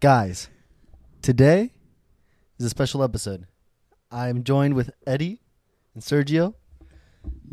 [0.00, 0.48] Guys,
[1.22, 1.72] today
[2.58, 3.46] is a special episode.
[4.10, 5.40] I'm joined with Eddie
[5.94, 6.54] and Sergio.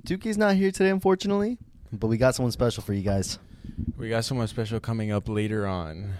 [0.03, 1.57] Duque's not here today, unfortunately,
[1.91, 3.39] but we got someone special for you guys.
[3.97, 6.13] We got someone special coming up later on.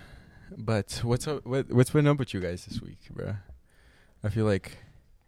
[0.58, 1.46] But what's up?
[1.46, 3.36] What, what's been up with you guys this week, bro?
[4.24, 4.78] I feel like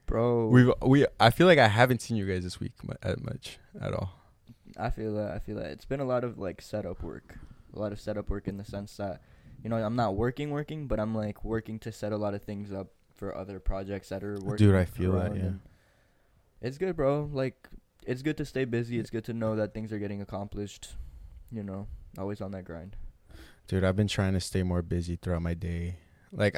[0.08, 1.06] Bro, we've we.
[1.20, 4.14] I feel like I haven't seen you guys this week mu- at much at all.
[4.78, 5.32] I feel that.
[5.32, 7.38] I feel that it's been a lot of like setup work,
[7.76, 9.22] a lot of setup work in the sense that,
[9.64, 12.44] you know, I'm not working, working, but I'm like working to set a lot of
[12.44, 14.68] things up for other projects that are working.
[14.68, 15.52] Dude, I feel that, yeah.
[16.62, 17.30] It's good, bro.
[17.32, 17.68] Like,
[18.06, 19.00] it's good to stay busy.
[19.00, 20.90] It's good to know that things are getting accomplished.
[21.52, 21.88] You know,
[22.18, 22.96] always on that grind.
[23.68, 25.98] Dude, I've been trying to stay more busy throughout my day.
[26.32, 26.58] Like,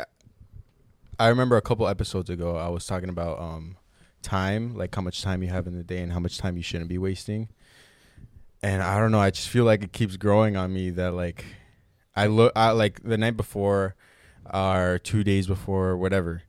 [1.19, 3.77] I- remember a couple episodes ago, I was talking about um
[4.21, 6.63] time, like how much time you have in the day and how much time you
[6.63, 7.49] shouldn't be wasting.
[8.61, 11.45] And I don't know, I just feel like it keeps growing on me that like
[12.23, 13.95] I look, I like the night before,
[14.53, 16.43] or two days before, whatever.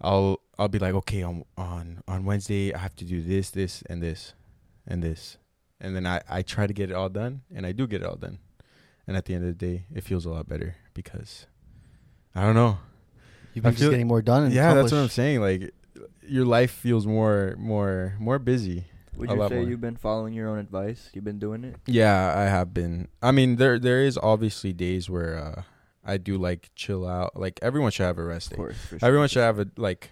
[0.00, 3.82] I'll I'll be like, okay, on on on Wednesday I have to do this, this,
[3.88, 4.34] and this,
[4.86, 5.38] and this,
[5.80, 8.06] and then I I try to get it all done, and I do get it
[8.06, 8.38] all done.
[9.06, 11.46] And at the end of the day, it feels a lot better because
[12.34, 12.78] I don't know.
[13.54, 14.44] You've been just feel- getting more done.
[14.44, 15.40] And Yeah, that's what I'm saying.
[15.40, 15.72] Like
[16.28, 18.84] your life feels more more more busy.
[19.16, 19.68] Would A you lot say more.
[19.68, 21.10] you've been following your own advice?
[21.14, 21.76] You've been doing it?
[21.86, 23.08] Yeah, I have been.
[23.22, 25.62] I mean, there there is obviously days where uh
[26.04, 27.34] I do like chill out.
[27.36, 28.56] Like everyone should have a rest Of day.
[28.56, 28.76] course.
[28.88, 30.10] Sure, Everyone should have a like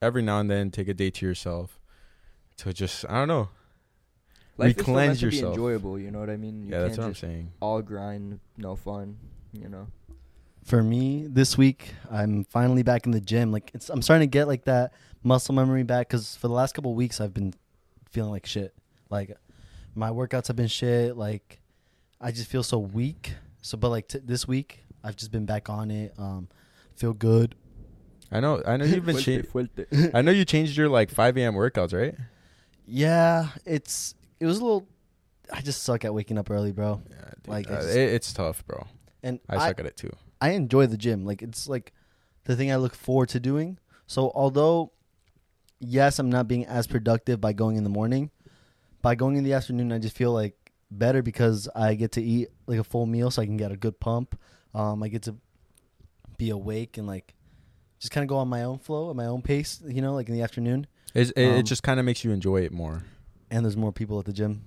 [0.00, 1.80] every now and then take a day to yourself
[2.58, 3.48] to just I don't know.
[4.58, 5.54] Life is still meant Recleanse to be yourself.
[5.54, 5.98] enjoyable.
[5.98, 6.66] You know what I mean?
[6.66, 7.52] You yeah, that's can't what I'm saying.
[7.60, 9.16] All grind, no fun.
[9.52, 9.86] You know.
[10.64, 13.50] For me, this week, I'm finally back in the gym.
[13.50, 14.92] Like, it's I'm starting to get like that
[15.24, 17.52] muscle memory back because for the last couple of weeks, I've been
[18.12, 18.74] feeling like shit.
[19.10, 19.36] Like,
[19.94, 21.16] my workouts have been shit.
[21.16, 21.60] Like,
[22.20, 23.34] I just feel so weak.
[23.62, 26.14] So, but like t- this week, I've just been back on it.
[26.18, 26.48] Um,
[26.94, 27.54] feel good.
[28.30, 28.62] I know.
[28.66, 29.16] I know you've been.
[29.16, 31.54] Fuerte, Cha- I know you changed your like 5 a.m.
[31.54, 32.14] workouts, right?
[32.86, 34.88] Yeah, it's it was a little.
[35.52, 37.02] I just suck at waking up early, bro.
[37.10, 38.86] Yeah, dude, Like, uh, just- it, it's tough, bro.
[39.22, 40.10] And I I, suck at it too.
[40.40, 41.24] I enjoy the gym.
[41.24, 41.92] Like it's like
[42.44, 43.78] the thing I look forward to doing.
[44.06, 44.92] So although
[45.82, 48.30] yes, I'm not being as productive by going in the morning,
[49.02, 50.54] by going in the afternoon I just feel like
[50.90, 53.76] better because I get to eat like a full meal so I can get a
[53.76, 54.38] good pump.
[54.74, 55.36] Um I get to
[56.38, 57.34] be awake and like
[57.98, 60.28] just kind of go on my own flow, at my own pace, you know, like
[60.28, 60.86] in the afternoon.
[61.14, 63.04] It's, it, Um, it just kind of makes you enjoy it more.
[63.50, 64.64] And there's more people at the gym.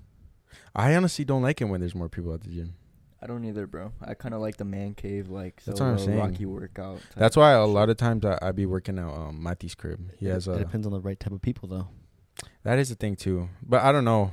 [0.75, 2.75] I honestly don't like it when there's more people at the gym.
[3.25, 3.91] I don't either, bro.
[4.03, 6.19] I kind of like the man cave, like That's what I'm solo, saying.
[6.19, 6.97] rocky workout.
[7.01, 7.73] type That's why a shit.
[7.73, 10.11] lot of times I, I be working out um Mati's crib.
[10.19, 11.87] He It- has it a depends on the right type of people though.
[12.61, 13.49] that is a thing too.
[13.63, 14.31] But I don't know.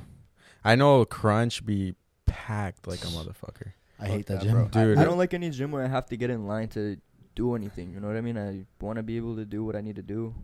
[0.63, 1.95] I know Crunch be
[2.27, 3.73] packed like a motherfucker.
[3.99, 4.51] I Fuck hate that, that, gym.
[4.53, 4.65] bro.
[4.65, 4.97] I- Dude.
[4.99, 6.97] I, don't like any gym where I have to get in line to
[7.35, 7.93] do anything.
[7.93, 8.37] You know what I mean?
[8.37, 10.35] I want to be able to do what I need to do.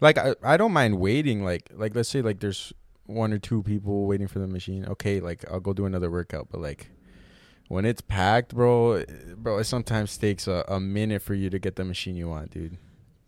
[0.00, 1.42] Like I, I don't mind waiting.
[1.44, 2.72] Like like let's say like there's
[3.06, 4.84] one or two people waiting for the machine.
[4.86, 6.46] Okay, like I'll go do another workout.
[6.48, 6.90] But like
[7.68, 9.04] when it's packed, bro,
[9.36, 12.50] bro, it sometimes takes a, a minute for you to get the machine you want,
[12.50, 12.78] dude.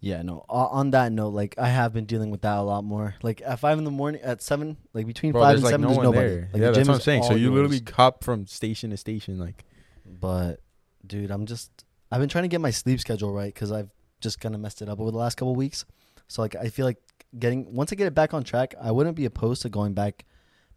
[0.01, 0.45] Yeah, no.
[0.49, 3.17] On that note, like I have been dealing with that a lot more.
[3.23, 5.83] Like at five in the morning, at seven, like between Bro, five and like seven,
[5.83, 6.29] no there's nobody.
[6.29, 6.41] there.
[6.53, 7.23] Like, yeah, the that's gym what I'm saying.
[7.25, 7.55] So you yours.
[7.55, 9.65] literally hop from station to station, like.
[10.07, 10.61] But,
[11.07, 11.85] dude, I'm just.
[12.11, 14.83] I've been trying to get my sleep schedule right because I've just kind of messed
[14.83, 15.85] it up over the last couple weeks.
[16.29, 16.99] So like, I feel like
[17.39, 20.25] getting once I get it back on track, I wouldn't be opposed to going back.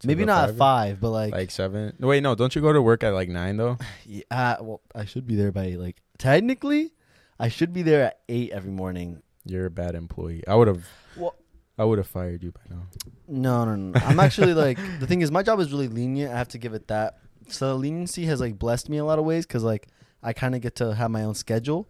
[0.06, 0.50] Maybe not five?
[0.50, 1.94] at five, but like, like seven.
[2.00, 2.34] Wait, no.
[2.34, 3.78] Don't you go to work at like nine though?
[4.06, 6.92] yeah, uh, well, I should be there by like technically,
[7.38, 9.22] I should be there at eight every morning.
[9.44, 10.42] You're a bad employee.
[10.46, 10.86] I would have.
[11.16, 11.36] Well-
[11.78, 12.82] I would have fired you by now.
[13.26, 14.00] No, no, no.
[14.04, 16.32] I'm actually like the thing is my job is really lenient.
[16.32, 17.18] I have to give it that.
[17.48, 19.88] So leniency has like blessed me a lot of ways because like
[20.22, 21.88] I kind of get to have my own schedule,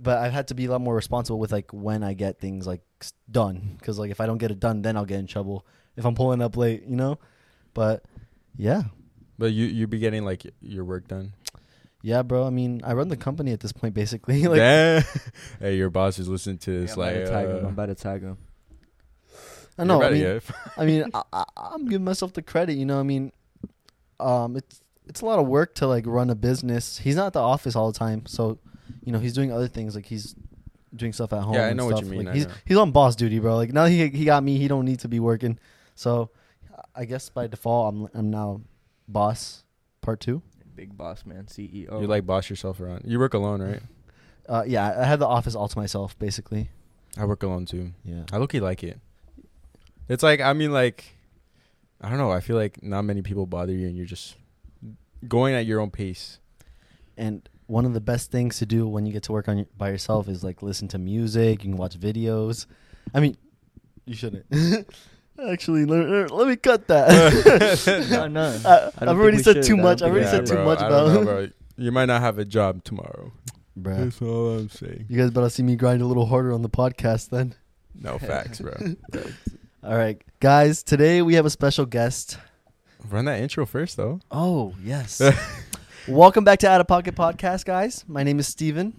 [0.00, 2.66] but I've had to be a lot more responsible with like when I get things
[2.66, 2.82] like
[3.30, 5.66] done because like if I don't get it done, then I'll get in trouble
[5.96, 7.18] if I'm pulling up late, you know.
[7.74, 8.04] But
[8.56, 8.84] yeah,
[9.38, 11.32] But you you be getting like your work done.
[12.02, 12.46] yeah, bro.
[12.46, 14.42] I mean, I run the company at this point basically.
[14.46, 15.02] like Damn.
[15.60, 16.92] hey, your boss is listening to Yeah, this.
[16.92, 17.56] I'm about like, to tag him.
[17.56, 18.38] uh, I'm about to tag him.
[19.76, 20.02] I know.
[20.02, 20.40] I mean,
[20.76, 22.74] I mean, I, I, I'm giving myself the credit.
[22.74, 23.32] You know, I mean,
[24.20, 26.98] um, it's it's a lot of work to like run a business.
[26.98, 28.58] He's not at the office all the time, so
[29.04, 29.96] you know he's doing other things.
[29.96, 30.36] Like he's
[30.94, 31.54] doing stuff at home.
[31.54, 32.52] Yeah, I and know what you mean, Like, he's know.
[32.64, 33.56] he's on boss duty, bro.
[33.56, 34.58] Like now he he got me.
[34.58, 35.58] He don't need to be working.
[35.96, 36.30] So
[36.94, 38.60] I guess by default, I'm I'm now
[39.08, 39.64] boss
[40.00, 40.42] part two.
[40.74, 42.00] Big boss man, CEO.
[42.00, 43.02] you like boss yourself around.
[43.04, 43.82] You work alone, right?
[44.48, 46.68] Uh, yeah, I have the office all to myself, basically.
[47.16, 47.92] I work alone too.
[48.04, 48.24] Yeah.
[48.32, 48.98] I look like it.
[50.08, 51.04] It's like I mean like
[52.00, 54.36] I don't know, I feel like not many people bother you and you're just
[55.26, 56.38] going at your own pace.
[57.16, 59.66] And one of the best things to do when you get to work on your,
[59.78, 61.64] by yourself is like listen to music.
[61.64, 62.66] You can watch videos.
[63.14, 63.36] I mean,
[64.04, 64.46] you shouldn't.
[65.50, 68.06] Actually, let, let me cut that.
[68.10, 68.60] no, no.
[68.64, 69.64] I, I I've already said should.
[69.64, 70.00] too much.
[70.02, 70.56] I've think we already said should.
[70.56, 71.08] too much about.
[71.12, 71.48] know, bro.
[71.76, 73.32] You might not have a job tomorrow.
[73.78, 74.04] Bruh.
[74.04, 75.06] That's all I'm saying.
[75.08, 77.54] You guys better see me grind a little harder on the podcast then.
[78.00, 78.72] No facts, bro.
[79.82, 80.82] All right, guys.
[80.84, 82.38] Today we have a special guest.
[83.10, 84.20] Run that intro first, though.
[84.30, 85.20] Oh yes.
[86.06, 88.04] Welcome back to Out of Pocket Podcast, guys.
[88.06, 88.92] My name is Steven,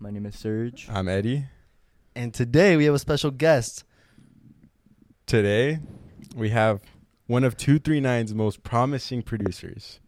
[0.00, 0.88] My name is Serge.
[0.90, 1.44] I'm Eddie.
[2.16, 3.84] and today we have a special guest.
[5.28, 5.80] Today,
[6.34, 6.80] we have
[7.26, 10.00] one of 239's most promising producers.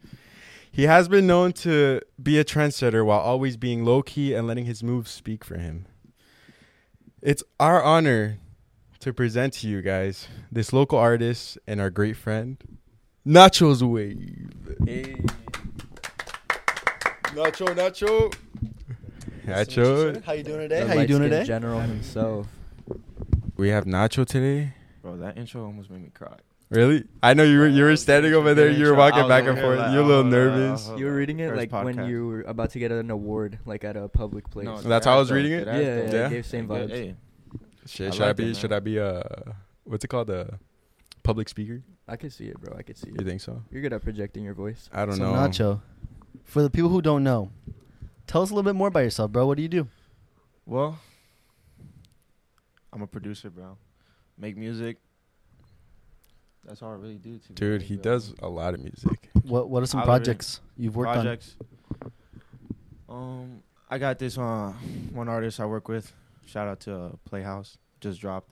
[0.72, 4.64] He has been known to be a trendsetter while always being low key and letting
[4.64, 5.84] his moves speak for him.
[7.20, 8.38] It's our honor
[9.00, 12.56] to present to you guys this local artist and our great friend,
[13.26, 14.48] Nacho's Wave.
[14.86, 15.16] Hey.
[17.34, 18.34] Nacho, Nacho.
[19.44, 20.24] Nacho.
[20.24, 20.80] How you doing today?
[20.80, 21.44] The How you doing today?
[21.44, 22.46] General himself.
[23.58, 24.72] We have Nacho today.
[25.02, 26.36] Bro, that intro almost made me cry.
[26.70, 27.04] Really?
[27.22, 28.70] I know you were you were standing over there.
[28.70, 29.78] You were walking back and forth.
[29.92, 30.88] You're a little nervous.
[30.96, 33.96] You were reading it like when you were about to get an award, like at
[33.96, 34.66] a public place.
[34.66, 35.66] No, That's how I was reading it?
[35.66, 36.28] Yeah, yeah, Yeah.
[36.28, 36.92] gave same Good, vibes.
[36.92, 37.16] Hey,
[37.86, 38.50] Should, I should I like be?
[38.50, 38.72] it, should.
[38.72, 39.22] I be uh
[39.84, 40.30] what's it called?
[40.30, 40.58] A
[41.24, 41.82] public speaker?
[42.06, 42.76] I could see it, bro.
[42.76, 43.20] I could see it.
[43.20, 43.62] You think so?
[43.72, 44.88] You're good at projecting your voice.
[44.92, 45.32] I don't so know.
[45.48, 45.80] Nacho,
[46.44, 47.50] for the people who don't know,
[48.28, 49.44] tell us a little bit more about yourself, bro.
[49.46, 49.88] What do you do?
[50.66, 50.98] well,
[52.92, 53.76] I'm a producer, bro.
[54.40, 54.96] Make music.
[56.64, 57.38] That's all I really do.
[57.38, 58.02] To Dude, honest, he bro.
[58.02, 59.30] does a lot of music.
[59.42, 61.14] What What are some I'll projects you've worked on?
[61.16, 61.56] projects.
[63.08, 64.72] Um, I got this uh
[65.12, 66.12] one artist I work with.
[66.46, 67.76] Shout out to uh, Playhouse.
[68.00, 68.50] Just dropped.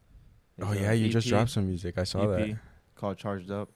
[0.60, 1.96] Oh yeah, you just dropped some music.
[1.98, 2.58] I saw EP that.
[2.94, 3.70] called Charged Up.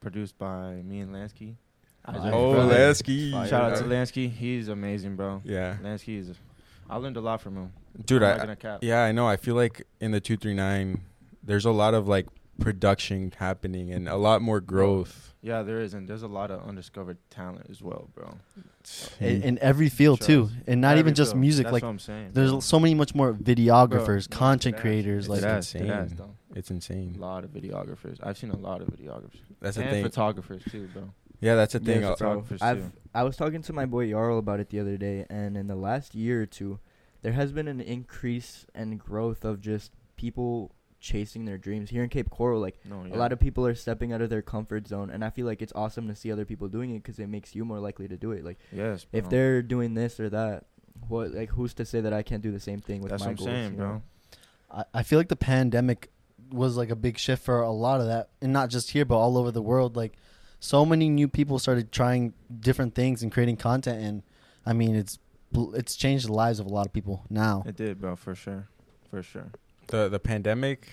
[0.00, 1.56] Produced by me and Lansky.
[2.08, 2.64] Oh, Fire.
[2.64, 3.32] Lasky.
[3.32, 3.48] Fire.
[3.48, 4.30] Shout out to Lansky.
[4.30, 5.40] He's amazing, bro.
[5.44, 6.30] Yeah, Lansky is.
[6.88, 7.72] I learned a lot from him.
[8.04, 8.22] dude.
[8.22, 8.78] I'm I not gonna cap.
[8.82, 9.26] yeah, I know.
[9.28, 11.02] I feel like in the two three nine,
[11.42, 12.26] there's a lot of like
[12.60, 15.34] production happening and a lot more growth.
[15.42, 18.34] Yeah, there is, and there's a lot of undiscovered talent as well, bro.
[19.20, 20.26] in, in every field Sure.
[20.46, 21.40] too, and not Every even just field.
[21.40, 21.64] music.
[21.66, 22.30] That's like what I'm saying.
[22.32, 22.60] there's bro.
[22.60, 24.80] so many much more videographers, Bro, content deadass.
[24.80, 25.24] creators.
[25.26, 26.16] It's Like That's deadass, deadass, insane.
[26.16, 26.30] though.
[26.54, 26.70] It's
[27.18, 28.18] A lot of videographers.
[28.22, 29.38] I've seen a lot of videographers.
[29.60, 30.02] That's the thing.
[30.02, 31.02] photographers too, bro.
[31.40, 32.02] Yeah, that's a thing.
[32.02, 32.92] Yes, photographers I've too.
[33.14, 35.74] I was talking to my boy Jarl about it the other day, and in the
[35.76, 36.78] last year or two,
[37.22, 42.08] there has been an increase and growth of just people chasing their dreams here in
[42.08, 42.60] Cape Coral.
[42.60, 45.30] Like No, a lot of people are stepping out of their comfort zone, and I
[45.30, 47.78] feel like it's awesome to see other people doing it because it makes you more
[47.80, 48.44] likely to do it.
[48.44, 50.64] Like yes, if they're doing this or that,
[51.08, 53.28] what like who's to say that I can't do the same thing with That's my
[53.28, 53.48] what I'm goals?
[53.48, 53.88] saying, you bro.
[53.88, 54.02] know?
[54.70, 56.10] I, I feel like the pandemic
[56.50, 59.16] was like a big shift for a lot of that, and not just here, but
[59.16, 59.96] all over the world.
[59.96, 60.14] Like
[60.60, 64.22] so many new people started trying different things and creating content, and
[64.64, 65.18] I mean, it's
[65.74, 67.62] it's changed the lives of a lot of people now.
[67.66, 68.68] It did, bro, for sure,
[69.10, 69.52] for sure.
[69.88, 70.88] the the pandemic,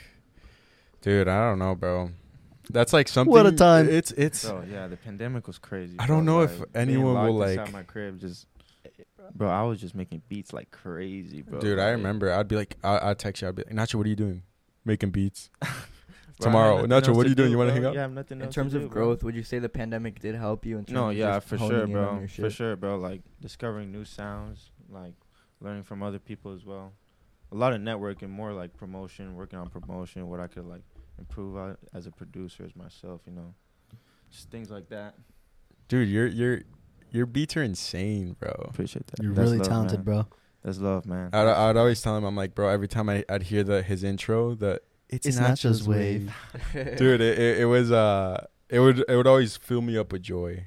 [1.01, 1.27] dude.
[1.27, 2.11] I don't know, bro.
[2.69, 3.31] That's like something.
[3.31, 3.89] What a time.
[3.89, 4.45] It's it's.
[4.45, 5.95] Bro, yeah, the pandemic was crazy.
[5.99, 6.15] I bro.
[6.15, 8.19] don't know if anyone will, like- my crib.
[8.19, 8.47] Just,
[9.35, 11.59] bro, I was just making beats like crazy, bro.
[11.59, 12.31] dude, I remember.
[12.31, 13.47] I'd be like, I, I'd text you.
[13.47, 14.43] I'd be like, Nacho, what are you doing?
[14.85, 15.49] Making beats.
[16.39, 16.85] bro, I had tomorrow.
[16.85, 17.47] nothing Nacho, what are you doing?
[17.47, 17.93] do, You wanna hang out?
[17.93, 19.05] Yeah, I have nothing In else terms to of do, bro.
[19.05, 20.77] growth, would you say the pandemic did help you?
[20.77, 22.25] In terms No, of yeah, for sure, bro.
[22.27, 22.97] For sure, bro.
[22.97, 25.13] Like discovering new sounds, like
[25.61, 26.93] learning from other people as well.
[27.51, 30.81] A lot of networking, more like promotion, working on promotion, what I could like
[31.19, 33.53] improve on as a producer as myself, you know.
[34.31, 35.13] Just things like that.
[35.87, 36.61] Dude, your your
[37.11, 38.49] your beats are insane, bro.
[38.67, 39.21] Appreciate that.
[39.21, 40.03] You're That's really love, talented, man.
[40.05, 40.27] bro.
[40.63, 41.29] That's love, man.
[41.33, 42.69] I'd, I'd always tell him, I'm like, bro.
[42.69, 44.81] Every time I, I'd hear the his intro, the
[45.15, 46.35] it's, It's Nacho's Nacho's wave.
[46.73, 47.21] dude.
[47.21, 50.65] It, it it was uh, it would it would always fill me up with joy,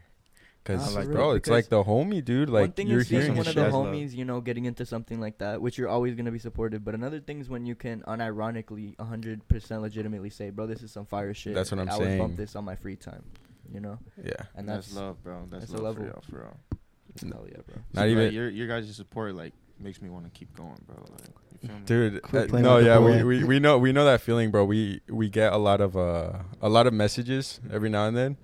[0.64, 1.36] cause I like bro, that.
[1.38, 2.48] it's like the homie, dude.
[2.50, 3.56] Like one thing you're is hearing one of the shit.
[3.62, 3.86] That's love.
[3.86, 6.84] homies, you know, getting into something like that, which you're always gonna be supportive.
[6.84, 10.92] But another thing is when you can unironically, hundred percent legitimately say, "Bro, this is
[10.92, 12.02] some fire shit." That's what I'm saying.
[12.02, 13.24] I would bump this on my free time,
[13.72, 13.98] you know.
[14.22, 15.46] Yeah, And that's, that's, love, bro.
[15.50, 16.14] That's, that's a love for level.
[16.22, 17.32] y'all, for real.
[17.32, 17.76] hell yeah, bro.
[17.94, 20.78] Not See, even- like, your your guys' support like makes me want to keep going,
[20.86, 20.96] bro.
[20.96, 21.45] Like, you feel me?
[21.84, 22.20] Dude.
[22.32, 24.64] Uh, no, yeah, we, we we know we know that feeling, bro.
[24.64, 28.36] We we get a lot of uh a lot of messages every now and then.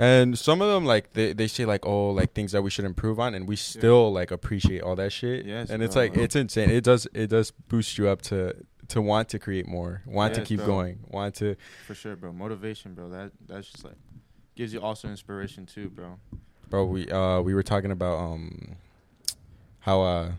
[0.00, 2.84] And some of them like they, they say like oh like things that we should
[2.84, 5.44] improve on and we still like appreciate all that shit.
[5.44, 6.04] Yes, and it's bro.
[6.04, 6.70] like it's insane.
[6.70, 8.54] It does it does boost you up to
[8.88, 10.66] to want to create more, want to keep bro.
[10.66, 12.32] going, want to For sure, bro.
[12.32, 13.08] Motivation, bro.
[13.10, 13.96] That that's just like
[14.54, 16.18] gives you also inspiration too, bro.
[16.70, 18.76] bro we uh we were talking about um
[19.80, 20.32] how uh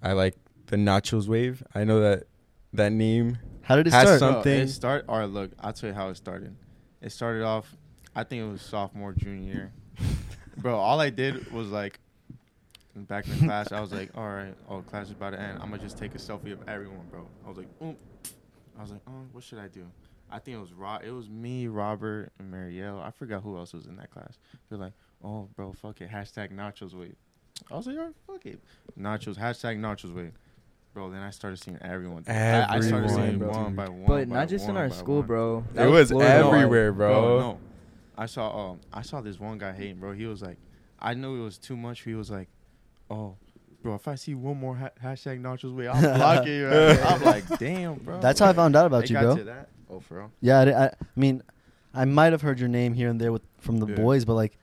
[0.00, 1.62] I like the nachos wave.
[1.74, 2.24] I know that
[2.72, 4.18] that name How did it Has start?
[4.18, 5.04] some- Bro, Something- it start.
[5.08, 5.52] All right, look.
[5.60, 6.54] I'll tell you how it started.
[7.00, 7.74] It started off.
[8.16, 9.72] I think it was sophomore, junior year.
[10.58, 11.98] bro, all I did was like
[12.96, 15.58] back in class, I was like, all right, oh, class is about to end.
[15.62, 17.26] I'm gonna just take a selfie of everyone, bro.
[17.44, 17.96] I was like, Oom.
[18.78, 19.84] I was like, oh, what should I do?
[20.30, 23.00] I think it was Ro- It was me, Robert, and Marielle.
[23.04, 24.38] I forgot who else was in that class.
[24.68, 26.10] They're like, oh, bro, fuck it.
[26.10, 27.14] Hashtag nachos wave.
[27.70, 28.60] I was like, all right, fuck it.
[28.98, 29.36] Nachos.
[29.38, 30.32] Hashtag nachos wave.
[30.94, 32.22] Bro, then I started seeing everyone.
[32.22, 32.34] do it.
[32.34, 33.48] I, I started Everyone, seeing bro.
[33.50, 34.04] one by one.
[34.06, 35.26] But by not just in our school, one.
[35.26, 35.64] bro.
[35.74, 36.32] It was Florida.
[36.46, 37.38] everywhere, bro.
[37.40, 37.58] no.
[38.16, 40.12] I saw um I saw this one guy hating, bro.
[40.12, 40.56] He was like,
[41.00, 42.02] I knew it was too much.
[42.02, 42.48] He was like,
[43.10, 43.34] oh,
[43.82, 46.68] bro, if I see one more ha- hashtag nachos way, I'll blocking you.
[46.68, 48.20] I'm like, damn, bro.
[48.20, 49.36] That's how I found out about It you, got bro.
[49.38, 49.68] to that?
[49.90, 50.32] Oh, for real?
[50.40, 51.42] Yeah, I, I, I mean,
[51.92, 53.96] I might have heard your name here and there with from the Yeah.
[53.96, 54.56] boys, but like,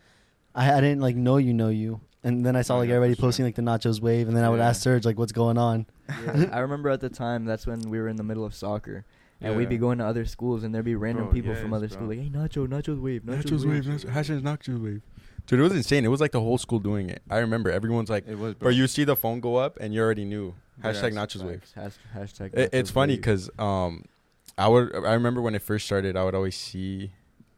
[0.55, 1.99] I, I didn't like know you know you.
[2.23, 3.21] And then I saw like everybody sure.
[3.21, 4.69] posting like the nachos wave, and then I would Yeah.
[4.69, 7.99] ask Serge like, "What's going on?" Yeah, I remember at the time that's when we
[7.99, 9.05] were in the middle of soccer,
[9.41, 11.77] and we'd be going to other schools, and there'd be random Bro, people from yes,
[11.77, 11.95] other bro.
[11.95, 15.01] schools like, "Hey, Nacho, Nachos wave, Nachos, Nachos wave." wave, nachos, hashtag nachos wave.
[15.47, 16.05] Dude, it was insane.
[16.05, 17.23] It was like the whole school doing it.
[17.27, 20.01] I remember everyone's like, It was, bro, you see the phone go up and you
[20.01, 20.53] already knew.
[20.83, 21.63] Hashtag that's nachos wave.
[21.73, 22.53] Hash- hashtag.
[22.53, 23.21] It, it's Nachos funny wave.
[23.21, 24.05] because um,
[24.59, 27.13] I would I remember when it first started, I would always see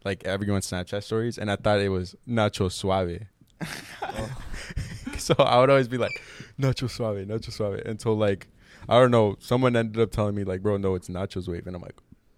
[0.05, 3.23] like everyone's Snapchat stories, and I thought it was Nacho Suave.
[5.17, 6.11] so I would always be like,
[6.59, 8.47] Nacho Suave, Nacho Suave, until like
[8.89, 11.75] I don't know, someone ended up telling me like, bro, no, it's Nachos Wave, and
[11.75, 11.95] I'm like,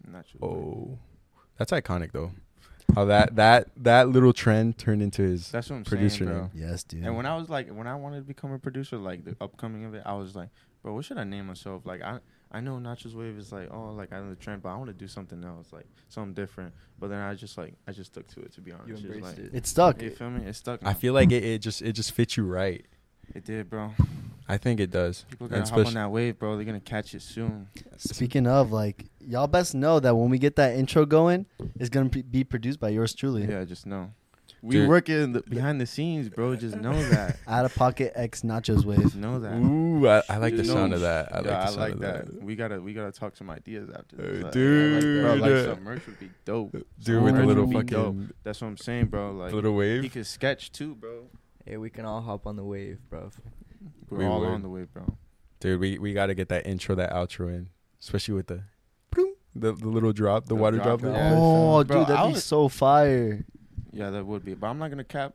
[0.09, 0.43] Nachos wave.
[0.43, 0.99] oh,
[1.57, 2.31] that's iconic though.
[2.93, 6.41] How that that that little trend turned into his That's what I'm producer saying, bro.
[6.41, 6.51] name.
[6.53, 7.03] Yes, dude.
[7.03, 9.85] And when I was like, when I wanted to become a producer, like the upcoming
[9.85, 10.49] of it, I was like,
[10.83, 11.85] bro, what should I name myself?
[11.85, 12.19] Like, I
[12.55, 14.87] I know Nachos Wave is like, oh, like I know the trend, but I want
[14.87, 16.73] to do something else, like something different.
[16.97, 18.87] But then I just like, I just stuck to it, to be honest.
[18.87, 19.57] you It's just embraced like, it.
[19.57, 20.01] it's stuck.
[20.01, 20.45] You feel me?
[20.45, 20.79] It stuck.
[20.85, 22.85] I feel like it, it just it just fits you right.
[23.33, 23.91] it did, bro.
[24.47, 25.25] I think it does.
[25.29, 26.55] People And gotta hop on that wave, bro.
[26.55, 27.67] They're gonna catch it soon.
[27.97, 31.47] Speaking of, like, y'all best know that when we get that intro going,
[31.77, 33.45] it's gonna be- be produced by yours truly.
[33.45, 34.11] Yeah, I just know.
[34.65, 34.89] We Dude.
[34.89, 36.55] work in the, behind the scenes, bro.
[36.55, 37.37] Just know that.
[37.47, 39.15] Out of pocket X nachos wave.
[39.15, 39.53] know that.
[39.53, 41.31] Ooh, I, I like the Just sound know- of that.
[41.31, 42.25] I like yeah, the I sound like of that.
[42.25, 42.43] that.
[42.43, 44.43] We gotta we gotta talk some ideas after this.
[44.43, 45.23] Like, dude.
[45.23, 46.71] bro, like some merch would be dope.
[46.71, 48.05] Dude, Some with the little would be dope.
[48.15, 49.33] fucking That's what I'm saying, bro.
[49.33, 49.97] Like little wave.
[49.97, 50.13] he wave.
[50.13, 51.27] could sketch too, bro.
[51.63, 53.29] Hey, we can all hop on the wave, bro.
[54.09, 54.49] We're We all would.
[54.49, 55.15] on the way, bro.
[55.59, 57.69] Dude, we, we got to get that intro, that outro in,
[58.01, 58.63] especially with the
[59.09, 61.13] bloom, the, the little drop, the, The water drop, drop.
[61.15, 61.33] Oh, yeah.
[61.35, 63.45] Oh, Bro, dude, that'd I be was- so fire.
[63.95, 64.53] Yeah, that would be.
[64.53, 65.33] But I'm not gonna cap.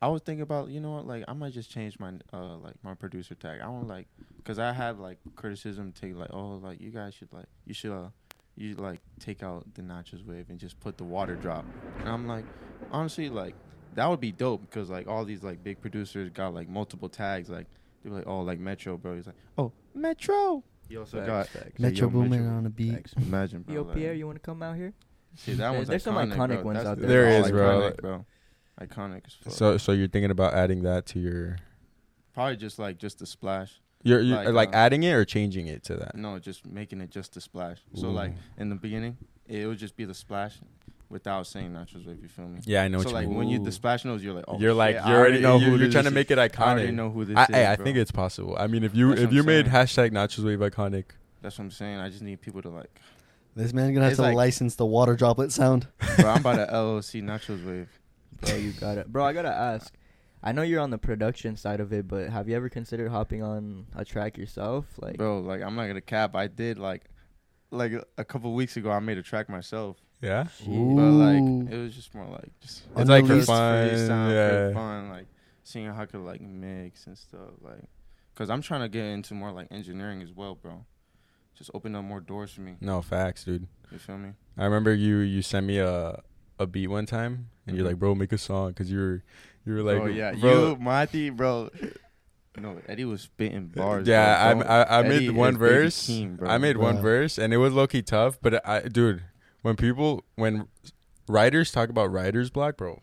[0.00, 2.74] I was thinking about, you know what, like I might just change my uh like
[2.82, 3.60] my producer tag.
[3.60, 4.06] I don't like,
[4.44, 7.92] cause I had like criticism take like, oh, like you guys should like you should
[7.92, 8.08] uh
[8.56, 11.64] you like take out the nachos wave and just put the water drop.
[12.00, 12.44] And I'm like,
[12.92, 13.54] honestly, like
[13.94, 17.48] that would be dope because like all these like big producers got like multiple tags.
[17.48, 17.66] Like
[18.04, 19.16] they're like, oh, like Metro, bro.
[19.16, 20.62] He's like, oh, Metro.
[20.88, 21.72] He also Facts, got facts.
[21.78, 22.46] Yeah, Metro yo, Boomin Metro.
[22.56, 22.92] on the beat.
[22.94, 23.14] Facts.
[23.16, 23.74] imagine, bro.
[23.74, 24.92] Yo, like- Pierre, you want to come out here?
[25.36, 26.62] See, that There- one's there's some iconic, iconic bro.
[26.62, 27.08] ones That's- out there.
[27.08, 27.80] There is, all bro.
[27.92, 28.26] iconic, bro.
[28.80, 29.52] Iconic as fuck.
[29.52, 31.56] So so you're thinking about adding that to your
[32.34, 33.80] Probably just like just a splash.
[34.02, 36.14] you're, you're Like, like, uh, adding it or changing it to that.
[36.16, 37.78] No, just making it just a splash.
[37.94, 38.60] So like Ooh.
[38.60, 39.16] in the beginning,
[39.46, 40.58] it would just be the splash
[41.08, 42.18] without saying nachos wave.
[42.20, 42.60] You feel me?
[42.64, 43.36] Yeah, I know so what you like mean.
[43.38, 43.64] when you Ooh.
[43.64, 45.70] the splash knows, you're like, oh, you're like shit, you're I already know you, who
[45.70, 46.14] you're this trying to is.
[46.14, 46.60] make it iconic.
[46.60, 47.48] I already know who this I, is.
[47.48, 47.84] hey, I bro.
[47.84, 48.56] think it's possible.
[48.58, 51.04] I mean, if you That's if what you I'm made hashtag nachos wave iconic,
[51.40, 51.98] That's what I'm saying.
[51.98, 53.00] I just need people to like,
[53.56, 55.88] This man gonna have It's to like- license the water droplet sound.
[56.20, 56.28] bro.
[56.30, 57.88] I'm about to LOC nachos wave.
[58.42, 59.10] Bro, you got it.
[59.10, 59.92] Bro, I gotta ask.
[60.42, 63.42] I know you're on the production side of it, but have you ever considered hopping
[63.42, 64.84] on a track yourself?
[64.98, 66.36] Like, bro, like I'm not gonna cap.
[66.36, 67.04] I did like,
[67.70, 69.96] like a couple weeks ago, I made a track myself.
[70.20, 70.48] yeah.
[70.58, 70.66] shit.
[70.66, 71.10] But Ooh.
[71.64, 74.68] like it was just more like just It's like for Unreleased fun, freestyle, yeah.
[74.68, 75.26] for fun, like
[75.64, 77.82] seeing how I could like mix and stuff, like,
[78.34, 80.84] cause I'm trying to get into more like engineering as well, bro.
[81.56, 82.76] Just open up more doors for me.
[82.80, 83.66] No facts, dude.
[83.90, 84.30] You feel me?
[84.58, 86.20] I remember you you sent me a
[86.58, 87.90] a beat one time, and you're Mhm.
[87.90, 89.22] like, bro, make a song, cause you're
[89.64, 91.70] you were like, oh yeah, bro, you, Marty, bro.
[92.58, 94.06] No, Eddie was spitting bars.
[94.08, 94.62] yeah, bro.
[94.62, 96.06] I I, I Eddie made one verse.
[96.06, 96.48] Keem, bro.
[96.48, 98.38] I made one verse, and it was low key tough.
[98.40, 99.22] But I, dude,
[99.62, 100.68] when people when
[101.28, 103.00] writers talk about writer's block, bro,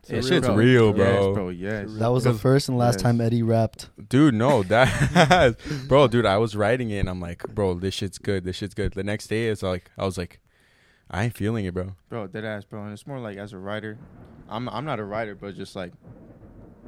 [0.00, 0.56] It's that a shit's bro.
[0.56, 1.34] real, Yes, bro.
[1.34, 1.48] bro.
[1.50, 1.92] Yes.
[1.94, 3.02] That was the first and last Yes.
[3.02, 3.90] time Eddie rapped.
[4.08, 5.56] Dude, no, that,
[5.88, 8.44] bro, dude, I was writing it, and I'm like, bro, this shit's good.
[8.44, 8.92] This shit's good.
[8.94, 10.40] The next day, it's like, I was like,
[11.10, 11.94] I ain't feeling it, bro.
[12.08, 13.96] bro dead ass bro and it's more like as a writer
[14.46, 15.90] i'm i'm not a writer but just like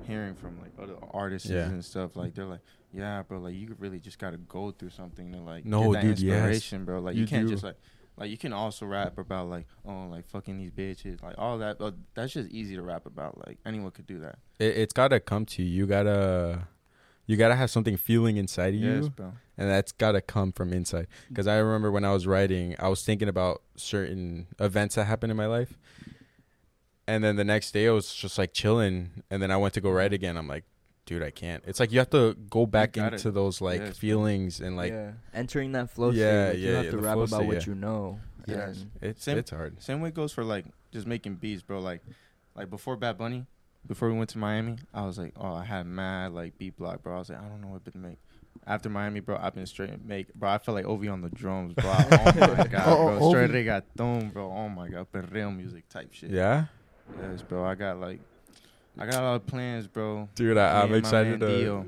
[0.06, 1.64] hearing from like other artists Yeah.
[1.64, 2.60] and stuff like they're like
[2.92, 6.02] yeah bro like you really just gotta go through something to like No, get that
[6.02, 6.34] dude, yes.
[6.36, 7.52] inspiration bro like you, You can't do.
[7.54, 7.76] just like
[8.20, 11.78] like you can also rap about like oh like fucking these bitches like all that
[11.78, 15.18] but that's just easy to rap about like anyone could do that It, it's gotta
[15.18, 15.68] come to you.
[15.68, 16.68] You gotta,
[17.26, 20.72] you gotta have something feeling inside of yes you, bro and that's gotta come from
[20.72, 21.06] inside.
[21.28, 25.30] Because I remember when I was writing, I was thinking about certain events that happened
[25.30, 25.78] in my life,
[27.06, 29.80] and then the next day I was just like chilling, and then I went to
[29.82, 30.38] go write again.
[30.38, 30.64] I'm like,
[31.10, 31.62] dude, I can't.
[31.66, 34.92] It's like you have to go back gotta- into those like yes, feelings and like
[34.92, 36.48] yeah, entering that flow Yeah, state.
[36.50, 37.62] Like, you yeah, have yeah, to rap about state, what yeah.
[37.66, 38.20] you know.
[38.46, 38.78] Yes.
[38.78, 39.82] and- it's Same- it's hard.
[39.82, 41.80] Same way goes for like just making beats, bro.
[41.80, 42.00] Like,
[42.54, 43.44] like before Bad Bunny,
[43.86, 47.02] before we went to Miami, I was like, oh, I had mad like beat block,
[47.02, 47.16] bro.
[47.16, 48.18] I was like, I don't know what to make.
[48.66, 50.50] After Miami, bro, I've been straight make, bro.
[50.50, 51.90] I felt like Ovy on the drums, bro.
[51.90, 53.30] oh my god, Oh, bro.
[53.30, 53.64] Straight Ovy.
[53.64, 54.48] reggaeton, bro.
[54.52, 56.30] Oh my god, real music type shit.
[56.30, 56.66] Yeah,
[57.20, 57.64] Yes, bro.
[57.64, 58.20] I got like,
[58.98, 60.28] I got a lot of plans, bro.
[60.34, 61.46] dude, I, I'm excited to.
[61.46, 61.86] Dio.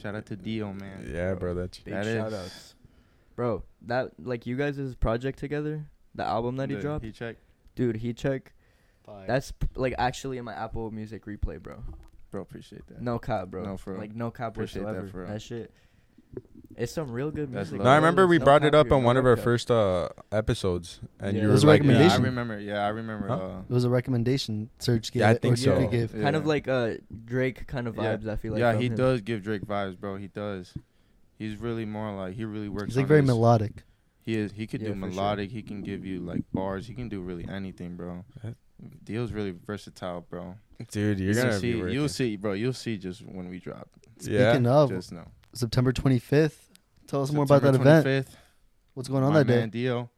[0.00, 1.10] Shout out to Dio, man.
[1.12, 2.74] Yeah, bro, that's Big That is- shout outs.
[3.36, 7.36] Bro, that like you guys' project together, the album that he The dropped, Heat check.
[7.74, 7.96] dude.
[7.96, 8.52] Heat check.
[9.06, 9.24] Fire.
[9.26, 11.82] That's p- like actually in my Apple Music replay, bro.
[12.30, 12.42] bro.
[12.42, 13.00] Appreciate that.
[13.00, 13.64] No cap, bro.
[13.64, 15.08] No, for like no cap Appreciate that, whatsoever.
[15.08, 15.28] for real.
[15.28, 15.72] That shit.
[16.76, 17.78] It's some real good That's music.
[17.80, 17.84] love.
[17.84, 21.00] No, I remember we no brought it up on one of our first uh episodes,
[21.18, 21.42] and Yeah.
[21.42, 22.58] you It were was a like, Yeah, I remember.
[22.58, 23.28] Yeah, I remember.
[23.28, 23.34] Huh?
[23.36, 25.20] Uh, It was a recommendation Serge gave.
[25.20, 25.78] Yeah, I think or so.
[25.78, 26.14] Duque gave.
[26.14, 26.22] Yeah.
[26.22, 26.94] Kind of like uh
[27.26, 28.16] Drake kind of Yeah.
[28.16, 28.28] vibes.
[28.28, 28.60] I feel like.
[28.60, 28.96] yeah, from he him.
[28.96, 30.16] does give Drake vibes, bro.
[30.16, 30.72] He does.
[31.38, 32.86] He's really more like he really works.
[32.86, 33.82] He's like on very his- melodic.
[34.22, 34.52] He is.
[34.52, 35.08] He could Yeah, do for sure.
[35.10, 35.50] melodic.
[35.50, 36.86] He can give you like bars.
[36.86, 38.24] He can do really anything, bro.
[38.42, 38.50] Yeah.
[39.04, 40.54] Dio's really versatile, bro.
[40.90, 41.72] dude, you're you'll gonna see.
[41.74, 41.94] be working.
[41.94, 42.52] You'll see, bro.
[42.54, 43.88] You'll see just when we drop.
[44.22, 45.26] Yeah, Speaking of Just know.
[45.52, 46.54] September 25th,
[47.06, 48.28] tell us more about that September event.
[48.94, 49.58] What's going on my that day?
[49.60, 50.10] man Dio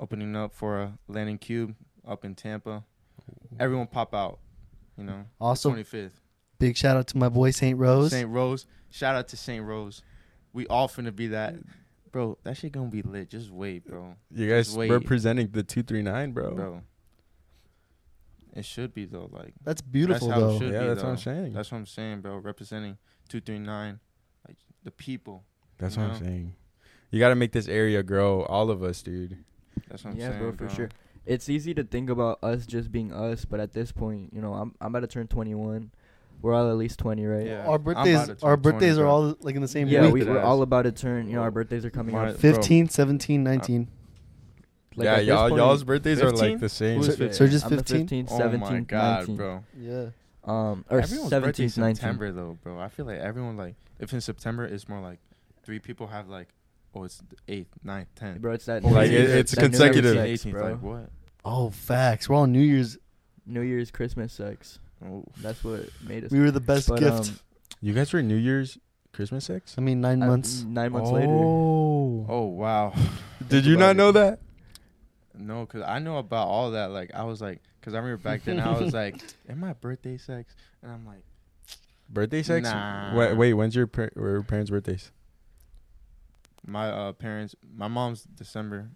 [0.00, 1.74] opening up for a landing cube
[2.06, 2.84] up in Tampa.
[3.58, 4.38] Everyone pop out.
[4.96, 5.24] You know.
[5.40, 6.20] Also, Twenty fifth.
[6.58, 8.10] big shout out to my boy Saint Rose.
[8.10, 8.28] St.
[8.28, 8.66] Rose.
[8.90, 9.64] Shout out to St.
[9.64, 10.02] Rose.
[10.52, 11.54] We all finna be that.
[12.10, 13.28] Bro, that shit gonna be lit.
[13.30, 14.14] Just wait, bro.
[14.34, 14.90] you guys Just wait.
[14.90, 16.54] representing the two three nine, bro.
[16.54, 16.82] Bro.
[18.54, 20.58] It should be though, like That's beautiful That's how it though.
[20.58, 21.52] should yeah, be, that's what I'm saying.
[21.52, 22.38] that's what I'm saying, bro.
[22.38, 22.96] Representing
[23.28, 24.00] two three nine.
[24.78, 25.44] Like the people.
[25.78, 26.12] That's what know?
[26.14, 26.54] I'm saying.
[27.10, 28.42] You got to make this area grow.
[28.42, 29.38] All of us, dude.
[29.88, 30.40] That's what I'm yeah, saying.
[30.40, 30.90] bro, for sure.
[31.24, 34.54] It's easy to think about us just being us, but at this point, you know,
[34.54, 35.90] I'm I'm about to turn 21.
[36.40, 37.46] We're all at least 20, right?
[37.46, 37.66] Yeah.
[37.66, 40.14] Our birthdays, our turn 20, birthdays are all like in the same Yeah, week.
[40.14, 41.28] we, we're all about to turn.
[41.28, 42.40] You know, our birthdays are coming My- up.
[42.40, 42.52] bro.
[42.54, 43.88] 15, 17, 19.
[44.96, 46.98] Like, yeah, y'all, point- y'all's birthdays are like the same.
[46.98, 47.46] Who's Ser- 15?
[47.64, 48.06] I'm 15?
[48.08, 49.36] 15th, Oh 17th, my god, 19th.
[49.36, 49.64] bro.
[49.78, 50.06] Yeah.
[50.44, 51.96] Um, or Everyone's birthday's 17th, 19th.
[51.96, 52.80] September though, bro.
[52.80, 55.18] I feel like everyone like if in September it's more like
[55.64, 56.48] three people have like
[56.94, 58.40] oh it's the eighth, ninth, tenth.
[58.40, 58.82] Bro, it's that.
[58.84, 60.14] Like, New it- it's that New Year's consecutive.
[60.16, 60.70] sex, 18th, bro.
[60.72, 61.10] like what?
[61.44, 62.28] Oh, facts.
[62.28, 62.98] We're on New Year's.
[63.46, 64.78] New Year's Christmas sex.
[65.02, 66.30] Oh, That's what made us.
[66.30, 67.28] We were the best But, gift.
[67.30, 67.38] um,
[67.80, 68.76] You guys were New Year's
[69.12, 69.74] Christmas sex?
[69.78, 70.64] I mean, nine uh, months.
[70.64, 71.32] Nine months later.
[71.32, 72.26] Oh.
[72.28, 72.92] oh wow.
[73.48, 73.94] Did you about not it.
[73.96, 74.40] know that?
[75.34, 76.90] No, cause I know about all that.
[76.90, 80.16] Like I was like, cause I remember back then I was like, "Am I birthday
[80.18, 81.22] sex?" And I'm like,
[82.08, 82.64] Birthday sex?
[82.68, 83.14] Nah.
[83.16, 85.10] Wait, wait when's your par- your parents' birthdays?
[86.66, 88.90] my uh, parents, my mom's December,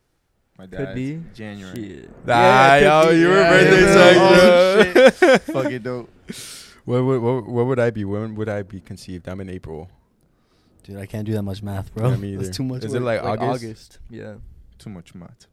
[0.59, 1.23] my Could be.
[1.35, 1.75] January.
[1.75, 2.11] Shit.
[2.29, 3.19] Ah, it could yo, be.
[3.21, 5.39] you were Yeah, birthday yeah, sex, bro.
[5.55, 5.63] bro.
[5.63, 6.11] Fucking dope.
[6.85, 8.05] What would what, what would I be?
[8.05, 9.29] When would I be conceived?
[9.29, 9.89] I'm in April.
[10.83, 12.11] Dude, I can't do that much math, bro.
[12.11, 12.55] Yeah, me That's either.
[12.55, 13.01] too much Is work.
[13.01, 13.65] it like, Like August?
[13.65, 13.99] August.
[14.11, 14.35] Yeah.
[14.79, 15.47] Too much math.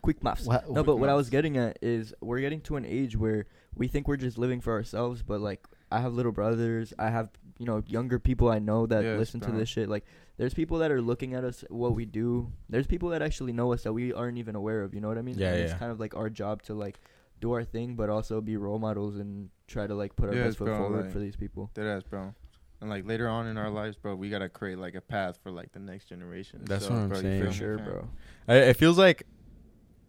[0.00, 0.46] Quick maths.
[0.46, 3.44] Wha- No, but what I was getting at is we're getting to an age where
[3.74, 7.28] we think we're just living for ourselves, but like I have little brothers, I have
[7.58, 9.58] you know younger people I know that Yes, listen to uh-huh.
[9.58, 9.88] this shit.
[9.88, 10.04] Like
[10.36, 12.50] there's people that are looking at us what we do.
[12.68, 14.92] There's people that actually know us that we aren't even aware of.
[14.92, 15.38] You know what I mean?
[15.38, 16.98] Yeah, And It's kind of like our job to like
[17.40, 20.46] do our thing, but also be role models and try to like put our Yes,
[20.46, 21.70] best foot bro, forward like- for these people.
[21.74, 22.34] Deadass, bro.
[22.80, 23.76] And like later on in our mm-hmm.
[23.76, 26.62] lives, bro, we gotta create like a path for like the next generation.
[26.64, 27.44] That's So, what I'm bro, you saying.
[27.44, 27.86] For sure, fam?
[27.86, 28.08] bro.
[28.48, 29.22] I, it feels like,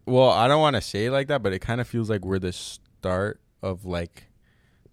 [0.05, 2.25] well, I don't want to say it like that, but it kind of feels like
[2.25, 4.27] we're the start of like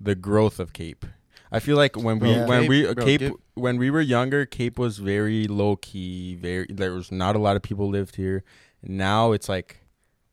[0.03, 1.07] the growth of Cape.
[1.51, 3.91] I feel like when we Bro, when Cape- we uh, bro, Cape give- when we
[3.91, 6.35] were younger, Cape was very low key.
[6.35, 8.43] Very there was not a lot of people lived here.
[8.83, 9.81] Now it's like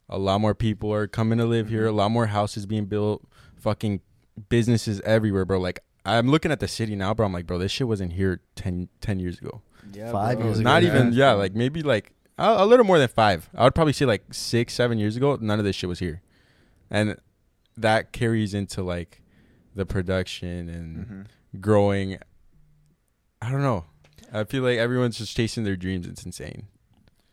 [0.08, 1.88] a lot more people are coming to live here.
[1.88, 1.96] A Mhm.
[1.96, 3.28] lot more houses being built.
[3.58, 4.00] Fucking
[4.48, 5.60] businesses everywhere, bro.
[5.60, 7.26] Like I'm looking at the city now, bro.
[7.26, 9.62] I'm like, bro, this shit wasn't here 10, 10 years ago.
[9.94, 10.48] Yeah, Five bro.
[10.48, 10.90] years ago, Not yeah.
[10.96, 13.50] even, yeah, like maybe like a, a little more than five.
[13.54, 16.22] I would probably say like six, seven years ago, none of this shit was here,
[16.90, 17.18] and
[17.76, 19.22] that carries into like
[19.80, 21.62] the production and Mhm.
[21.62, 22.18] growing.
[23.42, 23.86] I don't know.
[24.32, 26.06] I feel like everyone's just chasing their dreams.
[26.06, 26.68] It's insane.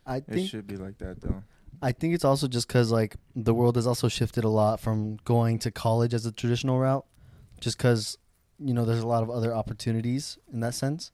[0.05, 1.43] I think It should be like that though.
[1.81, 5.17] I think it's also just because like the world has also shifted a lot from
[5.25, 7.05] going to college as a traditional route,
[7.59, 8.17] just because
[8.57, 11.11] you know there's a lot of other opportunities in that sense.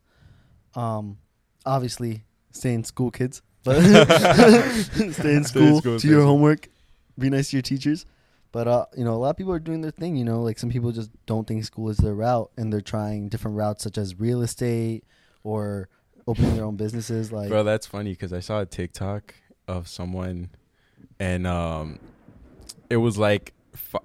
[0.76, 1.18] Um,
[1.66, 6.70] obviously, stay in school, kids, but stay in Stay in school, school, do your homework,
[7.18, 8.06] be nice to your teachers.
[8.54, 10.16] But uh, you know, a lot of people are doing their thing.
[10.16, 13.28] You know, like some people just don't think school is their route, and they're trying
[13.28, 15.04] different routes such as real estate
[15.44, 15.90] or
[16.28, 17.32] opening their own businesses.
[17.32, 19.34] Like, Bro, that's funny because I saw a TikTok
[19.68, 20.52] of someone,
[21.20, 21.98] and um,
[22.92, 23.54] it was like,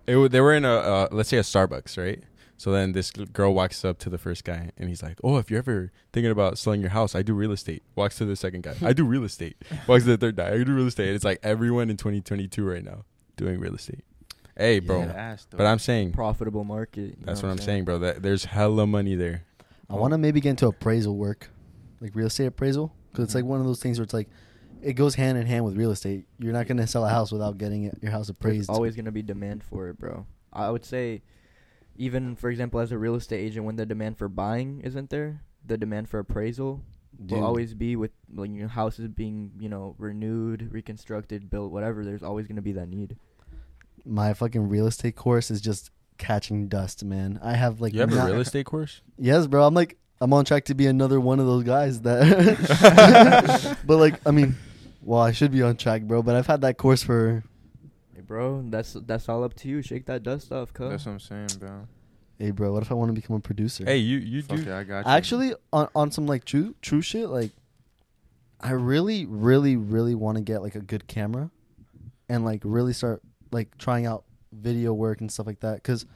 [0.06, 2.24] it they were in a uh, let's say a Starbucks, right?
[2.56, 5.50] So then this girl walks up to the first guy and he's like, "Oh, if
[5.50, 8.62] you're ever thinking about selling your house, I do real estate." Walks to the second
[8.62, 11.24] guy, "I do real estate." Walks to the third guy, "I do real estate." It's
[11.24, 13.04] like everyone in 2022 right now
[13.36, 14.04] doing real estate.
[14.58, 15.00] Hey, bro.
[15.00, 15.12] Yeah.
[15.12, 15.46] Ass.
[15.50, 17.16] But I'm saying Profitable market.
[17.24, 17.98] that's know what I'm saying, bro.
[18.00, 19.44] That there's hella money there.
[19.88, 21.48] I want to maybe get into appraisal work,
[22.00, 23.50] like real estate appraisal, because it's like Mm-hmm.
[23.50, 24.28] one of those things where it's like,
[24.82, 26.26] it goes hand in hand with real estate.
[26.38, 28.68] You're not gonna sell a house without getting it, your house There's appraised.
[28.70, 30.26] always gonna be demand for it, bro.
[30.52, 31.22] I would say,
[31.96, 35.42] even for example, as a real estate agent, when the demand for buying isn't there,
[35.64, 36.82] the demand for appraisal
[37.24, 42.04] Dude, will always be with like your houses being you know renewed, reconstructed, built, whatever.
[42.04, 43.16] There's always gonna be that need.
[44.08, 47.38] My fucking real estate course is just catching dust, man.
[47.42, 49.00] I have like you have not- a real estate course?
[49.16, 49.66] Yes, bro.
[49.66, 53.78] I'm like I'm on track to be another one of those guys that.
[53.86, 54.56] but like, I mean,
[55.02, 56.22] well, I should be on track, bro.
[56.22, 57.44] But I've had that course for.
[58.14, 59.80] Hey, bro, that's that's all up to you.
[59.80, 60.90] Shake that dust off, cuz.
[60.90, 61.86] That's what I'm saying, bro.
[62.38, 62.72] Hey, bro.
[62.72, 63.84] What if I want to become a producer?
[63.84, 65.12] Hey, you you Fuck do it, I got you.
[65.12, 67.52] Actually, on on some like true true shit, like
[68.60, 71.50] I really, really, really want to get like a good camera,
[72.28, 75.82] and like really start like trying out video work and stuff like that.
[75.84, 76.06] Cause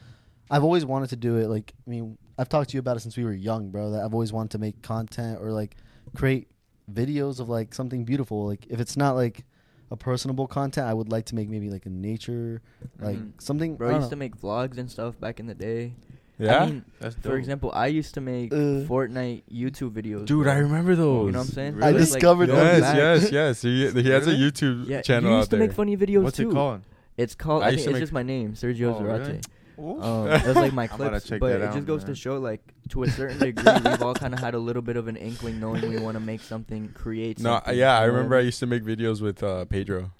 [0.50, 1.48] I've always wanted to do it.
[1.48, 3.90] Like, I mean, I've talked to you about it since we were young, bro.
[3.92, 5.76] That I've always wanted to make content or like
[6.14, 6.48] create
[6.92, 8.46] videos of like something beautiful.
[8.46, 9.44] Like, if it's not like
[9.90, 12.60] a personable content, I would like to make maybe like a nature,
[12.98, 13.32] like Mhm.
[13.38, 13.76] something.
[13.76, 15.94] Bro, I I don't used to make vlogs and stuff back in the day.
[16.38, 16.60] Yeah.
[16.62, 18.84] I mean, That's for example, I used to make Uh.
[18.88, 20.24] Fortnite YouTube videos.
[20.26, 20.52] Dude, bro.
[20.52, 21.26] I remember those.
[21.26, 21.82] You know what I'm saying?
[21.82, 22.80] I It was, like, discovered going those.
[22.80, 23.62] Yes, back- yes, yes.
[23.62, 25.66] He, he has a YouTube Yeah, channel you out used to there.
[25.66, 26.50] make funny videos What's too.
[26.50, 26.80] it called?
[27.16, 27.62] It's called.
[27.62, 29.18] I I, used think to it's make- just my name, Sergio Oh, Zarate.
[29.28, 29.40] really?
[29.78, 31.86] Um, it was like my I'm about to clips, check but that it out, just
[31.86, 34.82] goes to show, like, to a certain degree, we've all kind of had a little
[34.82, 37.38] bit of an inkling, knowing we want to make something, create.
[37.40, 38.46] No, something, yeah, I you know what remember I mean?
[38.46, 40.12] used to make videos with uh, Pedro.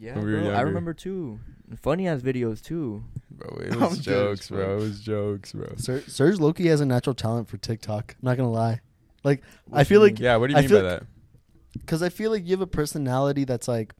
[0.00, 0.66] Yeah, when we were bro, I younger.
[0.66, 1.40] remember too.
[1.76, 3.04] Funny ass videos too.
[3.30, 4.64] Bro, it I'm was jokes, bro.
[4.64, 4.76] bro.
[4.76, 5.72] It was jokes, bro.
[5.76, 8.14] Ser- Serge Loki has a natural talent for TikTok.
[8.20, 8.80] I'm not gonna lie,
[9.24, 10.22] like I What feel you like mean?
[10.24, 11.06] Yeah, what do you I mean by like- that?
[11.78, 13.94] because I feel like you have a personality that's like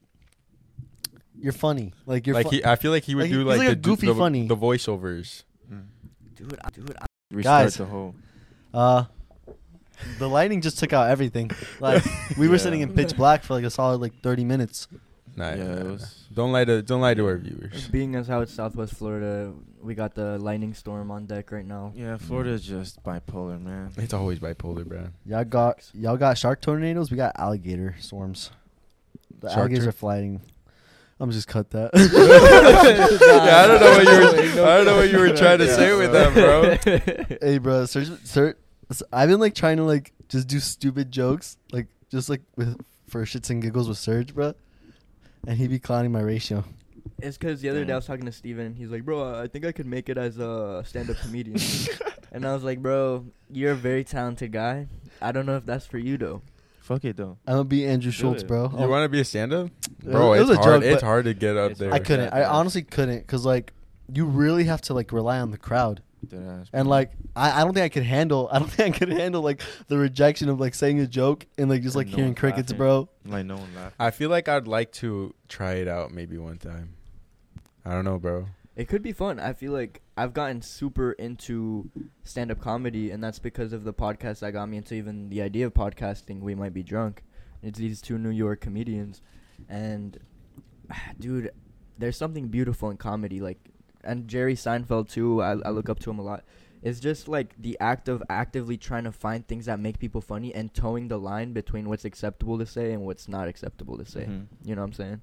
[1.42, 1.92] you're funny.
[2.06, 3.66] Like you're like fu- he, I feel like he would like, do he's like, like
[3.68, 4.46] a the, goofy the, funny.
[4.46, 5.44] the voiceovers.
[5.70, 5.84] Mm.
[6.36, 7.74] Dude, I, dude, I, Restart Guys.
[7.76, 8.14] the whole.
[8.72, 9.04] uh
[10.18, 11.50] the lighting just took out everything.
[11.80, 12.02] Like
[12.38, 14.88] we were sitting in pitch black for like a solid like 30 minutes.
[15.36, 15.90] Nah, Yeah, nah, it nah.
[15.92, 17.88] was- Don't lie to don't lie to our viewers.
[17.88, 21.92] being as how it's Southwest Florida, we got the lightning storm on deck right now.
[21.94, 23.90] Yeah, Florida's just bipolar, man.
[23.96, 25.08] It's always bipolar, bro.
[25.24, 27.10] Y'all got y'all got shark tornadoes.
[27.10, 28.50] We got alligator storms.
[29.40, 30.40] The Shark alligators tor- are flying.
[31.22, 31.92] I'm just cut that.
[33.44, 34.66] yeah, I don't know what you were.
[34.66, 37.38] I don't know what you were trying to say with that, bro.
[37.40, 38.56] hey, bro, Serge, Serge,
[39.12, 43.24] I've been like trying to like just do stupid jokes, like just like with for
[43.24, 44.54] shits and giggles with Serge, bro,
[45.46, 46.64] and he be clowning my ratio.
[47.20, 49.46] It's because the other day I was talking to Steven and he's like, bro, I
[49.46, 51.56] think I could make it as a stand-up comedian.
[52.32, 54.88] and I was like, bro, you're a very talented guy.
[55.20, 56.42] I don't know if that's for you though.
[56.92, 57.38] Fuck it though.
[57.46, 58.48] I'm gonna be Andrew Schulz, it.
[58.48, 58.64] bro.
[58.64, 58.88] You oh.
[58.88, 60.30] want to be a stand-up, It bro?
[60.30, 60.82] was- It's a hard.
[60.82, 61.92] joke, it's but hard to get up It's there.
[61.92, 62.32] I couldn't.
[62.32, 63.72] I honestly couldn't, cause like
[64.12, 66.02] you really have to like rely on the crowd,
[66.72, 68.48] and like I, I don't think I could handle.
[68.52, 71.70] I don't think I could handle like the rejection of like saying a joke and
[71.70, 72.76] like just like no hearing crickets, laughing.
[72.78, 73.08] bro.
[73.24, 73.96] like no one laughed.
[73.98, 76.94] I feel like I'd like to try it out maybe one time.
[77.84, 78.48] I don't know, bro.
[78.76, 79.40] It could be fun.
[79.40, 81.90] I feel like I've gotten super into
[82.22, 85.66] stand-up comedy, and that's because of the podcast that got me into even the idea
[85.66, 86.40] of podcasting.
[86.40, 87.22] We might be drunk.
[87.62, 89.22] It's these two New York comedians,
[89.68, 90.18] and
[91.18, 91.50] dude,
[91.98, 93.40] there's something beautiful in comedy.
[93.40, 93.58] Like,
[94.04, 95.40] and Jerry Seinfeld too.
[95.42, 96.44] I, I look up to him a lot.
[96.82, 100.52] It's just like the act of actively trying to find things that make people funny
[100.52, 104.24] and towing the line between what's acceptable to say and what's not acceptable to say.
[104.24, 104.46] Mhm.
[104.64, 105.20] You know what I'm saying?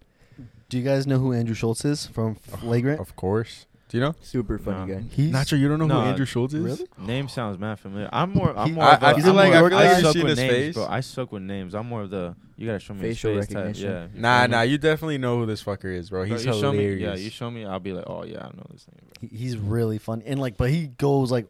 [0.69, 3.01] Do you guys know who Andrew Schulz is from Flagrant?
[3.01, 3.65] Of course.
[3.89, 4.13] Do you know?
[4.21, 4.99] Super funny No.
[4.99, 5.05] guy.
[5.09, 6.63] He's Nacho, you don't know No, who Andrew Schulz is?
[6.63, 6.85] Really?
[6.99, 8.07] Name sounds mad familiar.
[8.13, 8.55] I'm more.
[8.55, 8.83] I'm more.
[8.83, 10.21] I- of a- I feel I'm like- more- I feel like I I've suck seen
[10.23, 10.73] with his names, face.
[10.75, 10.85] bro.
[10.87, 11.73] I suck with names.
[11.73, 12.35] I'm more of the.
[12.55, 13.55] You gotta show me his Facial face type.
[13.57, 13.89] recognition.
[13.91, 14.07] Yeah.
[14.21, 14.61] Nah, nah.
[14.61, 16.25] You definitely know who this fucker is, bro.
[16.27, 16.77] Bro, He's you show me.
[16.83, 17.19] hilarious.
[17.19, 17.65] Yeah, you show me.
[17.65, 18.95] I'll be like, oh yeah, I know this thing.
[19.01, 19.27] Bro.
[19.29, 21.47] he- he's really fun and like, but he goes like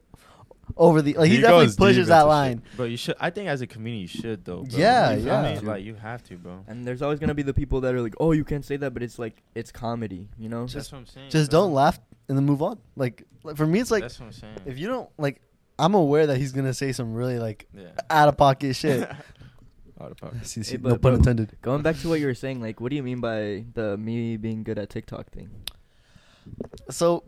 [0.78, 2.28] over the like he, He definitely goes deep pushes into that shit.
[2.28, 2.62] line.
[2.78, 3.16] But you should.
[3.20, 4.64] I think as a comedian, you should though.
[4.64, 4.80] Bro.
[4.80, 5.54] Yeah, You feel yeah.
[5.56, 5.68] me?
[5.68, 6.64] Like you have to, bro.
[6.68, 8.94] And there's always gonna be the people that are like, "Oh, you can't say that,"
[8.94, 10.68] but it's like it's comedy, you know.
[10.68, 11.32] That's what I'm saying.
[11.32, 11.62] Just bro.
[11.62, 12.80] don't laugh and then move on.
[12.96, 14.56] Like, like for me, it's like That's what I'm saying.
[14.66, 15.42] if you don't like,
[15.78, 17.88] I'm aware that he's gonna say some really like yeah.
[18.10, 19.10] out of pocket shit.
[20.02, 20.46] Out of pocket.
[20.48, 21.58] See- see, Hey, no but- pun but- intended.
[21.62, 24.38] Going back to what you were saying, like, what do you mean by the me
[24.38, 25.50] being good at TikTok thing?
[26.90, 27.26] So,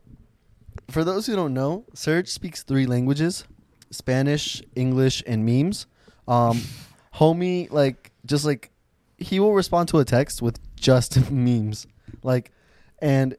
[0.89, 3.43] for those who don't know, Serge speaks three languages:
[3.91, 5.85] Spanish, English, and memes.
[6.27, 6.61] Um,
[7.15, 8.71] homie, like, just like
[9.17, 11.87] he will respond to a text with just memes,
[12.23, 12.51] like,
[12.99, 13.35] and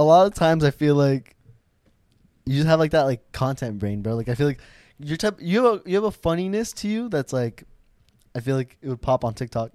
[0.00, 1.36] a lot of times I feel like
[2.46, 4.14] you just have like that like content brain, bro.
[4.16, 4.60] Like I feel like
[4.98, 7.64] your type you have a you have a funniness to you that's like
[8.34, 9.72] I feel like it would pop on TikTok.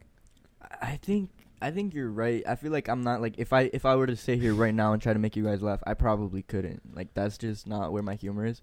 [0.61, 1.29] I- I think
[1.61, 2.43] I think you're right.
[2.47, 4.73] I feel like I'm not like if I if I were to sit here right
[4.73, 6.95] now and try to make you guys laugh, I probably couldn't.
[6.95, 8.61] Like that's just not where my humor is.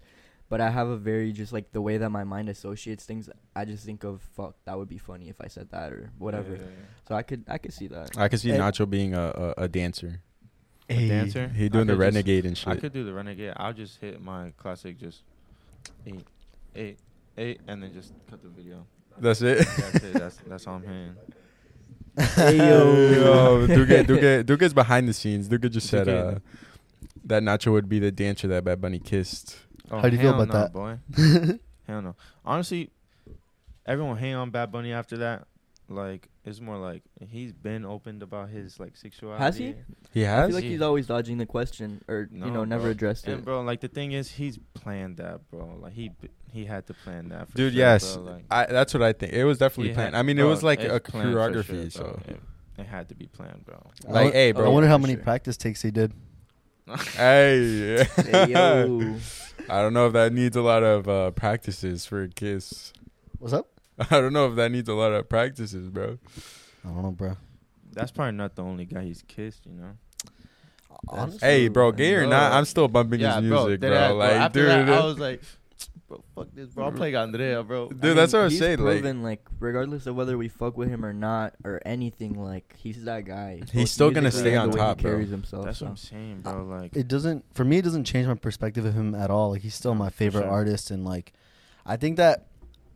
[0.49, 3.29] But I have a very just like the way that my mind associates things.
[3.55, 6.51] I just think of fuck that would be funny if I said that or whatever.
[6.53, 6.85] Yeah, yeah, yeah.
[7.07, 8.15] So I could I could see that.
[8.17, 8.57] I could see Hey.
[8.59, 10.21] Nacho being a, a, a dancer.
[10.89, 11.07] A Hey.
[11.07, 11.47] dancer.
[11.49, 12.67] He doing the could just- renegade and shit.
[12.67, 13.53] I could do the renegade.
[13.57, 15.23] I'll just hit my classic, just
[16.05, 16.25] eight,
[16.75, 16.99] eight,
[17.37, 18.85] eight, and then just cut the video.
[19.17, 19.59] That's it.
[19.77, 20.13] That's it.
[20.13, 21.15] That's that's all I'm hitting.
[22.35, 22.93] Hey, yo.
[23.11, 25.47] Yo, Duque, Duque, Duque's behind the scenes.
[25.47, 26.39] Duque just said Duque- uh,
[27.25, 29.57] that Nacho would be the dancer that Bad Bunny kissed.
[29.89, 30.73] Oh, How do you feel about no, that?
[30.73, 30.97] boy?
[31.87, 32.15] Hell no.
[32.45, 32.89] Honestly,
[33.85, 35.47] everyone hang on Bad Bunny after that.
[35.93, 39.41] Like it's more like he's been opened about his like sexuality.
[39.43, 39.75] Has he?
[40.13, 40.47] He I has.
[40.47, 42.91] feel like he's always dodging the question or No, you know never bro.
[42.91, 43.45] addressed And it.
[43.45, 45.77] bro, like the thing is, he's planned that, bro.
[45.79, 46.11] Like he
[46.51, 47.49] he had to plan that.
[47.49, 48.15] For Dude, sure, yes.
[48.17, 49.33] Like, I, that's what I think.
[49.33, 50.13] It was definitely planned.
[50.15, 51.91] had- I mean, it was like a choreography.
[51.91, 52.39] sure, so, it,
[52.77, 53.79] it had to be planned, bro.
[54.07, 54.65] like, I, hey, bro.
[54.65, 55.23] I wonder how many sure.
[55.23, 56.11] practice takes he did.
[57.15, 59.15] hey, Hey, yo.
[59.69, 62.91] I don't know if that needs a lot of uh, practices for a kiss.
[63.39, 63.67] What's up?
[64.11, 66.17] I don't know if that needs a lot of practices, bro.
[66.83, 67.37] I don't know, bro.
[67.91, 69.91] That's probably not the only guy he's kissed, you know.
[71.07, 71.97] Honestly, Hey, bro, man.
[71.97, 73.49] gay or not, I'm still bumping his music,
[73.81, 73.89] bro.
[73.89, 75.41] deadass, Like, After dude, that, I was like,
[76.07, 76.87] bro, fuck this, bro.
[76.87, 77.89] I'm playing Andrea, bro.
[77.89, 80.37] Dude, I mean, that's what I was he's saying, like- Proven, like, regardless of whether
[80.37, 83.57] we fuck with him or not or anything, like he's that guy.
[83.71, 85.11] He's both still gonna stay on top, he bro.
[85.11, 85.65] carries himself.
[85.65, 85.85] That's so.
[85.85, 86.63] what I'm saying, bro.
[86.65, 87.77] Like, it doesn't for me.
[87.77, 89.51] It doesn't change my perspective of him at all.
[89.51, 90.51] Like he's still my favorite sure.
[90.51, 91.33] artist, and like
[91.85, 92.47] I think that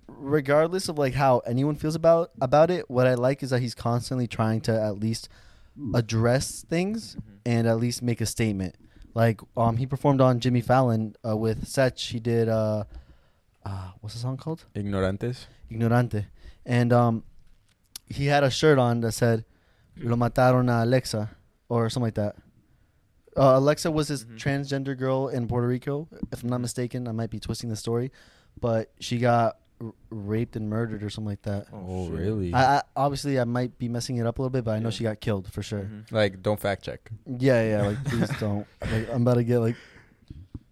[0.08, 3.76] regardless of like how anyone feels about about it, what I like is that he's
[3.76, 5.30] constantly trying to at least
[5.94, 7.22] address things Mhm.
[7.46, 8.76] and at least make a statement.
[9.14, 11.98] Like um, he performed on Jimmy Fallon uh, with Sech.
[11.98, 12.84] He did uh,
[13.66, 14.66] uh, what's the song called?
[14.76, 15.46] Ignorantes.
[15.72, 16.26] Ignorante,
[16.66, 17.24] and um,
[18.08, 19.44] he had a shirt on that said
[19.98, 21.30] "Lo mataron a Alexa"
[21.68, 22.36] or something like that.
[23.36, 24.38] Uh, Alexa was this Mhm.
[24.38, 27.08] transgender girl in Puerto Rico, if I'm not mistaken.
[27.08, 28.12] I might be twisting the story,
[28.60, 31.68] but she got r- raped and murdered or something like that.
[31.74, 32.16] Oh, shit.
[32.20, 32.54] really?
[32.54, 34.90] I, I obviously I might be messing it up a little bit, but I know
[34.90, 34.92] Yeah.
[34.96, 35.84] she got killed for sure.
[35.84, 36.12] Mhm.
[36.12, 37.10] like, don't fact check.
[37.26, 37.88] Yeah, yeah.
[37.88, 38.66] Like please don't.
[38.82, 39.76] Like I'm about to get like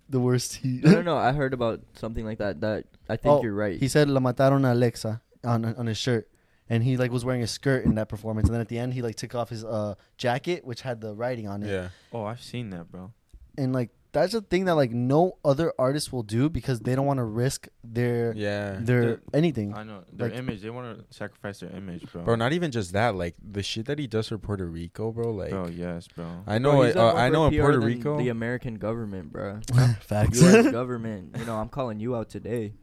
[0.09, 0.83] the worst heat.
[0.83, 1.17] no, no, no.
[1.17, 2.61] I heard about something like that.
[2.61, 3.79] That I think Oh, you're right.
[3.79, 6.29] He said "La mataron a Alexa" on on his shirt,
[6.69, 8.47] and he like was wearing a skirt in that performance.
[8.47, 11.13] And then at the end, he like took off his uh jacket, which had the
[11.15, 11.69] writing on it.
[11.71, 11.89] Yeah.
[12.13, 13.11] Oh, I've seen that, bro.
[13.57, 17.05] And like that's a thing that like no other artist will do because they don't
[17.05, 18.77] want to risk their Yeah.
[18.81, 19.73] their The- anything.
[19.75, 20.61] I know their Like- image.
[20.61, 22.23] They want to sacrifice their image, bro.
[22.23, 23.15] Bro, not even just that.
[23.15, 25.31] Like, the shit that he does for Puerto Rico, bro.
[25.31, 26.25] Like, oh yes, bro.
[26.47, 28.17] I know, he's it, uh, I know in Puerto Rico.
[28.17, 29.59] the American government, bro.
[30.01, 30.41] Facts.
[30.41, 30.71] U.S.
[30.81, 31.35] government.
[31.37, 32.73] You know, I'm calling you out today.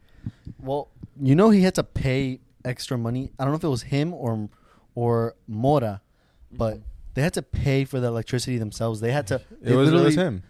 [0.61, 0.89] well,
[1.21, 3.31] you know he had to pay extra money.
[3.37, 4.49] I don't know if it was him or
[4.95, 6.01] or Mora,
[6.51, 6.79] but
[7.13, 8.99] they had to pay for the electricity themselves.
[9.01, 9.35] They had to.
[9.35, 10.43] it they was, it was him.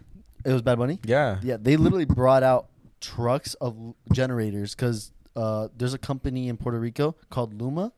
[0.44, 1.00] It was Bad Bunny.
[1.04, 1.38] Yeah.
[1.42, 2.68] Yeah, they literally brought out
[3.00, 3.76] trucks of
[4.12, 7.92] generators because uh, there's a company in Puerto Rico called Luma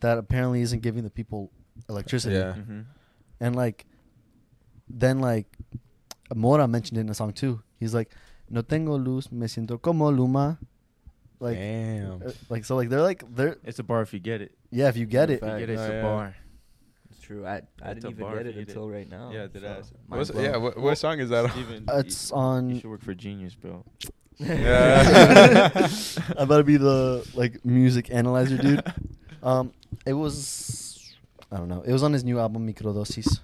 [0.00, 1.50] that apparently isn't giving the people
[1.88, 2.34] electricity.
[2.36, 2.54] Yeah.
[2.54, 2.84] Mhm.
[3.40, 3.86] And like,
[4.88, 5.46] then like,
[6.34, 7.62] Mora mentioned it in a song too.
[7.78, 8.10] He's like,
[8.50, 10.58] "No tengo luz, me siento como Luma."
[11.40, 12.22] Like, Damn.
[12.26, 14.52] uh, like so, like they're like they're It's a bar if you get it.
[14.70, 14.88] yeah.
[14.88, 15.52] If you get it, Fact.
[15.60, 16.02] You get it, it's Oh, a yeah.
[16.02, 16.34] bar.
[17.28, 17.46] It's true.
[17.46, 18.68] I I It's didn't a even bar get if it you did.
[18.76, 19.30] until right now.
[19.32, 19.92] Yeah, did so, ass.
[20.08, 20.44] mind What's, blown.
[20.44, 21.50] yeah, what, what song is that on?
[21.50, 22.70] Steven, it's you, on.
[22.70, 23.84] you should work for Genius, bro.
[24.38, 25.68] Yeah.
[26.30, 28.82] I'm about to be the like music analyzer dude.
[29.42, 29.72] Um,
[30.06, 31.14] it was
[31.52, 31.82] I don't know.
[31.82, 33.40] It was on his new album Microdosis.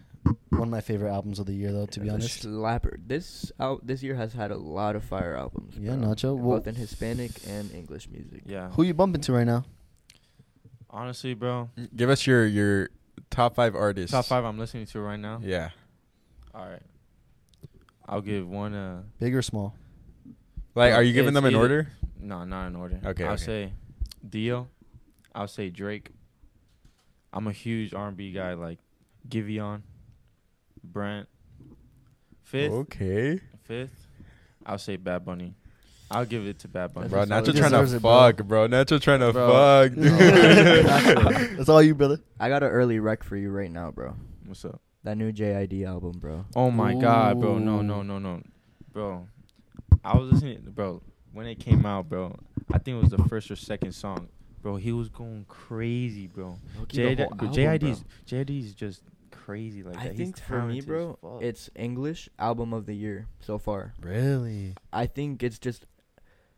[0.51, 1.87] One of my favorite albums of the year, though.
[1.87, 2.47] To be The honest.
[2.47, 2.97] slapper.
[3.07, 5.77] This out this year has had a lot of fire albums.
[5.77, 6.09] Yeah, bro.
[6.09, 6.37] Nacho.
[6.37, 8.43] Well- both in Hispanic and English music.
[8.47, 8.71] Yeah.
[8.71, 9.65] Who you bumping to right now?
[10.91, 11.71] Honestly, bro.
[11.97, 12.91] Give us your your
[13.31, 14.11] top five artists.
[14.13, 15.41] Top five I'm listening to right now.
[15.43, 15.71] Yeah.
[16.55, 16.83] All right.
[18.07, 18.75] I'll give one.
[18.75, 19.75] Uh, Big or small?
[20.75, 21.89] Like, are you giving them in either- order?
[22.19, 23.01] no, not in order.
[23.05, 23.45] Okay, I'll okay.
[23.45, 23.73] say
[24.29, 24.69] Dio.
[25.35, 26.11] I'll say Drake.
[27.33, 28.79] I'm a huge R&B guy, like
[29.29, 29.83] Giveon,
[30.83, 31.29] Brent.
[32.43, 33.41] Fifth, Okay.
[33.65, 34.07] fifth.
[34.65, 35.55] I'll say Bad Bunny.
[36.15, 37.09] I'll give it to Bad Bunny.
[37.09, 38.19] Bro, That's Nacho a trying to it, bro.
[38.33, 38.69] fuck, bro.
[38.69, 39.49] Nacho trying to Bro.
[39.51, 41.59] fuck, dude.
[41.59, 42.19] That's all you, brother.
[42.39, 44.15] I got an early rec for you right now, bro.
[44.47, 44.81] What's up?
[45.05, 46.45] That new JID album, bro.
[46.57, 47.59] Oh my god, bro.
[47.59, 48.43] No, no, no, no.
[48.93, 49.27] Bro.
[50.05, 52.37] I was listening bro, when it came out, bro.
[52.73, 54.29] I think it was the first or second song.
[54.63, 56.59] bro, he was going crazy, bro.
[56.79, 58.05] Low-key, the JID, whole album, JID's.
[58.27, 60.17] JID's just crazy like I that.
[60.17, 61.43] think for me, talented bro, fuck.
[61.43, 63.93] it's English album of the year so far.
[64.01, 64.75] Really?
[64.93, 65.85] I think it's just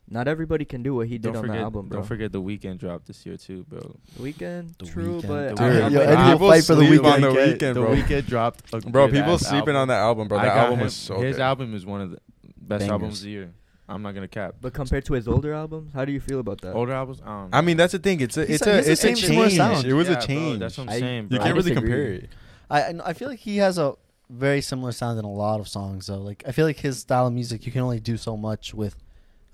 [0.08, 1.98] not everybody can do what he did don't on forget, the album, bro.
[1.98, 3.96] Don't forget the Weeknd drop this year too, bro.
[4.20, 5.26] Weeknd, The true, Weeknd.
[5.28, 5.80] but The I Weeknd.
[5.82, 8.14] have Yo, like- Eddie will people fight for the sleep on the Weeknd- Weeknd, the
[8.14, 8.74] Weeknd dropped.
[8.74, 9.76] A Bro, good people ass sleeping album.
[9.76, 10.38] on that album, bro.
[10.38, 11.42] That album him- was so His good.
[11.42, 12.18] album is one of the
[12.56, 12.90] best Bangers.
[12.90, 13.50] albums of the year.
[13.88, 14.56] I'm not gonna cap.
[14.60, 16.72] But compared to his older albums, how do you feel about that?
[16.74, 18.20] Older albums, I don't I mean, that's the thing.
[18.20, 19.56] It's a He's it's a- a it's a same similar change.
[19.58, 19.86] sound.
[19.86, 20.58] It was Yeah, a bro, change.
[20.60, 22.28] that's what I'm saying, you can't really compare it.
[22.70, 23.94] I I I feel like he has a
[24.28, 26.18] very similar sound in a lot of songs though.
[26.20, 28.96] Like I feel like his style of music, you can only do so much with,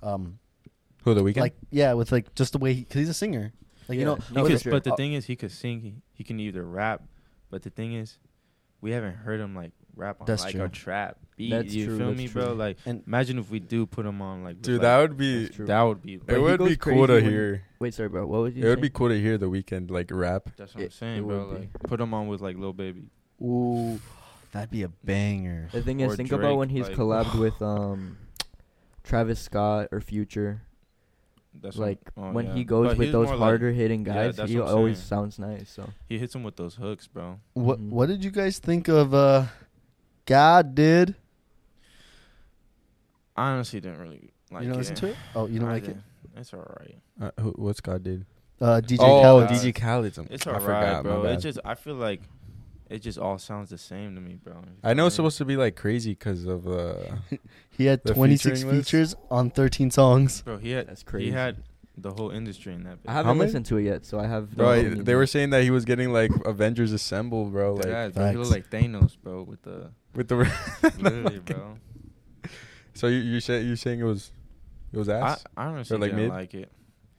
[0.03, 0.39] um,
[1.05, 1.37] Who the Weeknd?
[1.39, 3.53] like yeah, with like just the way he, cause he's a singer.
[3.89, 4.73] Like you know, He no, could- sure.
[4.73, 5.81] But the uh, thing is, he could sing.
[5.81, 7.03] He, he can either rap.
[7.51, 8.19] But the thing is,
[8.81, 10.65] we haven't heard him like rap on That's like true.
[10.65, 11.51] a trap beat.
[11.51, 12.43] That's you true, feel that's me, true.
[12.45, 12.53] bro?
[12.55, 14.63] Like, And- imagine if we do put him on like.
[14.63, 15.67] Dude, like, that would be That's true.
[15.67, 16.17] that would be.
[16.17, 17.63] But it he would goes be cool to when- hear.
[17.81, 18.27] Wait, sorry, bro.
[18.27, 18.83] What was you It would saying?
[18.83, 20.49] be cool to hear the Weeknd like rap.
[20.57, 21.39] That's what I'm It- saying, it bro.
[21.49, 21.61] would be.
[21.63, 23.11] Like, put him on with like Lil Baby.
[23.43, 24.01] ooh,
[24.53, 25.69] that'd be a banger.
[25.73, 28.17] The thing is, or think Drake, about when he's like- collabed with um,
[29.03, 30.63] Travis Scott or Future.
[31.61, 32.55] That's what- Like oh, when yeah.
[32.55, 35.07] he goes But with those more like- harder hitting guys, that's he always saying.
[35.09, 35.71] sounds nice.
[35.71, 37.39] So he hits him with those hooks, bro.
[37.55, 37.91] What Mhm.
[37.91, 39.47] what did you guys think of uh,
[40.27, 41.15] God did?
[43.37, 44.79] I honestly didn't really like you don't it.
[44.79, 45.17] listen to it?
[45.35, 45.87] Oh, you don't I like it?
[45.89, 46.03] didn't.
[46.37, 46.97] It's alright.
[47.21, 48.25] Uh, who, what's God did?
[48.61, 49.49] Uh, DJ oh, Khaled.
[49.49, 50.19] DJ Khaled.
[50.31, 51.23] It's I alright, forgot, bro.
[51.25, 52.21] my It just I feel like
[52.93, 54.55] it just all sounds the same to me, bro.
[54.55, 56.95] You I know it's supposed to be like crazy because of uh.
[57.71, 58.91] He had The 26 featuring list?
[58.91, 60.43] features on 13 songs.
[60.43, 61.27] Bro, he had That's crazy.
[61.27, 61.63] he had
[61.97, 62.99] the whole industry in that.
[63.07, 63.47] I haven't many?
[63.49, 64.55] listened to it yet, so I have.
[64.57, 67.75] Bro, no I- opinion they were saying that he was getting like Avengers Assemble, bro.
[67.75, 68.73] Like yeah, bro, he looked Facts.
[68.73, 70.37] like Thanos, bro, with the with the.
[70.99, 71.77] literally, bro.
[72.95, 74.33] so you you say you saying it was,
[74.93, 75.45] it was I, ass?
[75.57, 76.31] I honestly like didn't mid?
[76.31, 76.71] like it.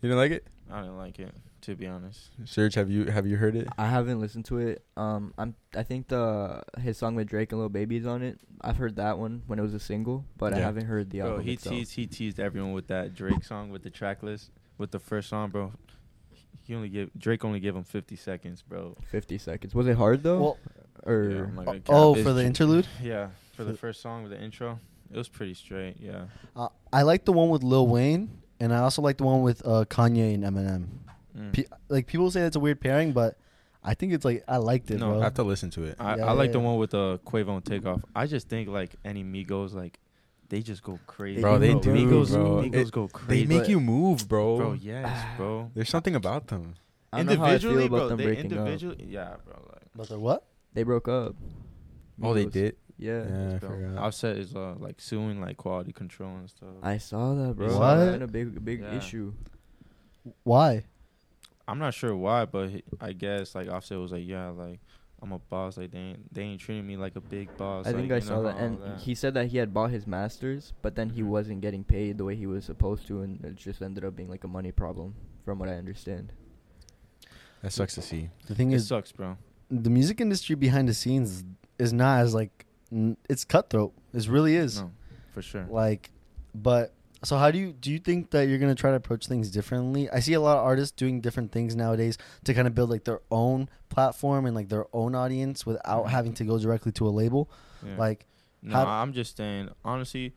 [0.02, 0.48] you didn't like it?
[0.72, 1.34] I didn't like it,
[1.64, 2.30] to be honest.
[2.46, 3.68] Serge, have you have you heard it?
[3.78, 4.84] I haven't listened to it.
[4.96, 5.56] Um, I'm.
[5.76, 8.40] I think the his song with Drake and Lil Baby's on it.
[8.62, 11.30] I've heard that one when it was a single, but I haven't heard the bro,
[11.32, 11.76] album he itself.
[11.76, 15.30] teased he teased everyone with that Drake song with the track list with the first
[15.30, 15.74] song, bro.
[16.62, 18.96] He only gave Drake only gave him 50 seconds, bro.
[19.10, 19.76] Fifty seconds.
[19.76, 20.40] Was it hard though?
[20.42, 20.58] Well,
[21.06, 21.90] or Yeah, I'm not gonna cap.
[21.96, 22.88] oh, for the interlude?
[23.02, 24.80] Yeah, for the first song with the intro,
[25.12, 25.98] it was pretty straight.
[26.00, 26.26] Yeah.
[26.56, 28.30] Uh, I like the one with Lil Wayne,
[28.62, 30.88] and I also like the one with uh, Kanye and Eminem.
[31.38, 31.54] Mm.
[31.54, 33.38] Pe- like people say that's a weird pairing, but
[33.84, 35.22] I think it's like I liked it, No, bro.
[35.22, 35.96] I have to listen to it.
[36.00, 36.66] I, Yeah, I like yeah, the yeah.
[36.66, 38.02] one with the Quavo and Takeoff.
[38.16, 40.00] I just think like any Migos, like
[40.50, 41.42] they just go crazy.
[41.42, 42.62] Bro, they do, Migos, bro.
[42.64, 44.58] Migos It- go They make you move, bro.
[44.58, 45.72] bro, yes, bro.
[45.74, 46.76] There's something about them.
[47.12, 48.08] I don't know how I feel Individually, about bro.
[48.10, 48.52] them They breaking up.
[48.60, 49.56] individually, yeah, bro.
[49.72, 50.46] Like, but they're what?
[50.74, 51.36] They broke up.
[52.22, 52.76] Oh, they did.
[52.98, 53.24] Yeah.
[53.28, 53.70] Yeah, I bro.
[53.70, 53.98] forgot.
[54.04, 56.70] Offset is uh like suing like quality control and stuff.
[56.82, 57.78] I saw that, bro.
[57.78, 57.98] What?
[57.98, 58.96] It's been a big, big Yeah.
[58.98, 59.34] issue.
[60.44, 60.86] Why?
[61.68, 64.80] I'm not sure why, but he, I guess like Offset was like, yeah, like
[65.22, 65.78] I'm a boss.
[65.78, 67.88] Like they ain't they ain't treating me like a big boss.
[67.88, 69.00] I think I saw know, that, and that.
[69.00, 71.28] he said that he had bought his masters, but then he Mhm.
[71.28, 74.30] wasn't getting paid the way he was supposed to, and it just ended up being
[74.30, 76.34] like a money problem, from what I understand.
[77.62, 78.30] That sucks to see.
[78.48, 79.38] The thing it is, sucks, bro.
[79.72, 81.44] the music industry behind the scenes
[81.80, 83.94] is not as like n- it's cutthroat.
[84.14, 84.82] It really is.
[84.82, 84.92] No,
[85.34, 85.66] for sure.
[85.70, 86.12] Like,
[86.54, 89.50] but so how do you do you think that you're gonna try to approach things
[89.52, 90.10] differently?
[90.10, 93.04] I see a lot of artists doing different things nowadays to kind of build like
[93.06, 96.10] their own platform and like their own audience without Mhm.
[96.10, 97.50] having to go directly to a label.
[97.86, 97.98] Yeah.
[97.98, 98.26] Like,
[98.66, 99.70] No, How- I'm just saying.
[99.84, 100.34] Honestly,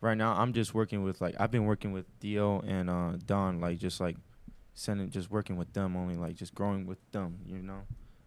[0.00, 3.60] right now I'm just working with like I've been working with Dio and uh Don,
[3.60, 4.16] like just like
[4.74, 7.38] sending, just working with them only, like just growing with them.
[7.46, 7.80] You know,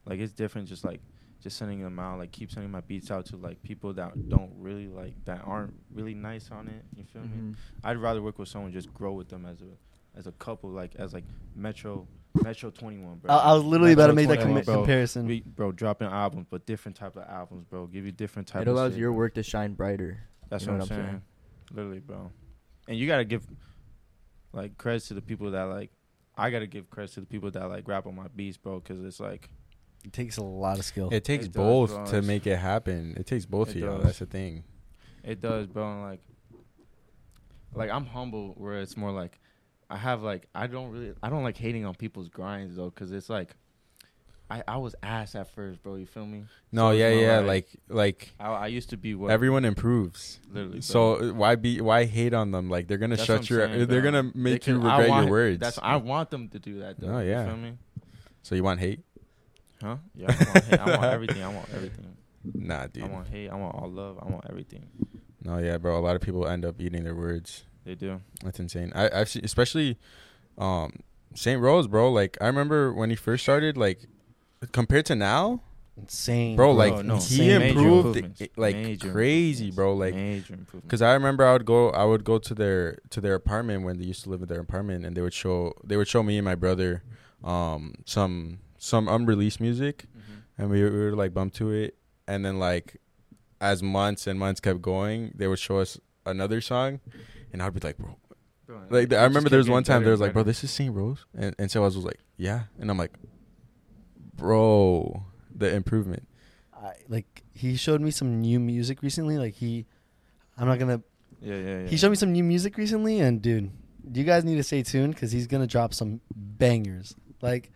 [0.05, 0.67] like it's different.
[0.67, 0.99] Just like
[1.41, 4.51] just sending them out, like keep sending my beats out to like people that don't
[4.57, 6.83] really like that aren't really nice on it.
[6.95, 7.27] You feel me?
[7.51, 7.55] Mhm.
[7.83, 10.95] I'd rather work with someone just grow with them as a as a couple, like
[10.97, 11.23] as like
[11.55, 12.07] Metro
[12.43, 13.33] Metro 21, bro.
[13.33, 14.75] I, I was literally about to make that 21, commi- bro.
[14.77, 15.25] comparison.
[15.27, 17.87] We, bro, dropping albums, but different type of albums, bro.
[17.87, 18.61] Give you different type.
[18.61, 18.67] Of.
[18.67, 20.19] It of allows shit, your work to shine brighter.
[20.49, 21.21] That's You know what, what I'm I'm saying.
[21.71, 21.77] saying?
[21.77, 22.31] Literally, bro.
[22.87, 23.45] And you gotta give
[24.53, 25.91] like credits to the people that like.
[26.37, 29.03] I gotta give credits to the people that like rap on my beats, bro, because
[29.03, 29.49] it's like
[30.03, 31.09] It takes a lot of skill.
[31.11, 32.03] It takes does, both bro.
[32.05, 33.13] to It's- make it happen.
[33.17, 33.97] It takes both It of y'all.
[33.97, 34.05] does.
[34.05, 34.63] That's the thing.
[35.23, 35.91] it does, bro.
[35.91, 36.21] And like,
[37.73, 39.39] like I'm humble, where it's more like
[39.89, 43.11] I have like I don't really I don't like hating on people's grinds though, because
[43.11, 43.55] it's like
[44.49, 45.95] I I was ass at first, bro.
[45.95, 46.45] You feel me?
[46.71, 47.39] No, So it's yeah, more yeah.
[47.39, 50.39] like- Like, like I I used to be what everyone improves.
[50.49, 50.71] literally.
[50.71, 50.79] bro.
[50.81, 52.69] So uh, why be why hate on them?
[52.69, 53.67] Like they're gonna That's shut I'm your.
[53.67, 54.11] saying, they're bro.
[54.11, 55.59] gonna They make you can- I regret want- your words.
[55.59, 57.17] That's I want them to do that though.
[57.17, 57.41] Oh, yeah.
[57.45, 57.73] You feel me?
[58.43, 59.01] so you want hate?
[59.81, 59.97] Huh?
[60.15, 60.79] Yeah, I want, hate.
[60.79, 61.43] I want everything.
[61.43, 62.15] I want everything.
[62.53, 63.03] Nah, dude.
[63.03, 63.49] I want hate.
[63.49, 64.19] I want all love.
[64.21, 64.87] I want everything.
[65.43, 65.97] No, yeah, bro.
[65.97, 67.63] A lot of people end up eating their words.
[67.83, 68.21] They do.
[68.43, 68.91] That's insane.
[68.95, 69.97] I I've seen, especially,
[70.57, 70.99] um,
[71.35, 72.11] Saint Rose, bro.
[72.11, 74.05] Like I remember when he first started, like
[74.71, 75.61] compared to now,
[75.97, 76.73] Insane, bro.
[76.73, 79.93] Bro, Like no, he Major improved it- like Major crazy, bro.
[79.95, 80.15] Like.
[80.73, 83.97] Because I remember I would go, I would go to their to their apartment when
[83.97, 86.37] they used to live in their apartment, and they would show they would show me
[86.37, 87.03] and my brother,
[87.43, 90.05] um, some some unreleased music,
[90.57, 91.95] and we, we would like bump to it,
[92.27, 92.97] and then like,
[93.61, 96.99] as months and months kept going, they would show us another song,
[97.53, 98.17] and I'd be like, bro,
[98.89, 101.25] like I remember there was one time there was like, bro, this is Saint Rose,
[101.37, 103.13] and and so I was like, yeah, and I'm like,
[104.35, 105.25] bro,
[105.55, 106.27] the improvement.
[106.73, 109.37] I, like he showed me some new music recently.
[109.37, 109.85] Like he,
[110.57, 111.03] I'm not gonna.
[111.39, 111.87] yeah, yeah, yeah.
[111.87, 113.69] He showed me some new music recently, and dude,
[114.11, 117.13] you guys need to stay tuned because he's gonna drop some bangers.
[117.43, 117.71] Like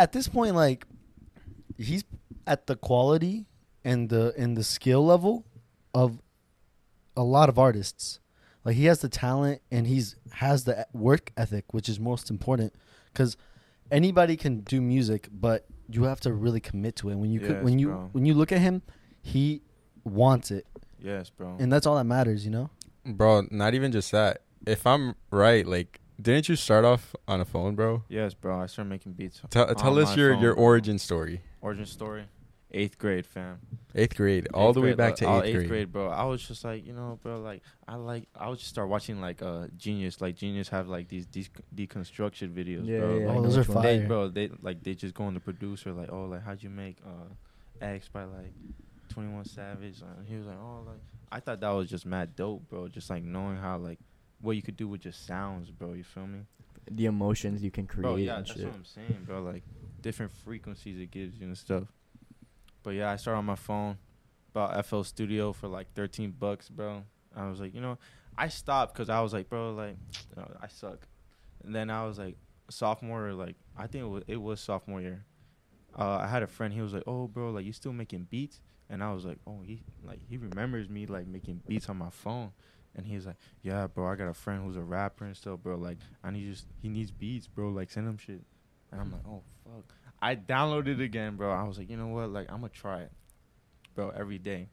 [0.00, 0.86] at this point, like
[1.76, 2.04] he's
[2.46, 3.46] at the quality
[3.84, 5.44] and the and the skill level
[5.94, 6.20] of
[7.16, 8.18] a lot of artists.
[8.64, 12.74] Like he has the talent and he's has the work ethic, which is most important
[13.12, 13.36] because
[13.90, 17.16] anybody can do music, but you have to really commit to it.
[17.16, 18.08] When you co- Yes, when you bro.
[18.12, 18.82] when you look at him,
[19.22, 19.62] he
[20.04, 20.66] wants it,
[20.98, 21.56] Yes, bro.
[21.58, 22.70] and that's all that matters, you know.
[23.04, 24.42] Bro, not even just that.
[24.66, 28.04] If I'm right, like, didn't you start off on a phone, bro?
[28.08, 28.60] yes, bro.
[28.60, 29.40] I started making beats.
[29.50, 30.64] Tell, on tell us my your, phone, your bro.
[30.64, 31.40] origin story.
[31.60, 32.24] origin story.
[32.72, 33.58] Eighth grade, fam.
[33.96, 35.90] Eighth grade, all Eighth the way back like, to all eighth, grade.
[35.90, 36.08] bro.
[36.08, 39.20] I was just like, you know, bro, like I like I would just start watching
[39.20, 43.18] like uh Genius, like Genius have like these these deconstruction videos, Yeah, bro.
[43.18, 43.82] yeah, Like, Oh, those are which one.
[43.84, 44.06] they, fire.
[44.06, 46.98] bro, they like they just go on the producer like, oh, like how'd you make
[47.04, 48.52] uh X by like
[49.08, 50.00] Twenty One Savage?
[50.02, 51.00] And he was like, oh, like
[51.32, 52.86] I thought that was just mad dope, bro.
[52.86, 53.98] Just like knowing how like
[54.40, 55.92] what you could do with just sounds, bro.
[55.92, 56.40] You feel me?
[56.90, 58.64] The emotions you can create Bro, yeah, that's shit.
[58.64, 59.42] what I'm saying, bro.
[59.42, 59.62] Like
[60.00, 61.84] different frequencies it gives you and stuff.
[62.82, 63.98] But yeah, I started on my phone,
[64.52, 67.04] bought FL Studio for like 13 bucks, bro.
[67.36, 67.98] I was like, you know,
[68.36, 69.96] I stopped because I was like, bro, like,
[70.36, 71.06] uh, I suck.
[71.62, 72.36] And then I was like,
[72.70, 75.24] sophomore, like, I think it was, it was sophomore year.
[75.98, 76.72] Uh, I had a friend.
[76.72, 79.60] He was like, "Oh, bro, like you still making beats?" And I was like, "Oh,
[79.64, 82.52] he like he remembers me like making beats on my phone."
[82.96, 85.76] And he's like, "Yeah, bro, I got a friend who's a rapper and stuff, bro.
[85.76, 87.70] Like, I need just he needs beats, bro.
[87.70, 88.42] Like, send him shit."
[88.90, 91.50] And I'm like, "Oh fuck." I downloaded it again, bro.
[91.50, 92.30] I was like, you know what?
[92.30, 93.12] Like, I'm gonna try it,
[93.94, 94.68] bro, every day.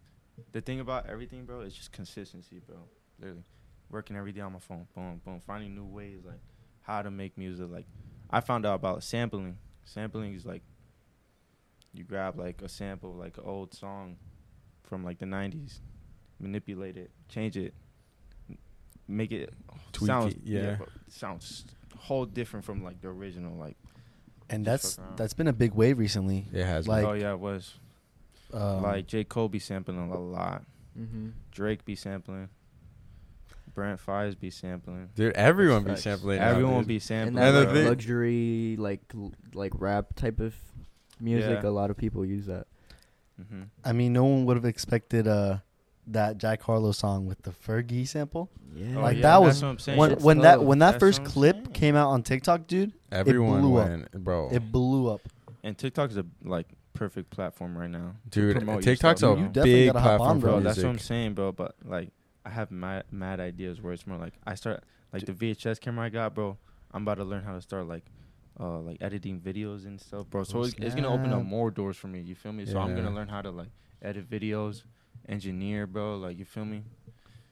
[0.51, 2.78] The thing about everything, bro, is just consistency, bro.
[3.20, 3.43] Literally,
[3.89, 6.41] working every day on my phone, boom, boom, finding new ways, like
[6.82, 7.68] how to make music.
[7.72, 7.86] Like,
[8.30, 9.57] I found out about sampling.
[9.86, 10.63] Sampling is like
[11.93, 14.18] you grab like a sample, like an old song
[14.84, 15.80] from like the '90s,
[16.39, 17.74] manipulate it, change it,
[19.08, 19.53] make it
[19.93, 20.76] Tweak sounds it, yeah.
[20.76, 21.66] bro, sounds
[21.97, 23.55] whole different from like the original.
[23.58, 23.78] Like,
[24.49, 26.47] and that's that's been a big wave recently.
[26.53, 26.88] It has.
[26.88, 27.74] Like- oh yeah, it was
[28.53, 30.64] Um, like J Cole be sampling a lot.
[30.97, 31.30] Mm-hmm.
[31.51, 32.49] Drake be sampling.
[33.74, 35.10] Brent Faiyaz be sampling.
[35.14, 36.39] dude, everyone be sampling.
[36.39, 36.88] Everyone dude.
[36.88, 37.36] be sampling.
[37.36, 40.55] that And the like, luxury, like l- like rap type of
[41.20, 41.70] music, Yeah.
[41.70, 42.66] a lot of people use that.
[43.38, 45.60] hmm I mean, no one would have expected uh
[46.08, 48.49] that Jack Harlow song with the Fergie sample.
[48.76, 49.97] Yeah, Oh, Like, yeah, that that's was what I'm saying.
[49.97, 51.68] When when that when that That's first clip saying.
[51.74, 54.12] came out on TikTok, dude, Everyone blew up.
[54.14, 54.49] bro.
[54.51, 55.22] it blew up.
[55.64, 58.16] And TikTok is a like perfect platform right now.
[58.30, 59.47] Dude, TikTok's yourself, a you know?
[59.47, 60.51] You definitely big platform on, for bro.
[60.51, 60.76] Bro, music.
[60.76, 61.51] that's what I'm saying, bro.
[61.51, 62.10] But like,
[62.45, 64.84] I have mad, mad ideas where it's more like I start
[65.14, 66.58] like the VHS camera I got, bro.
[66.91, 68.05] I'm about to learn how to start like,
[68.60, 70.43] uh, like editing videos and stuff, bro.
[70.43, 72.22] So Oh, it's, it's gonna open up more doors for me.
[72.22, 72.66] You feel me?
[72.66, 73.70] So I'm gonna learn how to like
[74.01, 74.84] edit videos,
[75.28, 76.18] engineer, bro.
[76.18, 76.84] Like you feel me?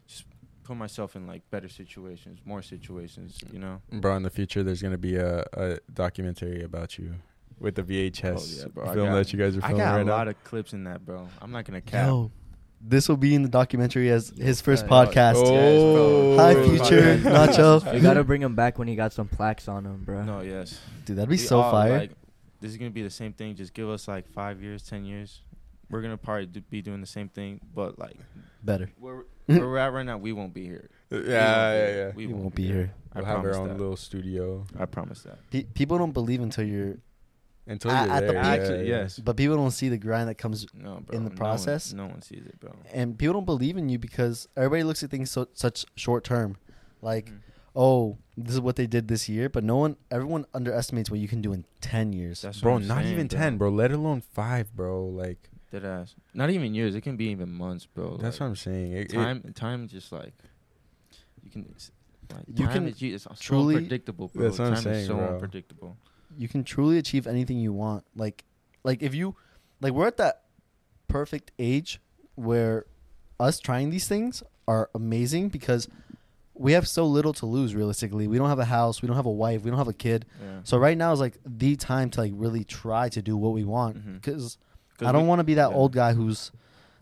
[0.07, 0.26] Just
[0.63, 3.39] put myself in like better situations, more situations.
[3.51, 3.82] You know?
[3.91, 7.16] Bro, in the future, there's gonna be a, a documentary about you
[7.59, 9.82] with the VHS Oh, yeah, bro, film got- that you guys are filming.
[9.82, 10.11] I got right a now.
[10.11, 11.28] lot of clips in that, bro.
[11.41, 12.07] I'm not gonna cap.
[12.07, 12.32] Yo,
[12.82, 15.34] this will be in the documentary as his first Yes, podcast.
[15.38, 17.47] Oh, Hi, future podcast.
[17.82, 17.93] Nacho.
[17.93, 20.24] we gotta bring him back when he got some plaques on him, bro.
[20.24, 20.80] No, yes.
[21.05, 21.97] Dude, that'd be We so all, fire.
[21.99, 22.11] Like,
[22.61, 23.55] this is gonna be the same thing.
[23.55, 25.41] Just give us like five years, ten years.
[25.89, 28.17] We're gonna probably do, be doing the same thing, but like
[28.63, 28.89] Better.
[28.99, 30.89] where, where we're at right now, we won't be here.
[31.11, 31.93] Yeah, We won't yeah, be yeah.
[31.93, 32.13] here.
[32.15, 32.93] We We won't, won't be here.
[33.13, 33.77] I We'll have promise our own that.
[33.77, 35.38] little studio I promise that.
[35.51, 36.97] Pe- people don't believe until you're,
[37.67, 38.41] until At- you're at the there.
[38.41, 38.95] peak- Actually, yeah.
[39.01, 39.19] yes.
[39.19, 41.15] but people don't see the grind that comes, No, bro.
[41.17, 41.93] In the no one- process?
[41.93, 42.71] no one, sees it, bro.
[42.91, 46.57] and people don't believe in you because everybody looks at things so such short term,
[47.01, 47.38] like, Mhm.
[47.75, 51.27] oh, this is what they did this year, but no one, everyone underestimates what you
[51.27, 52.41] can do in ten years.
[52.41, 53.69] That's Bro, what I'm not saying, even ten, bro.
[53.69, 55.05] Let alone five, bro.
[55.07, 55.49] Like
[55.82, 56.15] Dead ass.
[56.34, 56.95] Not even years.
[56.95, 58.17] It can be even months, bro.
[58.17, 58.91] that's what I'm saying.
[58.93, 59.53] It, it- time.
[59.55, 60.34] time just like
[61.43, 61.61] you can.
[61.63, 61.91] it's-
[62.34, 64.43] Like, You time can is, ju- it's so truly- unpredictable, bro.
[64.43, 65.34] That's what I'm saying, is so bro.
[65.34, 65.97] unpredictable.
[66.38, 68.03] you can truly achieve anything you want.
[68.15, 68.43] Like,
[68.84, 69.36] like if you,
[69.82, 70.41] like we're at that
[71.07, 71.99] perfect age
[72.36, 72.86] where
[73.39, 75.88] us trying these things are amazing because
[76.55, 78.28] we have so little to lose realistically.
[78.28, 80.26] We don't have a house, we don't have a wife, we don't have a kid.
[80.41, 80.59] Yeah.
[80.63, 83.63] So right now is like the time to like really try to do what we
[83.65, 84.57] want because 'Cause
[85.01, 85.75] I don't want to be that yeah.
[85.75, 86.51] old guy who's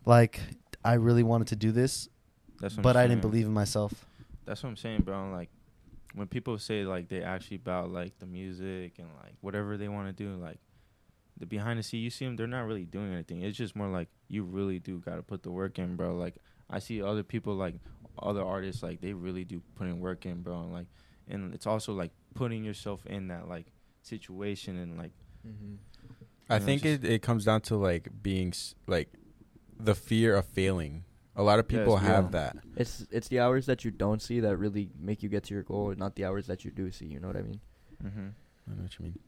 [0.05, 0.39] like
[0.83, 2.09] I really wanted to do this,
[2.59, 4.05] That's what but I'm didn't believe in myself.
[4.45, 5.29] That's what I'm saying, bro.
[5.31, 5.49] Like
[6.13, 10.07] when people say like they actually about like the music and like whatever they want
[10.07, 10.59] to do, like
[11.37, 13.41] the behind the scene, you see them, they're not really doing anything.
[13.41, 16.15] It's just more like you really do got to put the work in, bro.
[16.15, 16.35] Like
[16.69, 17.75] I see other people, like
[18.21, 20.61] other artists, like they really do put in work in, bro.
[20.61, 20.87] And like,
[21.27, 23.67] and it's also like putting yourself in that like
[24.01, 25.11] situation and like
[25.47, 25.75] Mm-hmm.
[26.49, 28.53] I know, think just- it, it comes down to like being
[28.87, 29.09] like
[29.79, 31.03] the fear of failing.
[31.35, 32.29] A lot of Yes, people have yeah.
[32.31, 32.57] that.
[32.77, 35.63] It's it's the hours that you don't see that really make you get to your
[35.63, 37.05] goal, not the hours that you do see.
[37.05, 37.59] You know what I mean?
[38.03, 38.27] mm-hmm.
[38.71, 39.19] I know what you mean.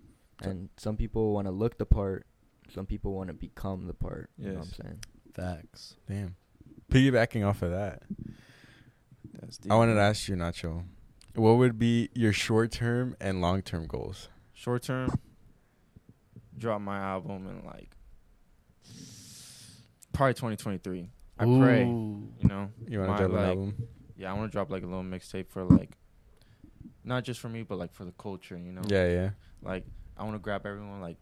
[0.44, 2.28] So- And some people want to look the part,
[2.74, 4.30] some people want to become the part.
[4.38, 4.78] You know what I'm Yes.
[4.84, 5.00] saying?
[5.34, 5.96] Facts.
[6.08, 6.36] Damn.
[6.92, 8.04] Piggybacking off of that,
[9.42, 10.84] that's I wanted to ask you, Nacho,
[11.36, 14.30] what would be your short term and long term goals?
[14.54, 15.10] short term.
[16.58, 17.92] Drop my album in like
[20.14, 21.10] probably 2023.
[21.38, 22.70] I pray, you know.
[22.88, 23.88] You want to drop an album?
[24.16, 25.98] Yeah, I want to drop like a little mixtape for like,
[27.04, 28.58] not just for me, but like for the culture.
[28.58, 28.84] You know.
[28.88, 29.30] Yeah, yeah.
[29.62, 29.86] Like
[30.18, 31.18] I want to grab everyone like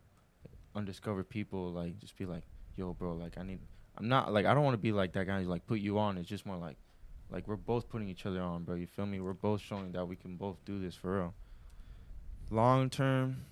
[0.75, 1.71] undiscovered people.
[1.71, 2.43] Like just be like,
[2.75, 3.13] yo, bro.
[3.13, 3.59] Like I need.
[3.97, 5.39] I'm not like I don't want to be like that guy.
[5.39, 6.17] Who's, like put you on.
[6.17, 6.77] It's just more like,
[7.31, 8.75] like we're both putting each other on, bro.
[8.75, 9.19] You feel me?
[9.19, 11.33] We're both showing that we can both do this for real.
[12.51, 13.45] Long term,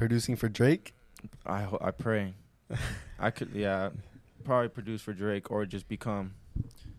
[0.00, 0.94] Producing for Drake.
[1.44, 2.32] I ho- I pray.
[3.18, 3.90] I could yeah,
[4.44, 6.32] probably produce for Drake or just become,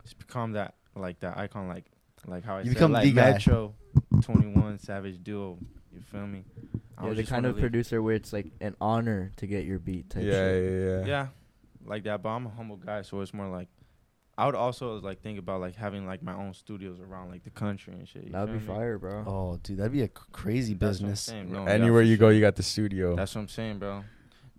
[0.04, 1.86] just become that like that icon like
[2.28, 3.32] like how I You said become like the guy.
[3.32, 3.74] Metro,
[4.22, 5.58] Twenty One Savage Duo.
[5.92, 6.44] You feel me?
[6.96, 9.80] I Yeah, the kind of leave- producer where it's like an honor to get your
[9.80, 10.64] beat type Yeah, shit.
[10.72, 11.06] yeah, yeah.
[11.06, 11.28] Yeah,
[11.84, 12.22] like that.
[12.22, 13.68] But I'm a humble guy, so it's more like
[14.38, 17.50] I would also like think about like having like my own studios around like the
[17.50, 18.32] country and shit.
[18.32, 18.66] That would be me?
[18.66, 19.24] fire, bro.
[19.28, 21.22] Oh, dude, that'd be a crazy That's what I'm business.
[21.22, 23.16] saying, no, yeah, Anywhere you go, you got the studio.
[23.16, 24.04] That's what I'm saying, bro.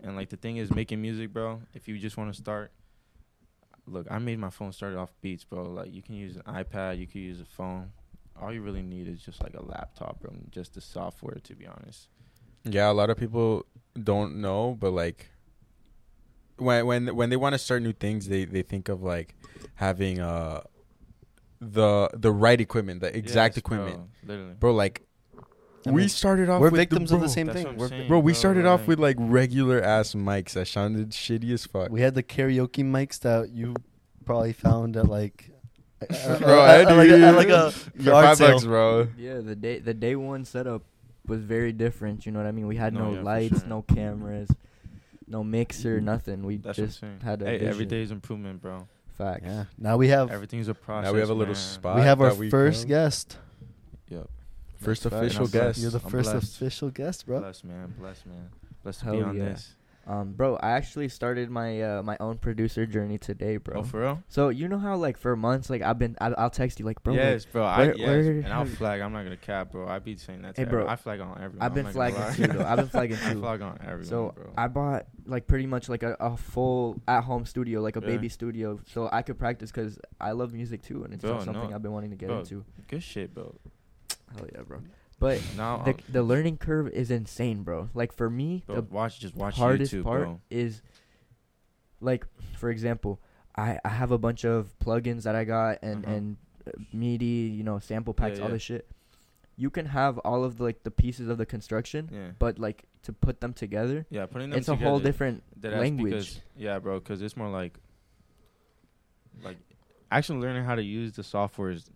[0.03, 1.63] And like the thing is, making music, bro.
[1.75, 2.71] If you just want to start,
[3.87, 5.63] look, I made my phone started off beats, bro.
[5.65, 7.91] Like you can use an iPad, you can use a phone.
[8.41, 10.31] All you really need is just like a laptop, bro.
[10.31, 12.09] and Just the software, to be honest.
[12.65, 13.67] Yeah, a lot of people
[14.01, 15.29] don't know, but like
[16.63, 19.35] when when when they want to start new things, they they think of like
[19.77, 20.61] having uh
[21.61, 24.01] the the right equipment, the exact Yes, equipment.
[24.25, 24.55] bro.
[24.59, 25.03] Bro, like
[25.87, 27.65] I we mean, started off We're with victims the, of the same thing.
[27.65, 30.53] what I'm We're saying, Bro, we bro, started off like- with like regular ass mics
[30.53, 31.91] that sounded shitty as fuck.
[31.91, 33.75] We had the karaoke mics that you
[34.25, 35.51] probably found at like,
[36.11, 38.53] uh, Bro, uh, I had at like, a, at like a yard five sale.
[38.53, 39.09] bucks, bro.
[39.17, 40.83] Yeah, the day the day one setup
[41.27, 42.27] was very different.
[42.27, 42.67] You know what I mean?
[42.69, 43.69] We had No, no, yeah, lights, sure.
[43.69, 44.51] no cameras,
[45.33, 46.05] no mixer, mm-hmm.
[46.05, 46.43] nothing.
[46.45, 47.21] We That's what I'm just saying.
[47.25, 47.89] had a hey, every vision.
[47.89, 48.87] day is improvement, bro.
[49.19, 49.43] facts.
[49.45, 49.65] Yeah.
[49.79, 51.09] Now we have Everything's a process.
[51.09, 51.63] Now we have a little man.
[51.63, 51.97] spot.
[51.97, 53.39] we have our that we first come- guest.
[54.09, 54.29] Yep.
[54.81, 55.25] first That's facts.
[55.27, 55.67] official I'm blessed.
[55.67, 55.79] guest.
[55.81, 56.55] You're the I'm first blessed.
[56.57, 57.41] official guest, bro.
[57.41, 57.95] Blessed, man.
[57.99, 58.51] Blessed, man.
[58.83, 59.45] Blessed to Hell be on yeah.
[59.45, 59.75] this.
[60.05, 63.81] Um, bro, I actually started my uh my own producer journey today, bro.
[63.81, 64.23] Oh, for real?
[64.29, 67.01] so you know how like for months like I've been I, I'll text you like
[67.05, 67.65] bro like, yes, bro.
[67.65, 69.01] I, where- yes, where and I'll flag.
[69.01, 69.87] I'm not gonna cap, bro.
[69.87, 70.57] I be saying that.
[70.57, 71.63] To Hey, bro, every- I flag on everyone.
[71.63, 72.65] I've been flagging too though.
[72.65, 73.41] I've been flagging I too.
[73.41, 74.51] flag on everyone, So bro.
[74.59, 78.07] I bought like pretty much like a, a full at home studio, like a Yeah.
[78.07, 81.71] baby studio, so I could practice because I love music too, and it's Bro, something
[81.71, 81.77] no.
[81.77, 82.65] I've been wanting to get Bro, into.
[82.89, 83.55] Good shit, bro.
[84.37, 84.79] Hell yeah, bro.
[85.23, 87.89] But Now, the the learning curve is insane, bro.
[87.95, 90.41] Like for me, the watch just watch hardest YouTube, part bro.
[90.51, 90.83] is
[92.01, 93.21] like for example,
[93.57, 96.15] I I have a bunch of plugins that I got and Uh-huh.
[96.15, 98.55] and uh, MIDI, you know, sample packs, all yeah.
[98.55, 98.91] this shit.
[99.57, 102.31] You can have all of the, like the pieces of the construction, Yeah.
[102.41, 106.11] but like to put them together, Yeah, putting them it's a whole different language.
[106.13, 106.99] Because, yeah, bro.
[106.99, 107.79] Because it's more like,
[109.43, 109.59] like,
[110.11, 111.91] actually learning how to use the software is,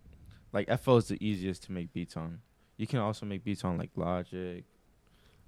[0.53, 2.39] like, FL is the easiest to make beats on.
[2.77, 4.63] You can also make beats on like Logic,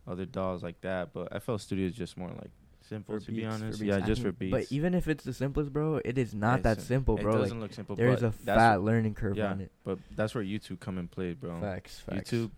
[0.08, 2.52] other DAWs like that, but FL Studio is just more like
[2.82, 3.80] simple for to be beats, for honest.
[3.80, 3.88] beats.
[3.90, 4.52] Yeah, I just for beats.
[4.52, 7.34] But even if it's the simplest, bro, it is not that simple, bro.
[7.34, 7.96] Like doesn't look simple.
[7.96, 9.72] there is a fat learning curve yeah, on it.
[9.84, 11.60] But that's where YouTube come and play, bro.
[11.60, 12.32] Facts, facts.
[12.32, 12.50] YouTube.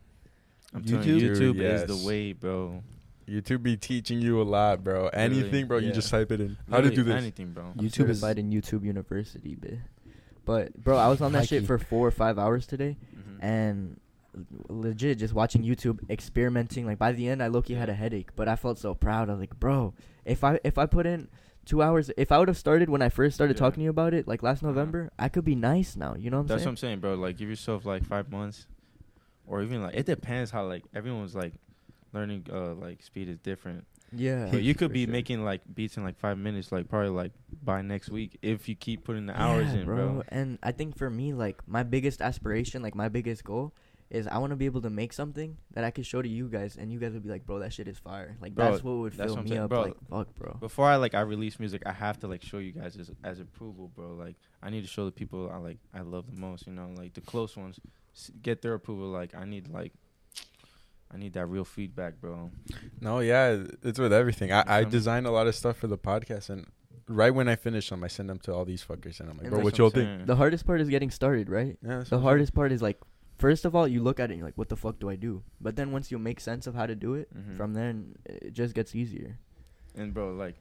[0.73, 1.35] I'm telling you, YouTube?
[1.55, 1.81] YouTube Yes.
[1.89, 2.81] is the way, bro.
[3.27, 5.07] YouTube be teaching you a lot, bro.
[5.09, 5.77] Anything, bro.
[5.77, 6.57] You just type it in.
[6.69, 7.21] How to do Literally this?
[7.21, 7.63] Anything, bro.
[7.77, 9.79] YouTube is- certified in YouTube University, bit.
[10.45, 13.43] But bro, I was on that shit for four or five hours today, Mhm.
[13.43, 13.99] and
[14.69, 16.85] legit just watching YouTube, experimenting.
[16.85, 19.29] Like by the end, I low key had a headache, but I felt so proud.
[19.29, 19.93] I was like, bro,
[20.25, 21.27] if I if I put in
[21.65, 23.59] two hours, if I would have started when I first started Yeah.
[23.59, 24.71] talking to you about it, like last Uh-huh.
[24.71, 26.15] November, I could be nice now.
[26.15, 26.69] You know what I'm That's what?
[26.71, 27.15] I'm saying, bro.
[27.15, 28.67] Like, give yourself like five months,
[29.45, 31.53] or even like it depends how like everyone's like
[32.13, 33.85] learning uh like speed is different.
[34.11, 34.47] yeah.
[34.51, 35.11] But you could be sure.
[35.11, 37.31] making like beats in like five minutes, like probably like
[37.63, 40.23] by next week if you keep putting the hours Yeah, in, bro.
[40.29, 43.73] And I think for me, like my biggest aspiration, like my biggest goal,
[44.11, 46.47] is I want to be able to make something that I could show to you
[46.49, 48.83] guys, and you guys would be like, "Bro, that shit is fire." Like Bro, that's
[48.83, 49.69] what would that's fill what I'm me saying, up.
[49.69, 49.81] bro.
[49.83, 50.57] Like fuck, bro.
[50.59, 53.39] Before I like I release music, I have to like show you guys as, as
[53.39, 54.13] approval, bro.
[54.13, 56.89] Like I need to show the people I like I love the most, you know,
[56.95, 57.79] like the close ones,
[58.15, 59.07] s- get their approval.
[59.07, 59.93] Like I need like
[61.13, 62.51] I need that real feedback, bro.
[63.01, 64.51] No, yeah, it's with everything.
[64.51, 64.91] I, I feel me?
[64.91, 66.67] design a lot of stuff for the podcast, and
[67.07, 69.47] right when I finish them, I send them to all these fuckers, and I'm like,
[69.47, 70.25] And bro, what y'all think?
[70.25, 71.77] The hardest part is getting started, right?
[71.85, 72.97] Yeah, The hardest part is like,
[73.41, 75.15] first of all, you look at it and you're like, "What the fuck do I
[75.17, 77.57] do?" But then once you make sense of how to do it, Mhm.
[77.57, 79.37] from then it just gets easier.
[79.95, 80.55] And bro, like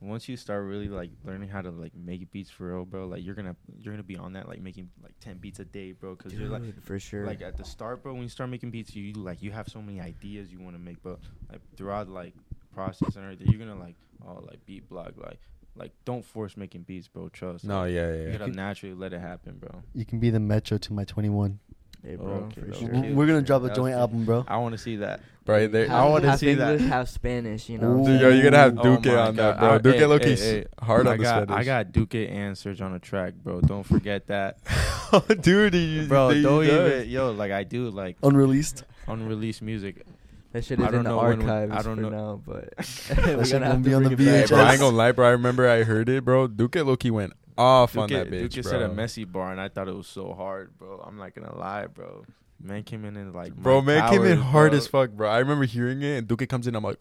[0.00, 3.24] once you start really like learning how to like make beats for real, bro, like
[3.24, 6.16] you're gonna you're gonna be on that like making like ten beats a day, bro.
[6.16, 7.24] Cause you're like for sure.
[7.24, 8.12] like at the start, bro.
[8.12, 10.82] When you start making beats, you like you have so many ideas you want to
[10.82, 11.18] make, but
[11.50, 12.34] like throughout like
[12.74, 13.94] process and everything, you're gonna like
[14.26, 15.38] oh like beat block like
[15.76, 17.28] like don't force making beats, bro.
[17.28, 17.64] Trust.
[17.64, 18.22] No, Like, yeah, yeah.
[18.24, 18.38] You yeah.
[18.38, 19.82] gotta naturally let it happen, bro.
[19.94, 21.60] You can be the metro to my 21.
[22.04, 22.88] Hey, bro, Okay, for sure.
[22.88, 24.00] was We're gonna drop a That was joint cute.
[24.00, 24.44] album, bro.
[24.48, 25.20] I want to see that.
[25.44, 26.72] Bro, there- Half- I want to half see that.
[26.74, 27.68] English, half Spanish.
[27.68, 28.04] You know.
[28.06, 29.60] Dude, yo, you're gonna have Oh Duque my on that, God.
[29.60, 29.70] bro.
[29.74, 30.66] I- Duque hey, Loki's hey, hey.
[30.80, 31.60] hard I on the got, Spanish.
[31.60, 33.60] I got Duque and Serge on a track, bro.
[33.60, 34.58] Don't forget that,
[35.42, 36.30] dude, he, bro.
[36.30, 36.92] he Don't does.
[37.02, 38.84] even, yo, like I do, like Unreleased.
[39.08, 40.04] unreleased music.
[40.52, 42.08] That shit I is don't in the know when we- archives I don't for know.
[42.10, 44.48] now, but we're shit gonna gonna have be to on bring the it back.
[44.50, 45.26] Hey, bro, I ain't gonna lie, bro.
[45.26, 46.46] I remember I heard it, bro.
[46.46, 48.72] Duque Loki went off on Duque, that bitch, Duque bro.
[48.72, 51.02] said a messy bar, and I thought it was so hard, bro.
[51.06, 52.24] I'm not gonna lie, bro.
[52.62, 54.78] Man came in and like, Bro, Mike man came in hard bro.
[54.78, 55.28] as fuck, bro.
[55.28, 56.74] I remember hearing it, and Duque comes in.
[56.76, 57.00] I'm like,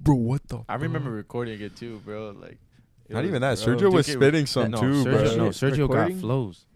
[0.00, 0.64] bro, what the?
[0.68, 2.30] I remember recording it too, bro.
[2.30, 2.58] Like,
[3.08, 3.62] Not was- even that.
[3.64, 5.36] bro, Sergio was Duque- spitting some no, too, Sergio, bro.
[5.36, 6.66] No, Sergio got flows,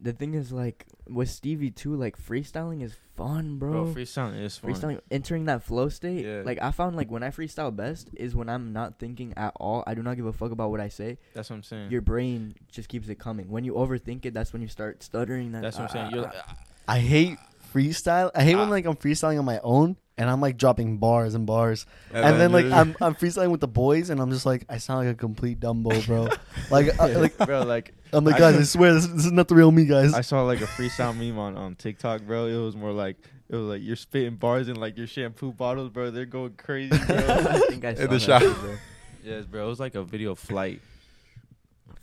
[0.00, 3.84] The thing is, like with Stevie too, like freestyling is fun, bro.
[3.84, 3.94] bro.
[3.94, 4.70] Freestyling is fun.
[4.72, 6.24] freestyling, entering that flow state.
[6.24, 6.42] Yeah.
[6.44, 9.82] Like I found, like when I freestyle best is when I'm not thinking at all.
[9.86, 11.18] I do not give a fuck about what I say.
[11.34, 11.90] That's what I'm saying.
[11.90, 13.50] Your brain just keeps it coming.
[13.50, 15.52] When you overthink it, that's when you start stuttering.
[15.52, 16.06] That, That's what I'm saying.
[16.12, 16.44] ah, You're ah, like,
[16.88, 17.38] I hate
[17.74, 18.30] freestyle.
[18.34, 18.70] I hate when Ah.
[18.70, 22.40] like I'm freestyling on my own and I'm like dropping bars and bars, And, and,
[22.40, 25.14] then like I'm I'm freestyling with the boys and I'm just like I sound like
[25.14, 26.28] a complete dumbo, bro.
[26.70, 29.48] like uh, like bro, like I'm like guys, I know- swear this, this is not
[29.48, 30.12] the real me, guys.
[30.12, 32.46] I saw like a freestyle meme on, on TikTok, bro.
[32.46, 33.16] It was more like
[33.48, 36.10] it was like you're spitting bars in like your shampoo bottles, bro.
[36.10, 37.16] They're going crazy, bro.
[37.28, 38.42] I think I saw the that shop.
[38.42, 38.76] too, bro.
[39.22, 39.64] yes, bro.
[39.64, 40.80] It was like a video flight.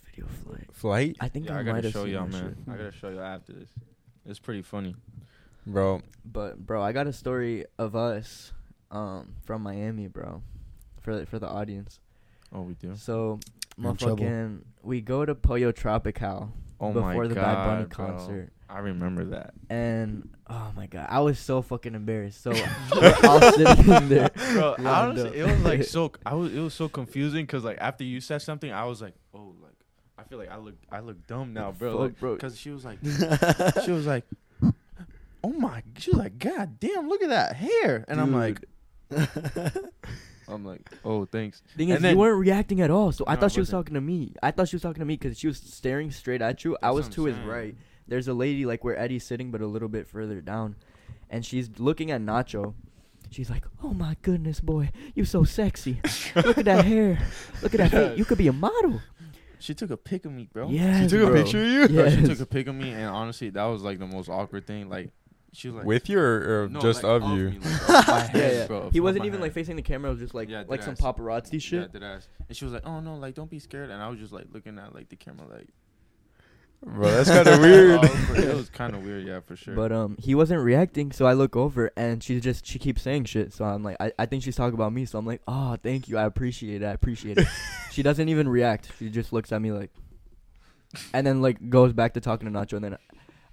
[0.06, 0.68] Video flight.
[0.72, 2.56] flight, I think Yeah, I, I might gotta have show seen y'all, man.
[2.66, 2.74] shit.
[2.74, 3.68] I gotta show y'all after this.
[4.26, 4.96] It's pretty funny.
[5.66, 6.02] Bro.
[6.24, 8.52] But bro, I got a story of us,
[8.92, 10.42] um, from Miami, bro,
[11.02, 12.00] for the, for the audience.
[12.54, 12.96] Oh, we do.
[12.96, 13.40] So,
[13.78, 18.06] You're motherfucking, we go to Pollo Tropical Oh before the god, Bad Bunny bro.
[18.18, 19.54] concert, I remember that.
[19.70, 22.42] and oh my god, I was so fucking embarrassed.
[22.44, 22.52] So
[22.96, 26.12] we're all sitting there, Bro, honestly, it was like so.
[26.26, 26.54] I was.
[26.54, 29.74] It was so confusing because like after you said something, I was like, oh, like
[30.18, 30.76] I feel like I look.
[30.92, 31.92] I look dumb now, bro.
[31.92, 32.34] Fuck, Like, bro.
[32.36, 33.00] Because she was like,
[33.86, 34.26] she was like,
[35.46, 35.84] oh my.
[35.98, 38.64] She was like, God damn, look at that hair, and I'm like,
[40.48, 41.62] I'm like, oh, thanks.
[41.76, 43.12] Thing And is, then- you weren't reacting at all.
[43.12, 44.34] So I No, I thought she was talking to me.
[44.44, 46.78] I thought she was talking to me because she was staring straight at you.
[46.84, 47.76] I was what to his right.
[48.08, 50.76] There's a lady like where Eddie's sitting, but a little bit further down,
[51.30, 52.74] and she's looking at Nacho.
[53.32, 56.00] She's like, "Oh my goodness, boy, you're so sexy.
[56.36, 57.18] Look at that hair.
[57.64, 58.18] Look at that face.
[58.18, 59.02] You could be a model."
[59.58, 60.70] She took a pic of me, bro.
[60.70, 63.06] Yeah, She took a picture of you Bro, she took a pic of me, and
[63.06, 64.90] honestly, that was like the most awkward thing.
[64.90, 65.10] Like,
[65.56, 67.50] she was like, with you or, or No, just like, of you?
[67.52, 68.68] me, like, of my Yeah, head, yeah.
[68.68, 70.10] bro, He wasn't my even like facing the camera.
[70.10, 71.16] It was just like Yeah, like some deadass.
[71.16, 71.92] paparazzi Yeah, shit.
[71.94, 72.04] dead.
[72.48, 74.46] And she was like, "Oh no, like don't be scared." And I was just like
[74.52, 75.68] looking at like the camera, like
[76.84, 78.04] Bro, that's kind of weird.
[78.04, 79.74] it was kind of weird, yeah, for sure.
[79.76, 83.26] But um, he wasn't reacting, so I look over and she just she keeps saying
[83.26, 83.54] shit.
[83.54, 85.06] So I'm like, I, I think she's talking about me.
[85.06, 87.48] So I'm like, oh, thank you, I appreciate it, I appreciate it.
[87.92, 88.92] she doesn't even react.
[89.00, 89.90] She just looks at me like,
[91.14, 92.74] and then like goes back to talking to Nacho.
[92.74, 92.98] And then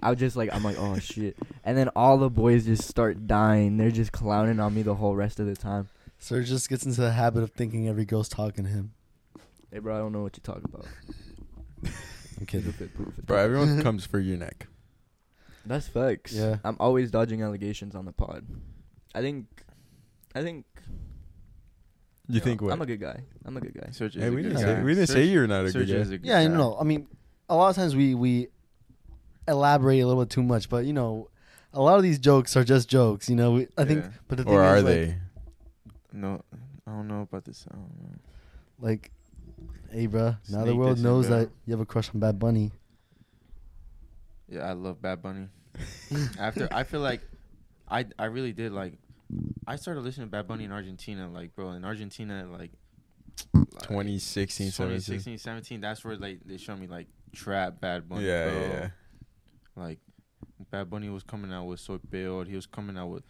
[0.02, 1.36] I was just like, I'm like, oh shit.
[1.64, 3.76] And then all the boys just start dying.
[3.76, 5.88] They're just clowning on me the whole rest of the time.
[6.18, 8.92] Sir just gets into the habit of thinking every girl's talking to him.
[9.72, 10.86] Hey, bro, I don't know what you talk about.
[12.38, 12.64] I'm kidding.
[12.64, 13.26] Proof it, proof it.
[13.26, 14.66] Bro, everyone comes for your neck.
[15.64, 16.32] That's facts.
[16.32, 16.56] Yeah.
[16.64, 18.44] I'm always dodging allegations on the pod.
[19.14, 19.46] I think,
[20.34, 20.64] I think.
[22.28, 22.72] You know, think what?
[22.72, 23.20] I'm a good guy.
[23.44, 23.88] I'm a good guy.
[23.90, 24.74] Serge is hey, a we good didn't guy.
[24.76, 26.00] say we didn't say you're not a Serge good guy.
[26.02, 26.54] a good Yeah, you guy.
[26.56, 27.06] know, I mean,
[27.48, 28.48] a lot of times we we
[29.52, 31.28] elaborate a little bit too much, but you know,
[31.72, 33.28] a lot of these jokes are just jokes.
[33.30, 34.10] You know, we, I think, Yeah.
[34.28, 35.16] but the thing Or is, are like, they?
[36.12, 36.42] No,
[36.86, 37.64] I don't know about this.
[37.70, 38.18] I don't know.
[38.80, 39.10] like,
[39.92, 41.38] hey, bruh, now the world knows bro.
[41.38, 42.72] that you have a crush on Bad Bunny.
[44.48, 45.48] Yeah, I love Bad Bunny.
[46.38, 47.22] After I feel like
[47.88, 48.98] I I really did like
[49.66, 52.72] I started listening to Bad Bunny in Argentina, like bro, in Argentina, like
[53.54, 54.96] like, 2016, 17.
[54.98, 55.80] 2016, 17.
[55.80, 58.26] That's where like they showed me like trap Bad Bunny.
[58.26, 58.60] Yeah, bro.
[58.60, 58.88] yeah, yeah.
[59.76, 59.98] Like
[60.70, 62.46] Bad Bunny was coming out with Soy Build.
[62.48, 63.24] He was coming out with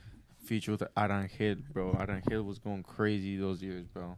[0.44, 1.92] feature with Arcangel, bro.
[1.92, 4.16] Arcangel was going crazy those years, bro.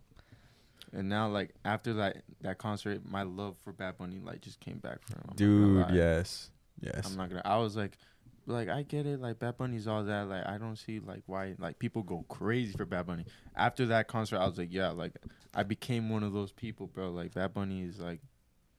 [0.92, 4.78] And now, like after that that concert, my love for Bad Bunny like just came
[4.78, 5.24] back for him.
[5.30, 6.50] I'm Dude, yes.
[6.80, 7.06] Yes.
[7.06, 7.42] I'm not gonna.
[7.44, 7.98] I was like,
[8.46, 9.20] like I get it.
[9.20, 10.28] Like Bad Bunny's all that.
[10.28, 13.24] Like I don't see like why like people go crazy for Bad Bunny.
[13.56, 15.12] After that concert, I was like, yeah, like
[15.54, 17.10] I became one of those people, bro.
[17.10, 18.20] Like Bad Bunny is like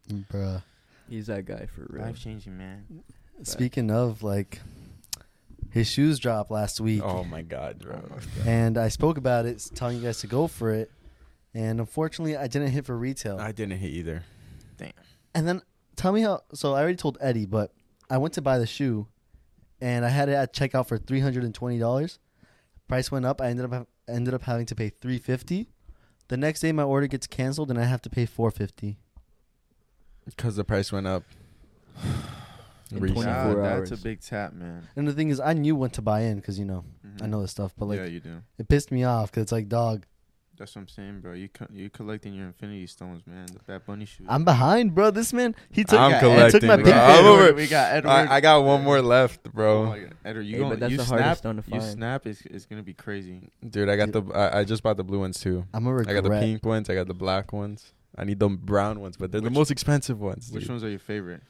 [0.10, 0.62] Bruh.
[1.10, 2.04] He's that guy for real.
[2.04, 2.86] life changing, man.
[3.44, 4.62] Speaking of like,
[5.70, 8.02] his shoes dropped last week, Oh my god, bro.
[8.10, 10.92] Oh and I spoke about it, telling you guys to go for it,
[11.54, 13.38] and unfortunately, I didn't hit for retail.
[13.40, 14.24] I didn't hit either.
[14.78, 14.92] Damn.
[15.34, 15.62] And then
[15.96, 16.42] tell me how.
[16.54, 17.74] So I already told Eddie, but
[18.10, 19.08] I went to buy the shoe,
[19.82, 22.20] and I had it at checkout for three hundred and twenty dollars.
[22.88, 23.42] Price went up.
[23.42, 25.70] I ended up ended up having to pay three fifty.
[26.28, 28.98] The next day, my order gets canceled, and I have to pay four fifty.
[30.26, 31.24] Because the price went up.
[32.92, 33.24] In Recently.
[33.24, 33.90] 24 God, hours.
[33.90, 34.88] that's a big tap, man.
[34.96, 37.24] And the thing is, I knew when to buy in because you know Mhm.
[37.24, 38.42] I know this stuff, but like yeah, you do.
[38.60, 40.06] it pissed me off because it's like, dog,
[40.58, 41.34] That's what I'm saying, bro.
[41.34, 43.48] You co- you collecting your Infinity Stones, man.
[43.48, 44.26] The Bad Bunny shoes.
[44.30, 45.12] I'm behind, bro.
[45.12, 46.86] This man, he took, I'm he took collecting, my bro.
[46.86, 48.10] big I'm over- We got Edward.
[48.12, 49.86] I, I got one more left, Oh bro.
[49.88, 50.14] my God.
[50.24, 52.42] Edward, you Hey, going but that's you the snap, hardest stone to You snap is
[52.46, 53.50] it's gonna be crazy.
[53.70, 55.66] Dude, I got the I, I just bought the blue ones too.
[55.74, 56.24] I'm a I regret.
[56.24, 56.90] got the pink ones.
[56.90, 57.92] I got the black ones.
[58.18, 60.50] I need the brown ones, but they're the most expensive ones.
[60.54, 61.42] Which ones are your favorite?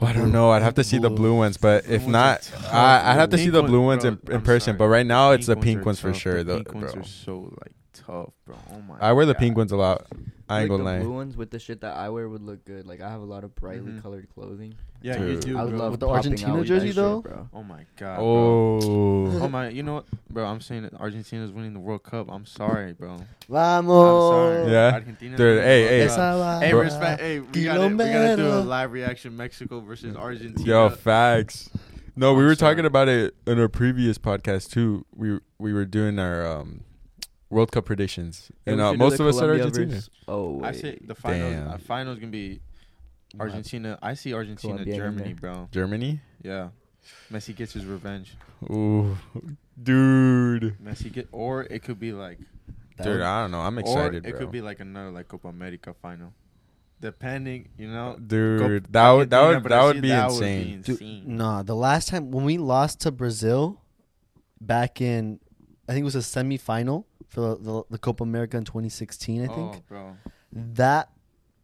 [0.00, 0.50] Well, I don't know.
[0.50, 3.50] I'd have to see the blue ones, but if not, I, I'd have to see
[3.50, 4.76] the blue ones in, in person.
[4.76, 7.02] But right now, it's the pink ones for sure, The though, pink ones bro.
[7.02, 7.72] are so like
[8.10, 8.56] tough, bro.
[8.72, 8.96] Oh my.
[9.00, 9.38] I wear the God.
[9.40, 10.06] pink ones a lot.
[10.48, 11.04] I ain't like gonna the lie.
[11.04, 12.84] blue ones with the shit that I wear would look good.
[12.86, 14.02] Like I have a lot of brightly Mhm.
[14.02, 14.74] colored clothing.
[15.00, 15.44] Yeah, Dude.
[15.44, 15.78] you do, I would bro.
[15.78, 17.20] love With the popping Argentina out with jersey, that shit, though?
[17.22, 17.48] bro.
[17.54, 18.16] Oh my god.
[18.16, 18.24] Bro.
[18.24, 20.44] Oh, Oh my, you know what, bro?
[20.44, 22.26] I'm saying that Argentina's winning the World Cup.
[22.30, 23.12] I'm sorry, bro.
[23.12, 24.32] I'm Vamos.
[24.32, 24.72] sorry.
[24.72, 24.90] Yeah?
[24.94, 26.00] Argentina's Dude, hey, hey.
[26.02, 27.20] Esa va- Hey, respect.
[27.20, 28.66] Hey, we gotta, we gotta do a Kilómetro.
[28.66, 29.36] live reaction.
[29.36, 30.68] Mexico versus Argentina.
[30.68, 31.70] yo, facts.
[32.16, 35.06] No, we I'm were talking about it in our previous podcast too.
[35.14, 36.80] We we were doing our um,
[37.50, 39.94] World Cup predictions, Yeah, and we uh, most of us said Colombia Argentina.
[39.94, 40.76] versus- Oh, I wait.
[40.80, 41.52] say the finals.
[41.54, 41.68] Damn.
[41.68, 42.60] Uh, finals gonna be
[43.38, 43.98] Argentina.
[44.00, 45.68] I see Argentina, Colombia Germany, bro.
[45.72, 46.20] Germany.
[46.42, 46.68] Yeah,
[47.32, 48.34] Messi gets his revenge.
[48.70, 49.16] Ooh,
[49.82, 50.76] dude.
[50.82, 52.38] Messi get, or it could be like,
[53.02, 53.60] Dude, I don't know.
[53.60, 54.38] I'm or excited, it bro.
[54.40, 56.32] could be like another like Copa America final,
[57.00, 57.68] depending.
[57.78, 60.82] You know, Dude, Cop- that would that Argentina, would that would be that would insane.
[60.82, 61.36] Dude, insane.
[61.36, 63.80] nah, the last time when we lost to Brazil,
[64.60, 65.40] back in,
[65.88, 69.42] I think it was a semifinal for the, the, the Copa America in 2016.
[69.42, 70.16] I think Oh, bro.
[70.52, 71.10] that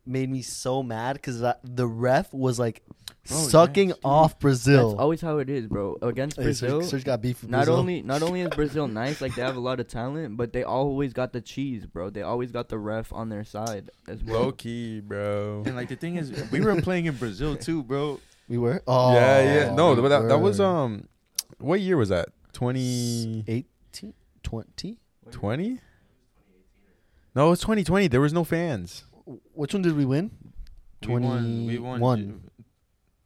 [0.09, 2.83] made me so mad because the ref was like
[3.29, 4.91] Bro, sucking yes, off Brazil.
[4.91, 5.97] That's always how it is, bro.
[6.01, 7.75] Against Hey, Brazil, Serge, Serge got beef with not Brazil.
[7.75, 10.63] only not only is Brazil nice, like they have a lot of talent, but they
[10.63, 12.09] always got the cheese, bro.
[12.11, 14.43] They always got the ref on their side as well.
[14.43, 15.65] Low key, bro.
[15.67, 18.21] And like the thing is, we were playing in Brazil too, bro.
[18.49, 18.81] we were.
[18.87, 19.75] Oh, yeah, yeah.
[19.75, 21.09] No, we that, that was um,
[21.59, 22.29] what year was that?
[22.53, 23.45] 2020?
[23.49, 24.15] 18,
[25.31, 25.79] 20.
[27.35, 28.09] No, it was 2020.
[28.09, 29.05] There was no fans.
[29.55, 30.31] Which one did we win?
[31.07, 31.67] We won.
[31.67, 31.99] We won.
[32.01, 32.41] 21.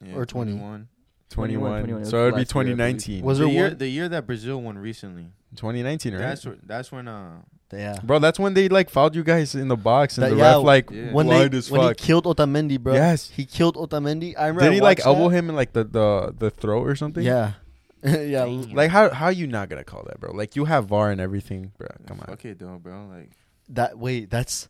[0.04, 0.52] Yeah, Or 20.
[0.52, 0.88] 21.
[1.30, 1.80] 21, 21.
[1.82, 2.04] 21.
[2.06, 3.24] So it'd be last year, 2019.
[3.24, 3.78] Was the there year, one?
[3.78, 5.26] the year that Brazil won recently.
[5.56, 6.18] 2019, right?
[6.20, 7.42] That's wh- that's when uh
[7.72, 7.98] Yeah.
[8.02, 10.54] Bro, that's when they like fouled you guys in the box and That- the yeah,
[10.56, 11.12] ref like Yeah.
[11.12, 12.94] When they as when he killed Otamendi, bro.
[12.94, 13.30] Yes.
[13.30, 14.34] He killed Otamendi.
[14.36, 14.62] I remember.
[14.62, 15.36] Did I he like watched elbow that.
[15.36, 17.22] him in like the the the throat or something?
[17.24, 17.52] Yeah.
[18.04, 18.44] yeah.
[18.44, 18.70] Damn.
[18.72, 20.32] Like how how you not gonna call that, bro?
[20.32, 21.88] Like you have VAR and everything, bro.
[22.06, 22.30] Come on.
[22.34, 23.06] Okay, it though, bro.
[23.06, 23.32] Like
[23.68, 24.68] That wait, that's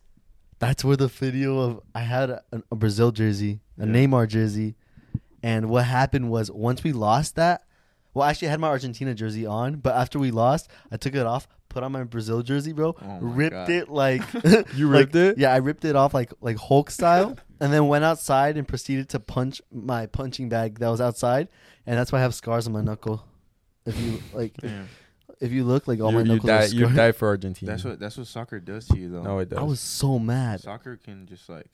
[0.58, 3.92] that's where the video of I had a, a Brazil jersey, a Yeah.
[3.92, 4.74] Neymar jersey,
[5.42, 7.64] and what happened was once we lost that,
[8.14, 11.24] well, actually I had my Argentina jersey on, but after we lost, I took it
[11.24, 13.70] off, put on my Brazil jersey, bro, Oh ripped God.
[13.70, 14.22] it like
[14.74, 15.38] You like- ripped it?
[15.38, 19.08] Yeah, I ripped it off like like Hulk style, and then went outside and proceeded
[19.10, 21.48] to punch my punching bag that was outside,
[21.86, 23.24] and that's why I have scars on my knuckle.
[23.86, 24.88] If you like, damn.
[25.40, 27.72] if you look like all you, my you knuckles die are you die for Argentina.
[27.72, 29.22] That's what that's what soccer does to you though.
[29.22, 29.58] No, it does.
[29.58, 30.60] I was so mad.
[30.60, 31.66] Soccer can just like,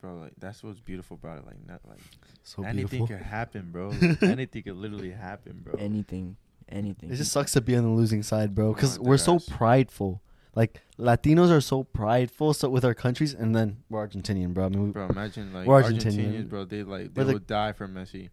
[0.00, 0.14] bro.
[0.16, 1.46] Like that's what's beautiful about it.
[1.46, 1.98] Like not like
[2.44, 3.06] So anything beautiful.
[3.08, 3.90] can happen, bro.
[4.22, 5.74] anything can literally happen, bro.
[5.78, 6.36] Anything,
[6.72, 7.10] anything.
[7.10, 10.22] It just sucks to be on the losing side, bro, because we're so prideful.
[10.54, 14.66] Like Latinos are so prideful so with our countries, and then we're Argentinian, bro.
[14.66, 16.48] I mean, we, Bro, imagine like We're Argentinians, Argentinian.
[16.48, 16.64] bro.
[16.66, 18.28] They like We're they the- would die for Messi.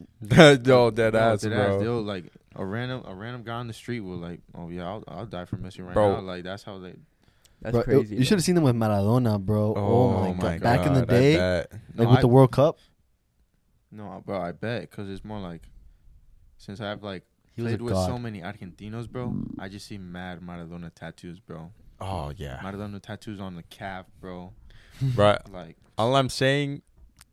[0.66, 1.78] Yo, dead No, ass, dead bro.
[1.80, 2.24] They'll like
[2.56, 5.44] a random a random guy on the street will like, oh yeah, I'll I'll die
[5.44, 6.16] for Messi right Bro.
[6.16, 6.20] now.
[6.22, 6.94] Like that's how they.
[7.62, 8.16] That's bro, it- crazy.
[8.16, 9.72] you should have seen them with Maradona, bro.
[9.76, 9.80] Oh,
[10.28, 10.60] oh my, god.
[10.62, 11.72] Back in the I day, bet.
[11.94, 12.78] No, like with I- the World Cup,
[13.92, 15.62] No, bro, I bet because it's more like,
[16.58, 17.22] since I've like
[17.56, 18.06] he was a played with god.
[18.06, 19.34] so many Argentinos, bro.
[19.58, 21.72] I just see mad Maradona tattoos, bro.
[22.00, 24.52] Oh yeah, Maradona tattoos on the calf, bro.
[25.16, 25.40] Right.
[25.52, 26.82] Like, All I'm saying,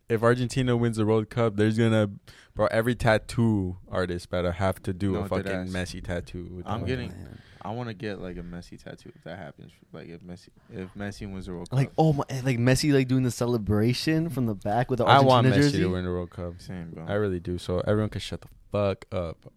[0.10, 2.10] if Argentina wins the World Cup, there's gonna,
[2.56, 2.68] bro.
[2.68, 5.70] Every tattoo artist better have to do No, a fucking ass.
[5.70, 6.50] Messi tattoo.
[6.52, 7.40] with I'm getting- oh, Man.
[7.66, 9.72] I want to get like a Messi tattoo if that happens.
[9.94, 11.78] Like if Messi, if Messi wins the World Cup.
[11.80, 15.06] Like oh my, eh, like Messi like doing the celebration from the back with the
[15.06, 15.84] Argentina I want Argentina Messi jersey.
[15.84, 16.54] to win the World Cup.
[16.62, 17.06] same, bro.
[17.08, 17.58] I really do.
[17.58, 19.50] So everyone can shut the fuck up.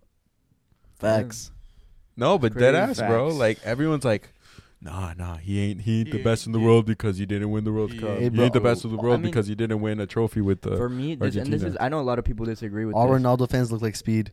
[0.99, 1.51] Facts.
[1.51, 2.19] Mm.
[2.19, 3.29] No, but Crazy dead ass, bro.
[3.29, 3.39] facts.
[3.39, 4.31] Like everyone's like,
[4.81, 7.27] nah, nah, he ain't he ain't the ain't- best in the he world because he
[7.27, 8.09] didn't win the World he Cup.
[8.19, 8.71] ain't- He ain't the bro.
[8.73, 10.77] best of the I world mean- because he didn't win a trophy with the.
[10.77, 11.69] For me, this, and this Argentina.
[11.71, 13.21] is I know a lot of people disagree with All this.
[13.23, 14.33] Ronaldo fans look like Speed.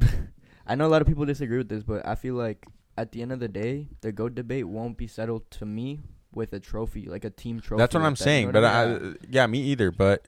[0.66, 3.22] I know a lot of people disagree with this, but I feel like at the
[3.22, 6.00] end of the day, the GOAT debate won't be settled to me
[6.32, 7.78] with a trophy, like a team trophy.
[7.80, 8.46] That's what like I'm that, you saying.
[8.46, 9.16] know But what I, mean?
[9.30, 9.90] yeah, me either.
[9.90, 10.26] But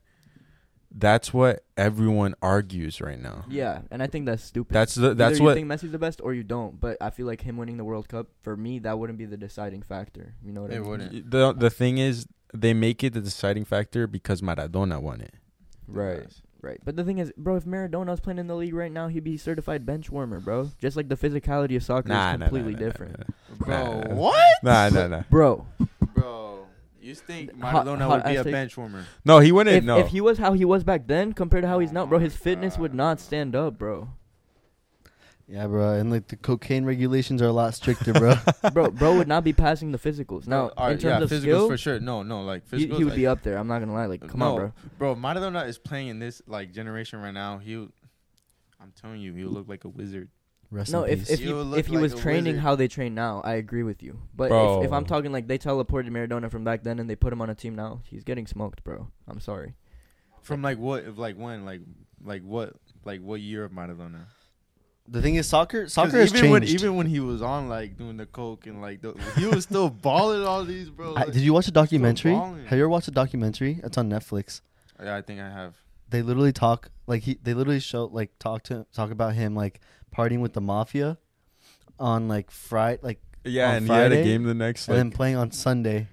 [0.94, 3.44] that's what everyone argues right now.
[3.48, 4.74] yeah, and I think that's stupid.
[4.74, 6.78] That's the that's Either what you think Messi's the best or you don't.
[6.80, 9.36] But I feel like him winning the World Cup for me, that wouldn't be the
[9.36, 10.34] deciding factor.
[10.44, 10.88] You know what I It mean?
[10.90, 11.30] wouldn't.
[11.30, 15.34] the the thing is they make it the deciding factor because Maradona won it.
[15.88, 16.26] Right.
[16.60, 16.78] Right.
[16.84, 19.24] But the thing is, bro, if Maradona was playing in the league right now, he'd
[19.24, 20.70] be certified bench warmer, bro.
[20.80, 23.18] Just like the physicality of soccer Nah, is completely nah, nah, different.
[23.18, 24.14] nah, Bro, Nah.
[24.14, 24.56] what?
[24.62, 25.22] Nah, nah, nah.
[25.28, 25.66] Bro,
[26.14, 26.66] Bro,
[27.02, 28.52] you think Hot- Maradona hot would be a asterisk.
[28.52, 29.04] bench warmer?
[29.24, 29.76] No, he wouldn't.
[29.76, 29.98] if, no.
[29.98, 32.36] if he was how he was back then compared to how he's now, bro, his
[32.36, 34.08] fitness would not stand up, bro.
[35.48, 38.36] Yeah, bro, and like the cocaine regulations are a lot stricter, bro.
[38.72, 40.46] bro, bro would not be passing the physicals.
[40.46, 42.00] Now, All right, in terms yeah, of physicals skill, for sure.
[42.00, 42.78] No, no, like physicals.
[42.78, 43.58] he, he would like, be up there.
[43.58, 44.06] I'm not gonna lie.
[44.06, 44.72] Like, come on, No, bro.
[44.98, 47.58] Bro, Maradona is playing in this like generation right now.
[47.58, 50.30] He, I'm telling you, he'll look like a wizard.
[50.72, 51.30] Rest No, in if peace.
[51.30, 52.60] if You he, look if he like was a training wizard.
[52.62, 54.18] how they train now, I agree with you.
[54.34, 54.98] But if, if Bro.
[54.98, 57.54] I'm talking like they teleported Maradona from back then and they put him on a
[57.54, 59.08] team now, he's getting smoked, bro.
[59.28, 59.74] I'm sorry.
[60.40, 61.04] From like what?
[61.04, 61.64] If like when?
[61.66, 61.82] Like
[62.24, 62.74] like what?
[63.04, 64.24] Like what year of Maradona?
[65.08, 66.52] the thing is, soccer 'Cause soccer has even changed.
[66.52, 69.64] when even when he was on like doing the coke and like the, he was
[69.64, 71.10] still balling all these bro.
[71.14, 72.32] I- Like, did you watch a documentary?
[72.32, 72.64] balling.
[72.64, 73.80] Have you ever watched a documentary?
[73.84, 74.60] It's on Netflix.
[75.02, 75.74] yeah, I think I have.
[76.08, 77.38] They literally talk like he.
[77.42, 79.80] They literally show like talk to talk about him like
[80.14, 81.18] partying with the mafia
[81.98, 84.88] on like Friday, like yeah, on and he had a game the next.
[84.88, 86.08] and then playing on Sunday.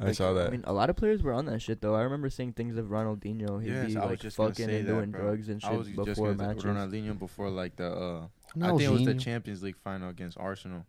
[0.00, 0.48] I saw that.
[0.48, 1.94] I mean, a lot of players were on that shit though.
[1.94, 3.62] I remember seeing things of Ronaldinho.
[3.62, 5.20] He'd Yes, be like just fucking and that, doing bro.
[5.20, 6.64] drugs and I shit was just before gonna matches.
[6.64, 8.26] Ronaldinho before like the uh,
[8.56, 10.84] No, I think it was the Champions League final against Arsenal.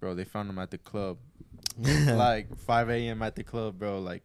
[0.00, 1.18] Bro, they found him at the club.
[1.78, 3.22] like 5 a.m.
[3.22, 4.00] at the club, bro.
[4.00, 4.24] Like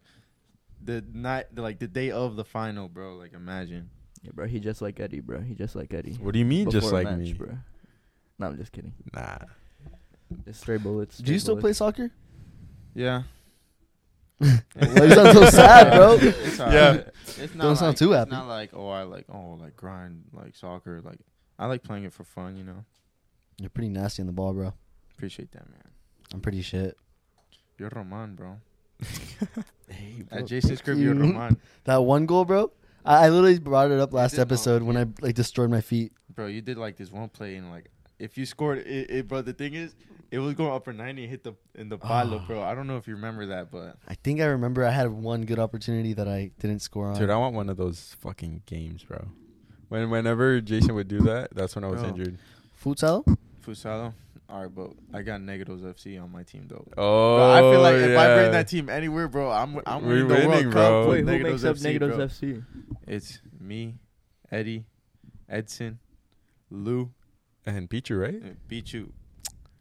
[0.83, 3.15] the night, like the day of the final, bro.
[3.15, 3.89] Like imagine.
[4.25, 4.47] Yeah, bro.
[4.47, 5.39] He just like Eddie, bro.
[5.41, 6.13] He just like Eddie.
[6.13, 7.33] What do you mean, just Before a like match, me?
[7.33, 7.57] bro.
[8.39, 8.93] No, I'm just kidding.
[9.13, 9.37] Nah.
[10.45, 11.19] Just stray bullets.
[11.19, 12.09] Do you stray still play soccer?
[12.95, 13.23] Yeah.
[14.39, 14.49] Why
[14.79, 16.17] you sound so sad, bro?
[16.19, 16.89] It's all Yeah.
[16.89, 17.07] right.
[17.37, 18.31] It's not Don't sound like, too it's happy.
[18.31, 21.19] not like oh I like oh like grind like soccer like
[21.59, 22.57] I like playing it for fun.
[22.57, 22.83] You know.
[23.59, 24.73] You're pretty nasty on the ball, bro.
[25.13, 25.83] Appreciate that, man.
[26.33, 26.97] I'm pretty shit.
[27.77, 28.57] You're Roman, bro.
[29.87, 30.39] Hey, bro.
[30.39, 31.57] At Jason's crib, you're Roman.
[31.83, 32.71] That one goal, bro.
[33.05, 35.03] I, I literally brought it up last did, no, episode when yeah.
[35.03, 36.11] I like destroyed my feet.
[36.33, 37.89] Bro, you did like this one play and like
[38.19, 39.41] if you scored it, it bro.
[39.41, 39.95] The thing is,
[40.31, 42.45] it was going up for ninety and hit the in the palo, Ah.
[42.47, 42.61] bro.
[42.63, 45.45] I don't know if you remember that, but I think I remember I had one
[45.45, 47.17] good opportunity that I didn't score on.
[47.19, 49.27] Dude, I want one of those fucking games, bro.
[49.89, 52.09] When whenever Jason would do that, that's when I was Bro.
[52.09, 52.37] injured.
[52.83, 53.37] Futsal?
[53.65, 54.13] Fusalo.
[54.47, 56.85] All right, but I got Negatives FC on my team though.
[56.97, 60.03] Oh, Bro, I feel oh, like if I bring that team anywhere, bro, I'm I'm
[60.05, 61.01] We're winning the winning, World bro.
[61.03, 61.09] Cup.
[61.09, 62.25] Wait, with who makes up FC, Negatives bro.
[62.27, 62.65] FC?
[63.07, 63.95] It's me,
[64.51, 64.85] Eddie,
[65.49, 65.97] Edson,
[66.69, 67.11] Lou,
[67.65, 68.35] and Pichu, right?
[68.35, 69.09] and Pichu.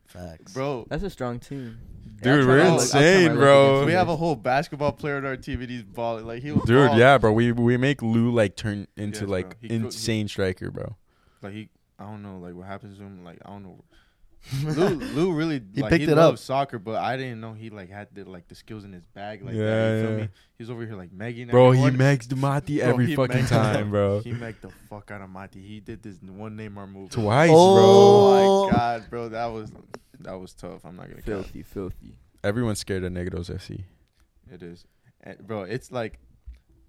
[0.07, 0.53] Facts.
[0.55, 1.77] Bro, That's a strong team.
[2.23, 3.85] Dude, I'll we're try my luck- I'll try my insane, luck bro.
[3.87, 6.63] we have a whole basketball player on our team and he's balling like he was
[6.65, 7.01] Dude, balling.
[7.01, 7.33] yeah, bro.
[7.33, 10.97] We we make Lou like turn into Yes, like He could- he- insane striker, bro.
[11.43, 13.25] Like he, I don't know, like what happens to him.
[13.25, 13.83] Like I don't know.
[14.63, 16.45] Lou, Lou really He like, picked he it loves up.
[16.45, 19.43] soccer, but I didn't know he like had the like the skills in his bag
[19.43, 19.59] like that.
[19.61, 20.29] Yeah, feel me?
[20.59, 21.49] He's over here like Megan.
[21.49, 21.97] Bro, he everyone.
[21.99, 24.21] makes Demati every he fucking time, bro.
[24.25, 25.63] He made the fuck out of Mati.
[25.63, 27.11] He did this one Neymar move.
[27.11, 28.65] Twice, Oh.
[28.67, 29.73] Oh my god, bro, that was
[30.21, 30.85] that was tough.
[30.85, 31.17] I'm not gonna.
[31.17, 31.25] Cap.
[31.25, 32.15] Filthy, filthy.
[32.43, 33.85] Everyone's scared of Negros FC.
[34.53, 34.85] It is,
[35.23, 35.63] and, bro.
[35.63, 36.19] It's like,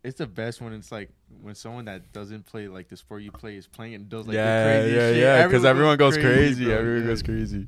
[0.05, 1.09] it's the best when it's like
[1.41, 4.35] when someone that doesn't play like the sport you play is playing and does like
[4.35, 5.17] yeah, the crazy yeah, shit.
[5.17, 5.47] yeah.
[5.47, 6.65] Because everyone goes crazy.
[6.65, 7.07] bro, Everyone yeah.
[7.07, 7.67] goes crazy.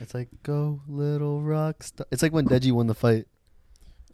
[0.00, 2.06] It's like go little rock star.
[2.10, 3.26] It's like when Deji won the fight.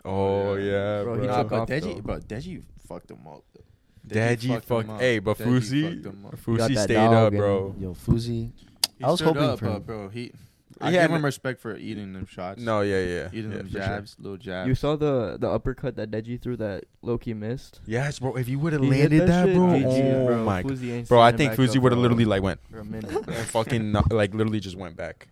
[0.05, 1.23] Oh yeah, Bro, bro.
[1.23, 2.01] he Nah, took but off, Deji, though.
[2.03, 3.43] bro, Deji fucked him up.
[3.55, 4.15] Though.
[4.15, 4.85] Deji fucked.
[4.89, 5.01] him up.
[5.01, 6.31] Hey, but Deji Fousey, fucked him up.
[6.33, 7.75] got Fousey stayed up, bro.
[7.79, 8.53] Yo, Fousey.
[8.99, 9.83] He I was hoping up, for uh, him.
[9.83, 10.09] bro.
[10.09, 10.33] He,
[10.81, 12.61] I Yeah, give n- him respect for eating them shots.
[12.61, 13.81] No, yeah, yeah, eating yeah, them for sure.
[13.81, 14.69] jabs, little jabs.
[14.69, 17.81] You saw the the uppercut that Deji threw that Loki missed.
[17.87, 18.35] Yes, bro.
[18.37, 19.67] If you would have He hit landed that, shit, bro.
[19.69, 20.71] GG, Oh my god.
[20.73, 22.61] Fousey ain't Bro, I standing think back Fousey up would have for- literally like went
[22.71, 23.11] for a minute.
[23.11, 25.29] and fucking not, like literally just went back.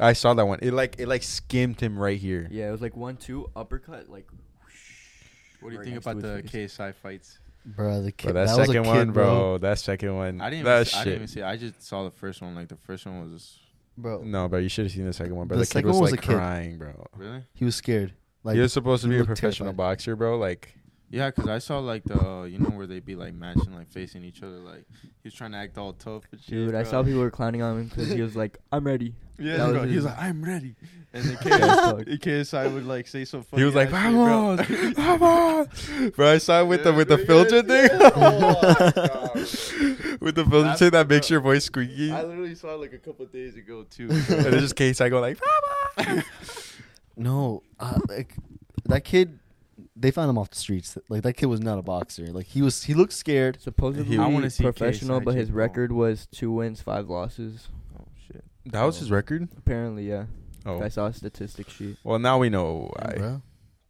[0.00, 0.58] I saw that one.
[0.62, 2.48] It like it like skimmed him right here.
[2.50, 4.26] Yeah, it was like one two uppercut like.
[5.60, 7.38] What do you Right think next about the his KSI fights?
[7.66, 8.28] Bro, the kid.
[8.28, 10.40] But that, that was a second kid, one, bro, That second one.
[10.40, 10.64] I didn't.
[10.64, 10.92] That Even, shit.
[10.94, 11.40] see- I didn't even see.
[11.40, 11.44] it.
[11.44, 12.54] I just saw the first one.
[12.54, 13.58] Like the first one was
[14.00, 15.46] Bro, No, bro, you should have seen the second one.
[15.46, 16.34] Bro, The the, kid second was one was like a kid.
[16.36, 17.06] crying, bro.
[17.16, 17.44] really.
[17.54, 18.12] he was scared.
[18.44, 19.76] Like he was supposed to be a professional terrified.
[19.76, 20.38] boxer, bro.
[20.38, 20.74] Like,
[21.10, 23.90] Yeah, because I saw like the uh, you know where they be like matching like
[23.90, 24.58] facing each other.
[24.58, 26.22] Like he was trying to act all tough.
[26.30, 28.86] And shit, Dude, I saw people were clowning on him because he was like, "I'm
[28.86, 29.90] ready." Yeah, That was.
[29.90, 30.76] He was like, "I'm ready,"
[31.14, 31.98] and then Yeah, fuck.
[32.00, 33.62] KSI, KSI would like say so funny.
[33.62, 34.56] he was like, ass shit, bro.
[34.56, 38.12] "Vamos, vamos!" Bro, I saw it with the with the filter yeah, thing.
[38.14, 39.30] Oh
[40.20, 42.12] with the filter thing that makes your voice squeaky.
[42.12, 44.10] I literally saw it like a couple days ago too.
[44.10, 45.38] and it's just case I go like,
[45.96, 46.24] "Vamos!"
[47.16, 48.36] no, uh, like
[48.84, 49.39] that kid.
[50.00, 50.96] They found him off the streets.
[51.10, 52.26] Like that kid was not a boxer.
[52.28, 52.84] Like he was.
[52.84, 53.60] He looked scared.
[53.60, 55.58] Supposedly I wanna see professional, KSI but his Jake Paul.
[55.60, 57.68] record was two wins, five losses.
[57.98, 58.42] oh shit.
[58.66, 59.48] that was his record.
[59.58, 60.24] Apparently, yeah.
[60.64, 61.96] Oh, I saw a statistic sheet.
[62.04, 63.14] well now we know why.
[63.16, 63.42] Bro,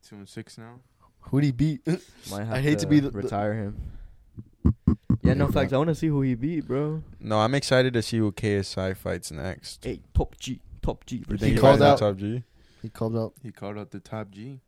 [0.06, 0.80] Two and six now.
[1.20, 1.86] who'd he beat?
[2.30, 3.76] Might have I hate to be the- the- retire him.
[5.22, 5.72] Yeah, no Yeah, facts.
[5.72, 7.02] I want to see who he beat, bro.
[7.20, 9.84] No, I'm excited to see who KSI fights next.
[9.84, 11.16] Hey, top G, top G.
[11.16, 12.42] You versus think He he called out- Top G?
[12.82, 13.34] he called out.
[13.42, 14.60] He called out the top G.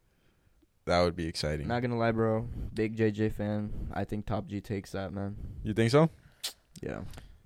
[0.84, 1.68] That would be exciting.
[1.68, 2.48] Not gonna lie, bro.
[2.74, 3.72] Big JJ fan.
[3.92, 5.36] I think Top G takes that, man.
[5.62, 6.10] You think so?
[6.82, 7.02] Yeah.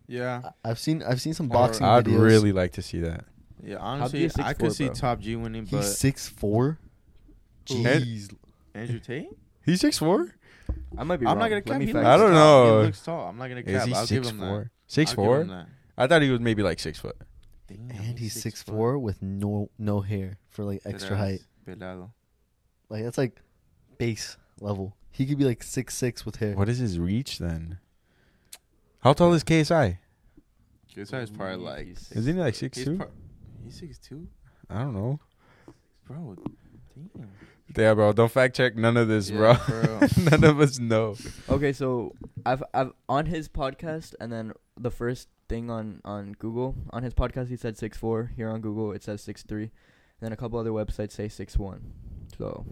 [0.07, 0.41] Yeah.
[0.65, 1.03] I- I've seen.
[1.03, 2.21] I've seen some boxing I'd videos.
[2.23, 3.25] really like to see that.
[3.63, 3.77] Yeah.
[3.77, 4.95] Honestly, is I could 6'4", see bro.
[4.95, 6.79] top G winning, but He's six four.
[7.67, 8.35] Jeez.
[8.75, 9.29] Andrew Tate.
[9.65, 10.35] He's six four.
[10.97, 11.39] I might be I'm wrong.
[11.39, 11.79] not gonna Let cap.
[11.79, 12.81] me He fact looks I don't know.
[12.81, 13.29] He looks tall.
[13.29, 13.73] I'm not gonna cap.
[13.75, 14.59] Is he I'll give six him four?
[14.61, 14.71] that.
[14.87, 15.67] Six I'll four?
[15.99, 17.17] I thought he was maybe like six foot.
[17.69, 18.73] Damn, And he's six foot.
[18.73, 21.19] four with no no hair for like extra Deadass.
[21.19, 21.41] height.
[21.67, 22.11] Pelado.
[22.89, 23.41] Like that's like
[23.99, 24.97] base level.
[25.11, 26.55] He could be like six six with hair.
[26.55, 27.79] What is his reach then?
[29.01, 29.99] How tall is KSI?
[30.95, 31.99] KSI is probably He's like.
[31.99, 32.99] six- Isn't he like six He's, two?
[32.99, 33.11] par-
[33.65, 34.27] he's six two,
[34.71, 35.21] I don't know.
[36.07, 36.37] bro.
[37.15, 37.31] Damn.
[37.77, 38.13] Yeah, bro.
[38.13, 39.55] Don't fact check none of this, Yeah, bro.
[39.55, 41.17] for none of us know.
[41.49, 42.15] Okay, so
[42.47, 47.13] I've I've on his podcast, and then the first thing on on Google on his
[47.15, 48.31] podcast he said six four.
[48.37, 49.71] Here on Google it says six three.
[50.21, 51.93] Then a couple other websites say six one.
[52.39, 52.65] So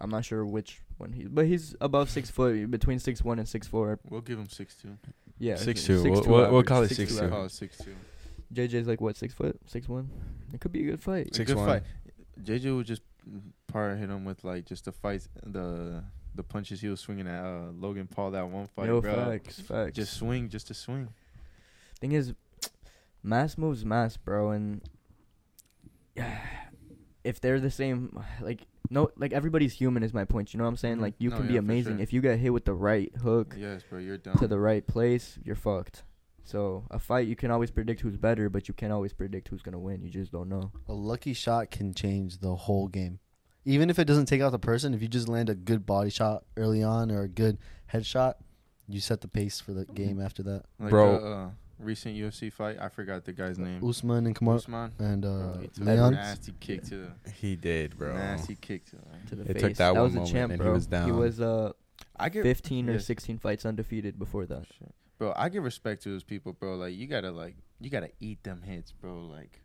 [0.00, 3.48] I'm not sure which one he, but he's above six foot, between six one and
[3.48, 3.98] six four.
[4.08, 4.96] We'll give him six two.
[5.38, 6.02] Yeah, Six s- two.
[6.02, 7.24] We'll- 6'2" we'll- we'll average, call it 6'2" six two.
[7.24, 7.32] average.
[7.34, 7.94] Oh, six two.
[8.52, 10.10] JJ's like what six foot, six one.
[10.52, 11.34] It could be a good fight.
[11.34, 11.66] Six good one.
[11.68, 11.82] fight.
[12.42, 13.02] JJ would just
[13.66, 16.02] part hit him with like just the fights, the
[16.34, 19.12] the punches he was swinging at uh, Logan Paul that one fight, Yo, bro.
[19.14, 19.96] facts, facts.
[19.96, 21.08] Just swing, just to swing.
[22.00, 22.32] Thing is,
[23.22, 24.80] mass moves mass, bro, and
[27.24, 28.60] if they're the same, like
[28.90, 30.52] no, like everybody's human is my point.
[30.54, 30.96] You know what I'm saying?
[30.98, 31.02] Mhm.
[31.02, 32.02] Like you No, can be yeah, for amazing sure.
[32.02, 34.36] if you get hit with the right hook Yes, bro, you're done.
[34.38, 36.04] to the right place, you're fucked.
[36.44, 39.60] So a fight, you can always predict who's better, but you can't always predict who's
[39.62, 40.02] gonna win.
[40.02, 40.72] You just don't know.
[40.88, 43.18] A lucky shot can change the whole game.
[43.64, 46.08] Even if it doesn't take out the person, if you just land a good body
[46.08, 47.58] shot early on or a good
[47.92, 48.34] headshot,
[48.88, 50.64] you set the pace for the game after that.
[50.78, 51.20] like Bro.
[51.20, 53.86] The, uh, recent UFC fight, I forgot the guy's name.
[53.86, 54.92] Usman and Kamaru Usman.
[54.98, 56.12] and uh, Bro, he took Leon.
[56.14, 58.14] nasty kick to the He did, bro.
[58.14, 59.02] nasty kick to the.
[59.30, 59.62] To the It face.
[59.62, 61.06] took that one was a champ, and he was down.
[61.06, 61.72] He was uh
[62.16, 63.06] I give 15 or yes.
[63.06, 64.66] 16 fights undefeated before that.
[64.78, 64.92] Shit.
[65.18, 66.76] Bro, I give respect to those people, bro.
[66.76, 69.20] Like you gotta like you gotta eat them hits, bro.
[69.26, 69.60] Like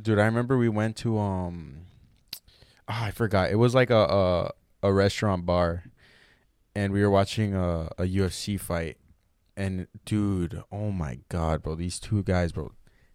[0.00, 1.86] Dude, I remember we went to um
[2.88, 3.50] ah, I forgot.
[3.50, 3.96] It was like a
[4.82, 5.84] a, a restaurant bar
[6.74, 8.96] and we were watching a, a UFC fight
[9.56, 12.72] and dude, oh my god, bro, these two guys, bro,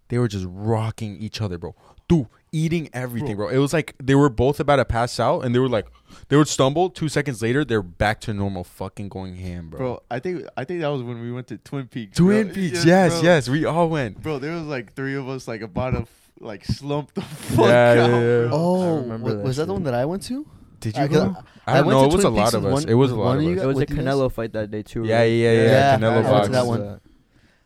[0.09, 1.75] they were just rocking each other, bro.
[2.07, 3.49] Dude, eating everything, bro.
[3.49, 5.88] It was like they were both about to pass out and they were like
[6.29, 9.77] they would stumble, 2 seconds later they're back to normal fucking going ham, bro.
[9.77, 12.17] bro, I think I think that was when we went to Twin Peaks.
[12.17, 12.53] Twin bro.
[12.55, 13.21] Peaks, yes, bro.
[13.23, 14.21] yes, we all went.
[14.21, 17.65] Bro, there was like three of us like about to f- like slump the fuck
[17.65, 18.07] Yeah, yeah, out.
[18.09, 18.47] yeah.
[18.47, 18.49] bro.
[18.53, 20.47] Oh, remember wa- that was that the one that I went to?
[20.80, 21.36] Did you could- go?
[21.65, 22.03] I I don't went know.
[22.05, 22.71] to It was a lot of us.
[22.73, 23.63] one- It was a lot of of us.
[23.63, 25.03] It was a What guys- Canelo fight that day too.
[25.05, 25.23] Yeah, right?
[25.25, 26.49] yeah, yeah, Yeah, Canelo I went to Fox.
[26.49, 26.82] that one.
[26.82, 26.99] Uh,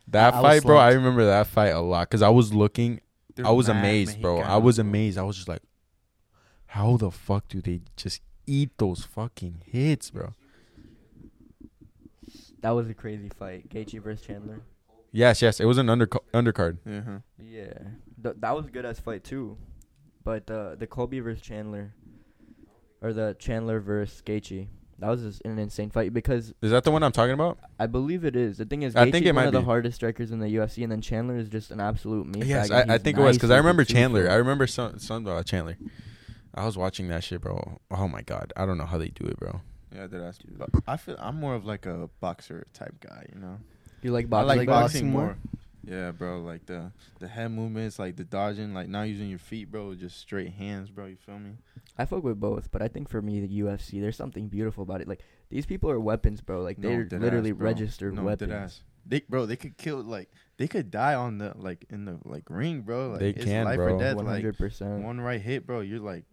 [0.08, 3.00] That I fight, bro, I remember that fight a lot because I was looking,
[3.36, 4.40] They're I was amazed, bro.
[4.40, 5.16] I was amazed.
[5.18, 5.62] I was just like,
[6.66, 10.32] how the fuck do they just eat those fucking hits, bro?
[12.60, 13.68] That was a crazy fight.
[13.68, 14.60] Gaethje versus Chandler.
[15.10, 16.78] Yes, yes, it was an under undercard.
[16.86, 17.18] Yeah, huh.
[17.42, 17.72] Yeah,
[18.22, 19.58] Th- that was a good ass fight too.
[20.24, 21.92] But uh, the Colby versus Chandler,
[23.02, 26.90] or the Chandler versus Gaethje, that was just an insane fight because Is that the
[26.92, 27.58] one I'm talking about?
[27.78, 28.58] I believe it is.
[28.58, 29.64] The thing is, I Gaethje think is it one might of the be.
[29.64, 32.82] hardest strikers in the UFC, and then Chandler is just an absolute meat yes, bag,
[32.82, 34.24] and I, I he's think it was because I nice remember it Chandler.
[34.24, 34.32] bro.
[34.32, 35.76] I remember some some about Chandler.
[36.54, 37.80] I was watching that shit, bro.
[37.90, 39.60] Oh my god, I don't know how they do it, bro.
[39.94, 40.38] Yeah, that ass.
[40.56, 43.58] But I feel I'm more of like a boxer type guy, you know.
[44.02, 44.48] You like I boxing?
[44.48, 45.36] like like boxing, boxing more?
[45.86, 45.96] More.
[45.96, 46.40] Yeah, bro.
[46.40, 49.94] Like the the head movements, like the dodging, like not using your feet, bro.
[49.94, 51.06] Just straight hands, bro.
[51.06, 51.52] You feel me?
[51.98, 55.00] I fuck with both, but I think for me the UFC, there's something beautiful about
[55.00, 55.08] it.
[55.08, 56.62] Like these people are weapons, bro.
[56.62, 57.66] Like No, they're dead literally ass, bro.
[57.66, 58.50] registered no, weapons.
[58.50, 58.80] dead ass.
[59.04, 62.44] They, bro, they could kill like they could die on the like in the like
[62.48, 63.10] ring, bro.
[63.10, 63.96] Like, They it's can, life bro.
[63.96, 64.16] or death.
[64.16, 65.02] Hundred percent.
[65.02, 65.80] one right hit, bro.
[65.80, 66.24] You're like,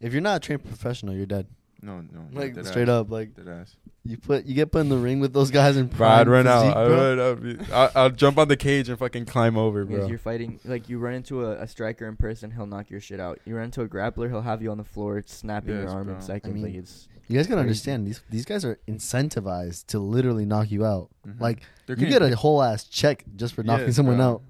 [0.00, 1.46] If you're not a trained professional, you're dead.
[1.80, 3.76] No, no, no Like dead straight ass, up, like dead ass.
[4.04, 6.46] you put you get put in the ring with those guys in Bro, I'd run
[6.46, 6.62] out.
[6.62, 7.14] physique, I'd bro.
[7.56, 7.72] run out.
[7.96, 10.08] I'll, I'll jump on the cage and fucking climb over, Because bro.
[10.08, 13.20] you're fighting, like you run into a, a striker in person, he'll knock your shit
[13.20, 13.38] out.
[13.44, 16.04] You run into a grappler, he'll have you on the floor, snapping your Yes, arm
[16.06, 16.14] bro.
[16.16, 16.54] in I seconds.
[16.54, 17.68] mean, like it's You guys gotta Crazy.
[17.68, 21.10] understand these these guys are incentivized to literally knock you out.
[21.26, 21.40] Mhm.
[21.40, 24.26] Like They're you get a whole ass check just for knocking Yes, someone bro.
[24.26, 24.42] out.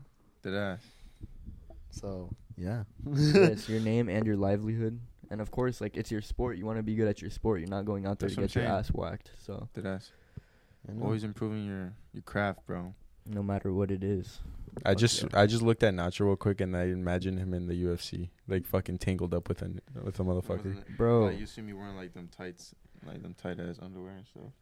[0.42, 0.80] Dead ass.
[1.90, 2.84] So yeah.
[3.06, 5.00] yeah, it's your name and your livelihood.
[5.30, 6.56] And of course, like it's your sport.
[6.58, 7.60] You want to be good at your sport.
[7.60, 8.78] You're not going out there That's to what get your I'm saying.
[8.80, 9.30] ass whacked.
[9.38, 10.12] So Dead ass.
[10.88, 11.04] I know.
[11.04, 12.94] Always improving your your craft, bro.
[13.26, 14.40] no matter what it is,
[14.86, 15.28] I Fuck just yeah.
[15.34, 18.64] I just looked at Nacho real quick and I imagine him in the UFC, like
[18.64, 19.70] fucking tangled up with a
[20.02, 20.64] with a motherfucker.
[20.64, 21.26] Wasn't it- bro.
[21.26, 22.74] Like, you see me wearing like them tights,
[23.06, 24.52] like them tight ass underwear and stuff.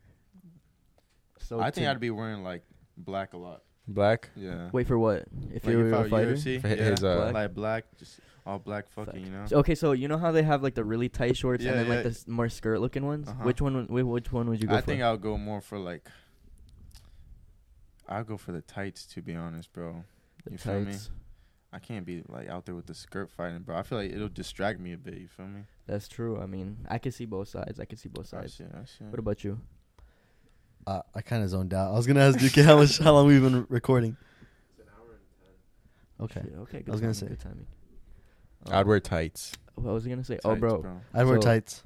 [1.38, 2.62] So I think to- I'd be wearing like
[2.96, 3.62] black a lot.
[3.88, 4.30] Black.
[4.34, 4.68] Yeah.
[4.72, 5.26] wait for what?
[5.54, 6.34] If like you were if I a were fighter.
[6.34, 7.34] UFC, For yeah, his, uh, Black?
[7.34, 9.44] like black, just all black, fucking, you know.
[9.46, 11.80] So- okay, so you know how they have like the really tight shorts Yeah, and
[11.80, 13.28] then like the s- more skirt looking ones.
[13.28, 13.42] Uh-huh.
[13.42, 13.74] Which one?
[13.74, 14.78] would- wh- Which one would you go for?
[14.78, 14.86] I for?
[14.86, 16.08] think I'll go more for like.
[18.08, 20.04] I'll go for the tights to be honest, bro.
[20.44, 20.92] The you feel me?
[20.92, 21.10] tights.
[21.72, 23.76] I can't be like out there with the skirt fighting, bro.
[23.76, 25.14] I feel like it'll distract me a bit.
[25.18, 25.62] You feel me?
[25.86, 26.40] That's true.
[26.40, 27.80] I mean, I can see both sides.
[27.80, 28.54] I can see both I sides.
[28.54, 29.04] see, I see.
[29.10, 29.60] What about you?
[30.86, 31.90] Uh, I kind of zoned out.
[31.90, 34.16] I was gonna ask DK how much how long we've been recording.
[36.20, 36.40] Okay.
[36.44, 36.78] Shit, okay.
[36.78, 37.26] Good I was gonna timing, say.
[37.26, 37.66] good timing.
[38.70, 39.52] I'd wear tights.
[39.74, 40.38] What was I gonna say?
[40.44, 41.00] oh, Tights, bro.
[41.14, 41.82] I'd wear So- tights.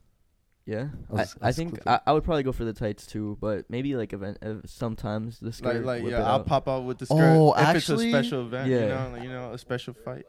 [0.66, 1.88] Yeah, I was- I, I I think clipping.
[1.92, 5.40] I, I would probably go for the tights too, but maybe like event uh, sometimes
[5.40, 5.76] the skirt.
[5.76, 6.46] Like, like, whip yeah, I'll out.
[6.46, 7.16] pop out with the skirt.
[7.18, 8.86] Oh, if actually- it's a special event, you Yeah.
[8.88, 10.26] know, like, you know, a special fight.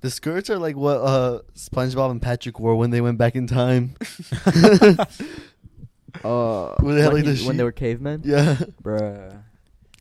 [0.00, 3.46] The skirts are like what uh SpongeBob and Patrick wore when they went back in
[3.46, 3.94] time.
[6.24, 8.22] Uh, When they had, like, the he- when they sheet- were cavemen.
[8.24, 8.56] yeah.
[8.82, 9.42] Bruh.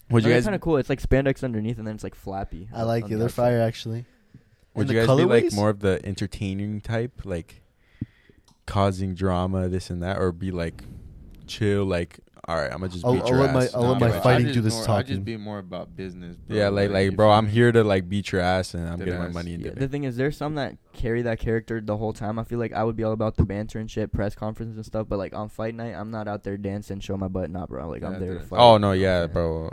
[0.10, 0.78] Would you They're guys kind of cool.
[0.78, 2.68] It's like spandex underneath, and then it's like flappy.
[2.74, 3.14] I on- like on it.
[3.14, 3.43] the They're outside.
[3.43, 4.06] fire actually.
[4.80, 7.61] Would you the guys be like more of the entertaining type, like
[8.65, 10.84] causing drama, this and that, or be like
[11.47, 13.75] chill, like all right, I'm gonna just I'll- beat I'll your let my- ass.
[13.75, 15.07] I'll and let my gonna- I fighting just do this more, I talking.
[15.07, 16.36] just be more about business.
[16.36, 16.57] Bro.
[16.57, 19.05] Yeah, like like feel bro, I'm here to like beat your ass and I'm Dead
[19.05, 19.34] getting my ass.
[19.36, 22.11] money in Yeah, the the thing is, there's some that carry that character the whole
[22.13, 22.39] time.
[22.39, 24.86] I feel like I would be all about the banter and shit, press conferences and
[24.86, 25.07] stuff.
[25.07, 27.88] But like on fight night, I'm not out there dancing, show my butt, not bro.
[27.88, 28.47] Like Yeah, I'm there to dude.
[28.47, 28.59] fight.
[28.59, 29.27] Oh no, yeah, Yeah.
[29.27, 29.69] bro.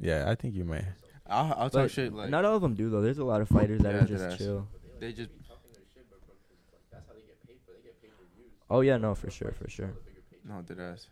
[0.00, 0.84] Yeah, I think you may.
[1.32, 3.00] I'll, I'll talk shit like not all of them do though.
[3.00, 4.38] There's a lot of fighters that Yeah, are dead just ass.
[4.38, 4.68] chill.
[5.00, 5.30] they just
[8.70, 9.92] Oh yeah, no, for sure, for sure.
[10.48, 11.06] no dead ass.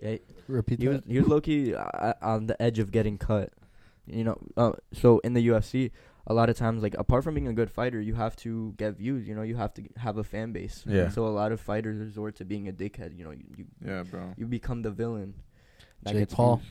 [0.00, 0.16] Yeah,
[0.48, 1.10] Repeat he was that.
[1.10, 3.52] he was low key uh, on the edge of getting cut.
[4.06, 5.92] You know, uh, so in the UFC,
[6.26, 8.96] a lot of times, like apart from being a good fighter, you have to get
[8.96, 9.28] views.
[9.28, 10.82] You know, you have to have a fan base.
[10.88, 11.08] Yeah.
[11.08, 13.16] So a lot of fighters resort to being a dickhead.
[13.16, 14.34] You know, you you, Yeah, bro.
[14.36, 15.34] you become the villain.
[16.02, 16.56] That Jake gets Paul.
[16.56, 16.68] views.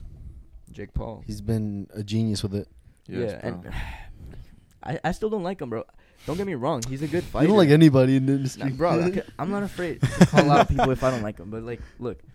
[0.71, 1.23] Jake Paul.
[1.27, 2.67] He's been a genius with it.
[3.07, 3.61] Yes, yeah, bro.
[3.65, 3.73] and
[4.83, 5.83] I I still don't like him, bro.
[6.27, 7.43] Don't get me wrong, he's a good fighter.
[7.45, 9.01] You don't like anybody in the Nah, bro.
[9.03, 11.49] I ca- I'm not afraid to call out people if I don't like them.
[11.49, 12.19] But like, look,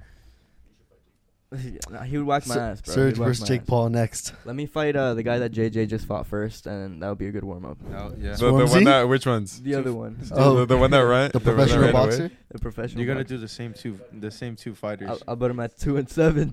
[1.91, 2.95] Nah, he would whack my Sur- ass, bro.
[2.95, 3.67] Serge versus Jake ass.
[3.69, 4.33] Paul next.
[4.45, 7.29] Let me fight uh the guy that JJ just fought first, and that would be
[7.29, 7.79] a good warm up.
[7.95, 8.33] Oh, yeah.
[8.35, 9.63] The, the one that which ones?
[9.63, 10.57] The other one, Oh.
[10.57, 12.07] the, the one that ran The one that professional ran away?
[12.07, 12.31] boxer.
[12.51, 13.01] the professional.
[13.01, 13.35] You gotta boxer.
[13.37, 15.09] do the same two, the same two fighters.
[15.09, 16.51] I'll, I'll put him at two and seven.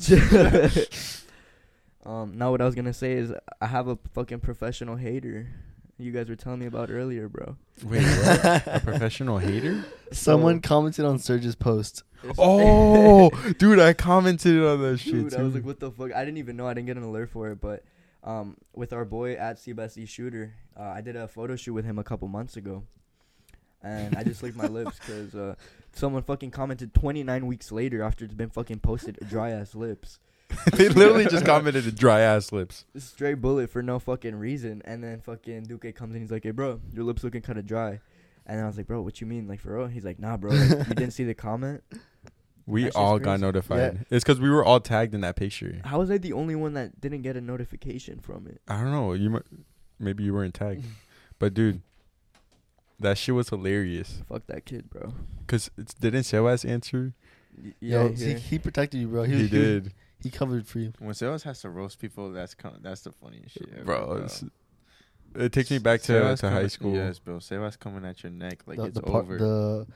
[2.06, 3.32] Um, now what I was gonna say is
[3.62, 5.48] I have a fucking professional hater.
[5.98, 7.56] You guys were telling me about earlier, bro.
[7.84, 8.68] Wait, what?
[8.68, 9.86] a professional hater?
[10.12, 12.04] Someone So- commented on Serge's post.
[12.38, 15.36] Oh, dude, I commented on that shit Dude.
[15.36, 16.14] I was like, what the fuck?
[16.14, 16.68] I didn't even know.
[16.68, 17.60] I didn't get an alert for it.
[17.62, 17.84] But
[18.24, 22.00] um, with our boy at CBSE Shooter, uh, I did a photo shoot with him
[22.00, 22.84] a couple months ago.
[23.82, 25.56] And I just licked my lips because uh,
[25.92, 30.20] someone fucking commented 29 weeks later after it's been fucking posted, dry ass lips.
[30.74, 32.86] they literally just commented to dry ass lips.
[32.98, 34.82] Straight bullet for no fucking reason.
[34.86, 36.22] And then fucking Duque comes in.
[36.22, 38.00] He's like, hey, bro, your lips looking kind of dry.
[38.46, 39.48] And I was like, bro, what you mean?
[39.48, 39.88] Like, for real?
[39.88, 40.52] He's like, nah, bro.
[40.52, 41.84] Like, you didn't see the comment?
[42.66, 43.78] We That shit's all got notified.
[43.96, 44.02] Yeah.
[44.10, 45.82] It's because we were all tagged in that picture.
[45.84, 48.62] How was I the only one that didn't get a notification from it?
[48.70, 49.12] I don't know.
[49.12, 49.40] You mi-
[50.00, 50.86] maybe you weren't tagged,
[51.40, 51.82] but dude,
[53.02, 54.22] that shit was hilarious.
[54.30, 55.14] Fuck that kid, bro.
[55.46, 57.14] Cause it's, didn't Sebas answer?
[57.62, 59.24] Y- Yo, yeah, he, he protected you, bro.
[59.24, 59.94] He, He, he- did,
[60.24, 60.94] He covered for you.
[61.00, 64.06] when Sebas has to roast people, that's com- that's the funniest shit, ever, bro.
[64.06, 64.16] bro.
[64.18, 64.44] it's-
[65.36, 66.94] It takes me back to, Sebas to high coming- school.
[66.96, 67.38] Yes, bro.
[67.38, 69.38] Sebas coming at your neck like the, it's the, part, over.
[69.38, 69.88] the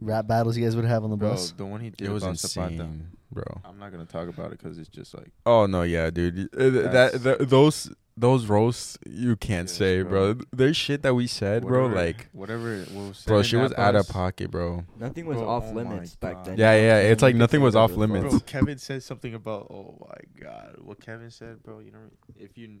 [0.00, 1.50] rap battles you guys would have on the Bro, bus?
[1.52, 2.72] the one he did It was about Zapata.
[2.72, 3.42] insane, bro.
[3.64, 6.48] I'm not gonna talk about it because it's just like Oh no, yeah, dude.
[6.54, 10.34] Uh, That, th- those those roasts you can't Yes, say, bro.
[10.34, 10.44] bro.
[10.52, 11.86] There's shit that we said, bro.
[11.86, 12.78] Like, whatever.
[12.92, 14.84] What was bro, she that was out of pocket, bro.
[14.98, 16.56] Nothing was Bro, off oh limits back then.
[16.56, 18.28] Yeah, yeah, it's like nothing was off was limits.
[18.30, 19.66] Bro, Kevin said something about.
[19.70, 21.80] Oh my god, what Kevin said, bro.
[21.80, 21.98] You know,
[22.38, 22.78] if you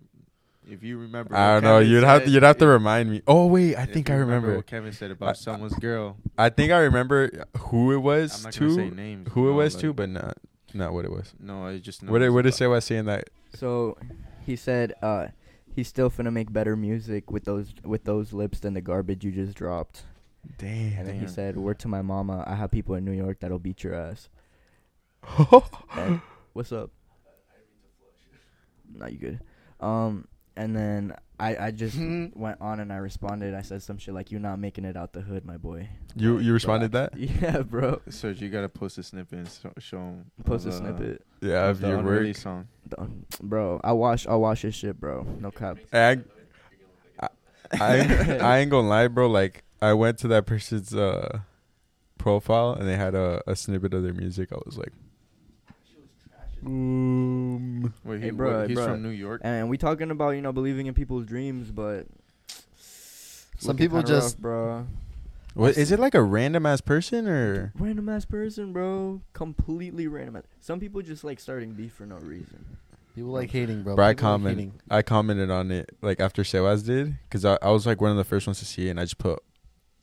[0.70, 1.78] if you remember, I don't know.
[1.80, 3.22] Kevin You'd have to, you'd have to remind me.
[3.26, 4.54] Oh wait, I think I remember.
[4.56, 6.16] what Kevin said about I- someone's girl.
[6.38, 8.94] I think I remember who it I'm was not gonna say too.
[8.94, 9.28] names.
[9.32, 10.36] Who it was like- too, but not
[10.72, 11.34] not what it was.
[11.40, 13.30] No, I just What did it's what did about- say was saying that?
[13.54, 13.96] So
[14.44, 15.28] he said uh
[15.74, 19.32] he's still finna make better music with those with those lips than the garbage you
[19.32, 20.04] just dropped.
[20.58, 20.98] Damn.
[20.98, 23.58] And then he said, "Word to my mama, I have people in New York that'll
[23.58, 24.28] beat your ass."
[25.96, 26.20] And-
[26.52, 26.90] what's up?
[28.94, 29.40] Not you good.
[29.80, 33.54] Um, and then I I just went on and I responded.
[33.54, 36.38] I said some shit like, "You're not making it out the hood, my boy." You
[36.38, 37.12] you responded that?
[37.18, 38.00] Yeah, bro.
[38.08, 40.30] Serge, you gotta post a snippet and so, show him.
[40.44, 42.06] Post a snippet, Yeah, of the your work.
[42.06, 42.68] unreleased song.
[42.88, 43.80] Don't- bro.
[43.82, 45.26] I watch I watch this shit, bro.
[45.40, 45.78] No cap.
[45.92, 46.18] I,
[47.20, 47.28] I,
[47.80, 48.10] I, ain't-
[48.42, 49.28] I ain't gonna lie, bro.
[49.28, 51.40] Like I went to that person's uh,
[52.18, 54.52] profile and they had a, a snippet of their music.
[54.52, 54.92] I was like,
[56.66, 58.86] um, Wait, Hey, he, bro, what, hey, he's bro.
[58.86, 59.40] from New York.
[59.44, 62.06] And we talking about you know believing in people's dreams, but
[63.58, 64.86] Some people kinda rough, just- bro.
[65.54, 67.72] what is it like a random ass person or?
[67.78, 69.20] Random ass person, bro.
[69.32, 70.36] Completely random.
[70.36, 70.42] ass.
[70.60, 72.64] Some people just like starting beef for no reason.
[73.14, 73.94] People like hating, bro.
[73.94, 74.72] Bro, I People like hating.
[74.90, 78.16] I commented on it like after Sebas did because I, I was like one of
[78.16, 79.38] the first ones to see it and I just put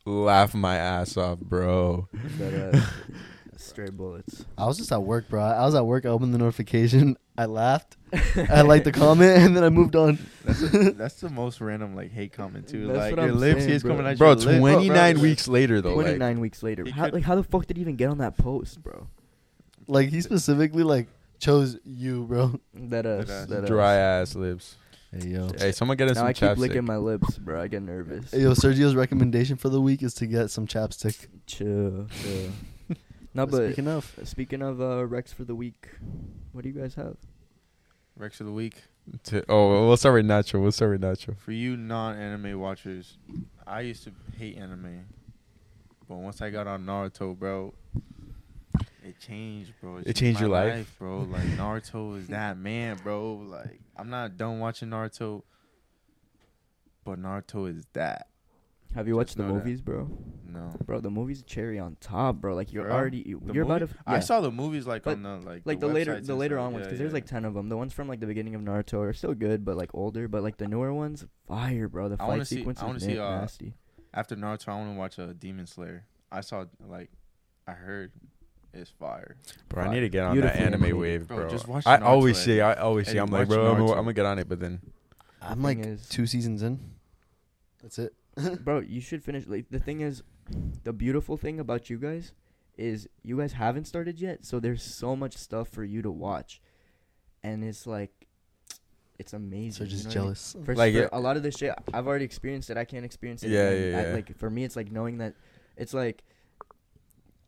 [0.05, 2.07] laugh my ass off, bro.
[3.75, 4.45] That, uh, bullets.
[4.57, 5.41] I was just at work, bro.
[5.41, 6.05] I was at work.
[6.05, 7.17] I opened the notification.
[7.37, 7.97] I laughed.
[8.49, 10.19] I liked the comment, and then I moved on.
[10.45, 12.87] That's, a, that's the most random like hate comment too.
[12.87, 13.95] That's like what your I'm lips, saying, he's bro.
[13.95, 14.59] coming at Bro, your lip.
[14.59, 15.23] twenty nine bro.
[15.23, 16.83] weeks later though, Twenty nine like weeks later.
[16.83, 19.07] he How, could- like how the fuck did he even get on that post, bro?
[19.87, 21.07] Like he specifically like
[21.39, 22.59] chose you, bro.
[22.73, 23.27] That us.
[23.27, 23.47] That ass.
[23.47, 24.29] That dry us.
[24.31, 24.75] ass lips.
[25.13, 25.49] Hey yo.
[25.57, 26.57] Hey, someone get us Now some I keep chapstick.
[26.57, 27.61] licking my lips, bro.
[27.61, 28.31] I get nervous.
[28.31, 31.27] Hey, yo, Sergio's recommendation for the week is to get some chapstick.
[31.47, 32.51] Chill, chill.
[33.33, 35.89] No, but speaking of, speaking of uh, Rex for the week,
[36.51, 37.17] what do you guys have?
[38.17, 38.75] Rex of the week.
[39.25, 40.61] To- oh, we'll start with Nacho.
[40.61, 41.37] We'll start with Nacho.
[41.37, 43.17] For you non-anime watchers,
[43.65, 45.05] I used to hate anime,
[46.07, 47.73] but once I got on Naruto, bro,
[49.03, 50.01] it changed, bro.
[50.05, 50.95] It changed my your life?
[50.99, 51.21] bro.
[51.21, 53.35] Like Naruto is that man, bro.
[53.35, 55.43] Like I'm not done watching Naruto,
[57.03, 58.27] but Naruto is that.
[58.95, 59.53] Have you Just watched the know that.
[59.65, 60.09] movies, bro?
[60.45, 62.53] No, Bro, the movies cherry on top, bro.
[62.55, 63.85] Like you're Bro, already you, The you're about to.
[63.85, 64.19] movie- f- I yeah.
[64.19, 66.55] saw the movies like But, on the like like the, later websites the and later
[66.55, 66.65] stuff.
[66.65, 67.13] on ones Yeah, because there's yeah.
[67.15, 69.63] like 10 of them the ones from like the beginning of naruto are still good
[69.63, 72.55] but like older but like the newer ones fire bro the I wanna fight see-
[72.57, 73.73] I sequences wanna na- see, uh, nasty
[74.13, 74.67] after Naruto.
[74.67, 76.03] I want to watch a Demon Slayer.
[76.29, 77.09] I saw like
[77.65, 78.11] I heard
[78.73, 79.37] it's fire.
[79.69, 80.97] Bro, I need to get on Beautifully that anime animated.
[80.99, 81.49] wave, Bro, bro.
[81.49, 82.45] just watch I Naruto, always Eddie.
[82.57, 83.97] say, I always say, Eddie, I'm like, watch bro, I'm, gonna- Naruto.
[83.97, 84.81] I'm gonna get on it, but then
[85.41, 86.79] I'm thing like is- two seasons in.
[87.81, 88.13] That's it.
[88.63, 90.23] bro you should finish like the thing is
[90.83, 92.33] the beautiful thing about you guys
[92.77, 96.61] is you guys haven't started yet so there's so much stuff for you to watch
[97.43, 98.27] and it's like
[99.19, 100.23] it's amazing So you just know what I mean?
[100.25, 100.55] jealous.
[100.65, 101.07] For, Like, for yeah.
[101.11, 102.77] a lot of this shit, I've already experienced it.
[102.77, 103.51] I can't experience it.
[103.51, 103.91] Yeah, again.
[103.91, 105.35] yeah, I- like for me, it's like knowing that
[105.77, 106.23] it's like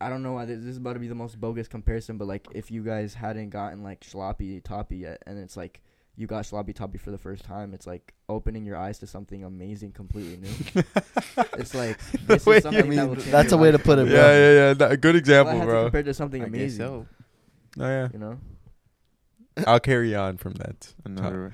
[0.00, 2.28] I don't know why this, this is about to be the most bogus comparison, but
[2.28, 5.80] like if you guys hadn't gotten like sloppy toppy yet, and it's like
[6.16, 9.42] you got sloppy toppy for the first time, it's like opening your eyes to something
[9.44, 10.82] amazing, completely new.
[11.54, 14.06] it's like this is something mean, that will change that's a way to put it,
[14.06, 14.14] bro.
[14.14, 14.74] yeah, yeah, yeah.
[14.74, 15.82] That, good example, had to bro.
[15.84, 16.78] compare to something I guess amazing.
[16.78, 17.06] so.
[17.80, 18.38] Oh yeah, You know,
[19.66, 20.94] I'll carry on from that.
[21.04, 21.52] Another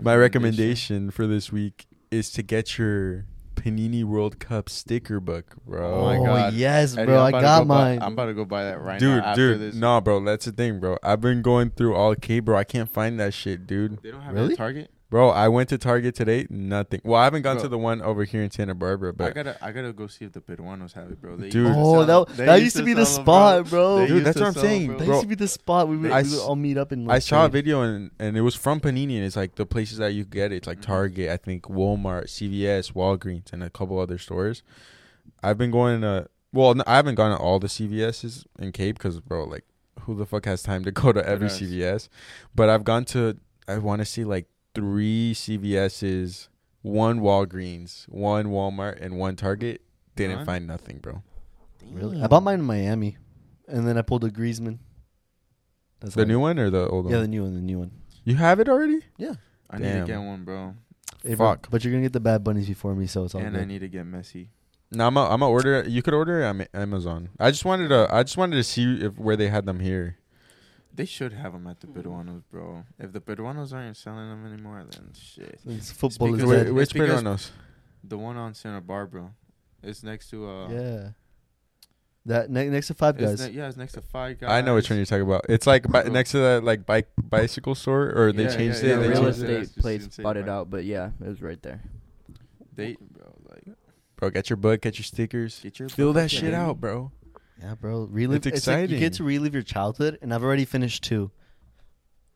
[0.00, 3.26] My recommendation for this week is to get your
[3.56, 5.94] Panini World Cup sticker book, bro.
[5.94, 6.54] Oh my God.
[6.54, 7.16] yes, Eddie, bro.
[7.18, 8.02] I'm I about to got go buy- mine.
[8.02, 9.30] I'm about to go buy that right dude, now.
[9.30, 9.74] After dude, this.
[9.74, 10.20] no, bro.
[10.24, 10.98] That's the thing, bro.
[11.02, 12.56] I've been going through all K, bro.
[12.56, 14.00] I can't find that shit, dude.
[14.02, 14.48] They don't have Really?
[14.48, 14.90] it at Target.
[15.08, 16.48] Bro, I went to Target today.
[16.50, 17.00] Nothing.
[17.04, 17.62] Well, I haven't gone Bro.
[17.64, 20.24] to the one over here in Santa Barbara, but I gotta, I gotta go see
[20.24, 21.36] if the Peruanos have it, bro.
[21.36, 21.68] They Dude.
[21.68, 22.36] used oh, sell that.
[22.36, 23.98] They that used to be the sell them, spot, bro.
[23.98, 26.10] They Dude, that's what I'm saying, them, That used to be the spot we would,
[26.10, 27.08] I we would all meet up in.
[27.08, 29.16] I saw a video and and it was from Panini.
[29.16, 30.56] And it's like the places that you get it.
[30.56, 30.86] It's like Mhm.
[30.86, 34.64] Target, I think Walmart, CVS, Walgreens, and a couple other stores.
[35.40, 36.28] I've been going to.
[36.52, 39.64] Well, I haven't gone to all the CVSs in Cape because, bro, like,
[40.00, 42.08] who the fuck has time to go to every CVS?
[42.56, 43.36] But I've gone to.
[43.68, 44.46] I want to see like
[44.76, 46.48] three CVSs,
[46.82, 49.80] one Walgreens, one Walmart, and one Target.
[50.14, 50.46] Didn't None?
[50.46, 51.22] find nothing, bro.
[51.90, 52.22] Really?
[52.22, 53.16] I bought mine in Miami,
[53.68, 54.78] and then I pulled a Griezmann.
[56.00, 56.26] That's The all.
[56.28, 57.14] new one or the old one?
[57.14, 57.54] Yeah, the new one.
[57.54, 57.90] The new one.
[58.24, 59.00] You have it already?
[59.18, 59.34] Yeah.
[59.70, 60.06] I need Damn.
[60.06, 60.74] to get one, bro.
[61.22, 61.70] Hey, bro, Fuck.
[61.70, 63.68] But you're gonna get the Bad Bunnies before me, so it's all and I good.
[63.68, 64.48] need to get Messi.
[64.92, 65.84] No, I'm a, I'm a order.
[65.88, 67.30] You could order it on Amazon.
[67.40, 68.08] I just wanted to.
[68.14, 70.18] I just wanted to see if where they had them here.
[70.96, 72.84] They should have them at the Peruanos, bro.
[72.98, 75.60] If the Peruanos aren't selling them anymore, then shit.
[75.66, 76.72] It's football is because- dead.
[76.72, 77.50] which because- Peruanos?
[78.02, 79.32] The one on Santa Barbara,
[79.82, 80.68] it's next to uh.
[80.70, 81.08] yeah.
[82.24, 83.48] That ne- next to Five It's Guys.
[83.50, 84.50] ne- yeah, it's next to Five Guys.
[84.50, 85.46] I know which one you're talking about.
[85.48, 88.94] It's like bi- next to that like bike bicycle store, or they Yeah, changed yeah,
[88.94, 88.96] it.
[88.96, 89.50] the they real changed it.
[89.50, 91.82] estate That's place bought it out, but yeah, it was right there.
[92.74, 93.64] They, bro, like
[94.16, 97.12] Bro, get your book, get your stickers, get your fill that shit out, bro.
[97.60, 98.04] Yeah, bro.
[98.10, 98.46] Relive.
[98.46, 101.30] It's It's, like you get to relive your childhood, and I've already finished two.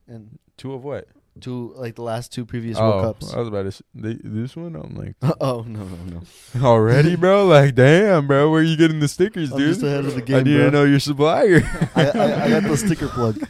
[0.06, 1.08] And Two of what?
[1.40, 3.32] two, like the last two previous oh, World Oh, Cups.
[3.32, 3.68] I was about to.
[3.68, 6.22] s they, this one, I'm like oh no no no!
[6.66, 7.46] already, bro.
[7.46, 8.50] Like, damn, bro.
[8.50, 9.68] Where are you getting the stickers, I'm dude?
[9.68, 10.70] just ahead of the game, I need bro.
[10.70, 11.62] know your supplier,
[11.94, 13.42] I, I, I got the sticker plug.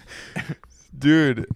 [0.97, 1.47] dude.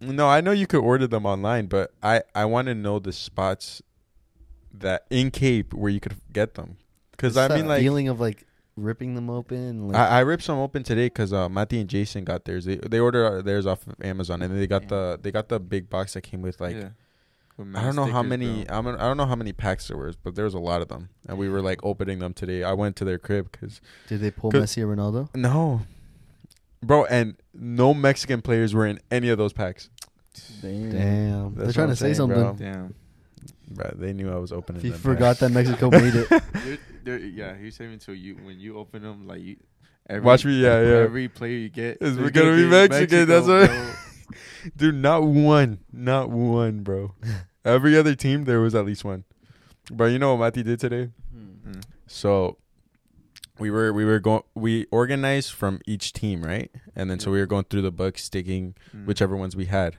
[0.00, 3.12] No, I know you could order them online, but I I want to know the
[3.12, 3.82] spots
[4.74, 6.76] that in Cape where you could get them.
[7.12, 8.46] Because I mean, like, feeling of like
[8.76, 9.88] ripping them open.
[9.88, 12.64] Like, I, I ripped some open today because uh, Matty and Jason got theirs.
[12.64, 15.58] They they ordered theirs off of Amazon, and then they got the they got the
[15.60, 16.88] big box that came with like Yeah.
[17.56, 18.68] With I don't know how many.
[18.68, 20.82] I don't, I don't know how many packs there was, but there was a lot
[20.82, 22.62] of them, and we were like opening them today.
[22.62, 24.62] I went to their crib because did they pull Good.
[24.62, 25.34] Messi or Ronaldo?
[25.34, 25.80] no,
[26.82, 29.88] bro, and no Mexican players were in any of those packs.
[30.60, 30.90] Damn.
[30.90, 32.42] Damn, they're trying I'm to say saying, bro.
[32.42, 32.72] something.
[32.72, 32.94] Damn.
[33.68, 34.80] Bro, they knew I was opening.
[34.80, 35.40] If you them forgot packs.
[35.40, 39.26] that Mexico made it, They're- they're- yeah, he's saying until you when you open them,
[39.26, 39.56] like you.
[40.08, 40.88] Every, Watch me, yeah, yeah.
[40.98, 43.92] Every player you get It's there's gonna be Mexican, that's what- bro.
[44.76, 47.14] dude, not one, not one, bro.
[47.64, 49.24] Every other team there was at least one.
[49.90, 51.10] Bro, you know what Matty did today?
[51.32, 51.70] Hmm.
[51.72, 51.82] Mm.
[52.06, 52.58] So
[53.58, 56.70] we were we were going we organized from each team, right?
[56.94, 59.06] And then so we were going through the books, sticking Mm.
[59.06, 59.96] whichever ones we had.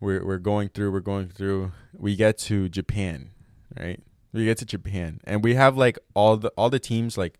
[0.00, 1.72] We're we're going through, we're going through.
[1.92, 3.30] We get to Japan,
[3.78, 4.00] right?
[4.32, 7.38] We get to Japan, and we have like all the all the teams like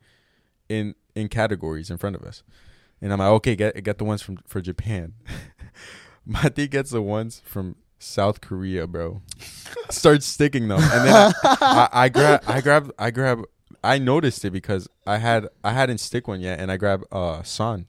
[0.69, 2.43] in in categories in front of us.
[3.01, 5.15] And I'm like, okay, get get the ones from for Japan.
[6.27, 9.23] Mati gets the ones from South Korea, bro.
[9.91, 13.45] Starts sticking them, and then I, I, I grab, I grab, I grab.
[13.83, 17.43] I noticed it because I had I hadn't stick one yet, and I grab uh
[17.43, 17.87] Sun,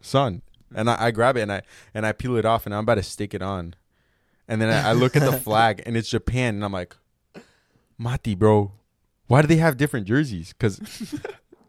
[0.00, 0.42] Sun,
[0.74, 1.62] and I, I grab it and I
[1.92, 3.74] and I peel it off, and I'm about to stick it on,
[4.48, 6.96] and then I, I look at the flag and it's Japan, and I'm like,
[7.98, 8.72] Mati, bro,
[9.26, 10.52] why do they have different jerseys?
[10.52, 10.80] Because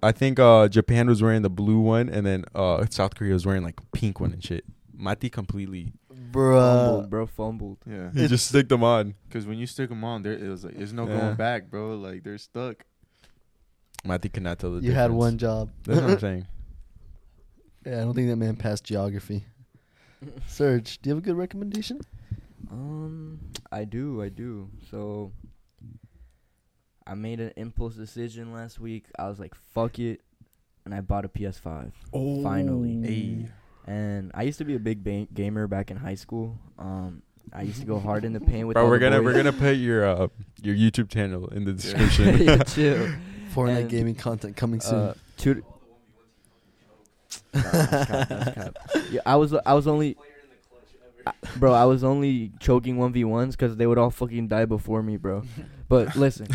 [0.04, 3.46] I think uh Japan was wearing the blue one, and then uh South Korea was
[3.46, 4.64] wearing like pink one and shit.
[4.94, 5.94] Mati completely
[6.34, 7.78] Fumbled, bro, fumbled.
[7.90, 9.16] Yeah, he just stick them on.
[9.28, 11.18] because when you stick them on, there it was like there's no Yeah.
[11.18, 11.96] going back, bro.
[11.96, 12.84] Like they're stuck.
[14.06, 14.86] Mati cannot tell the difference.
[14.86, 15.12] You difference.
[15.12, 15.70] had one job.
[15.86, 16.48] That's what I'm saying.
[17.86, 19.46] Yeah, I don't think that man passed geography.
[20.48, 22.02] Serge, do you have a good recommendation?
[22.72, 23.40] Um,
[23.72, 24.70] I do, I do.
[24.92, 25.32] So,
[27.06, 29.06] I made an impulse decision last week.
[29.18, 30.22] I was like, "Fuck it,"
[30.86, 31.92] and I bought a PS5.
[32.14, 33.02] Oh, Finally.
[33.02, 33.50] Hey.
[33.90, 36.60] And I used to be a big ba- gamer back in high school.
[36.78, 37.22] Um,
[37.54, 38.74] I used to go hard in the paint with.
[38.76, 39.26] Bro, all we're the gonna boys.
[39.26, 40.28] we're gonna put your uh
[40.62, 42.38] your YouTube channel in the description.
[42.40, 43.14] yeah, chill.
[43.56, 45.00] Fortnite And, gaming content coming soon.
[45.00, 45.64] Uh, two.
[47.54, 48.78] Nah, that's cap, that's cap.
[49.12, 50.24] Yeah, I was I was only, I-
[51.58, 51.74] bro.
[51.74, 55.18] I was only choking one v ones because they would all fucking die before me,
[55.18, 55.44] bro.
[55.90, 56.48] But listen,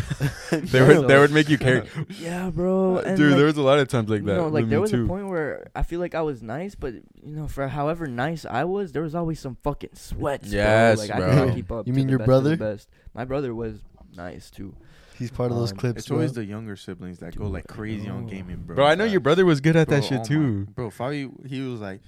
[0.51, 1.87] they would they would make you carry.
[2.19, 2.97] yeah, bro.
[2.97, 4.35] And Dude, like, there was a lot of times like you that.
[4.37, 5.05] know, like there was too.
[5.05, 8.45] a point where I feel like I was nice, but you know, for however nice
[8.45, 10.47] I was, there was always some fucking sweats.
[10.47, 11.05] Yes, bro.
[11.05, 11.33] Like I bro.
[11.33, 11.87] couldn't keep up.
[11.87, 12.57] You mean your best brother?
[12.57, 12.89] Best.
[13.13, 13.79] My brother was
[14.15, 14.75] nice too.
[15.17, 15.99] He's part of those um, clips.
[15.99, 18.75] It's always the younger siblings that go like crazy on gaming, bro.
[18.75, 20.65] Bro, I know your brother was good at bro, that shit oh my- too.
[20.75, 22.01] Bro, Fabi, he was like,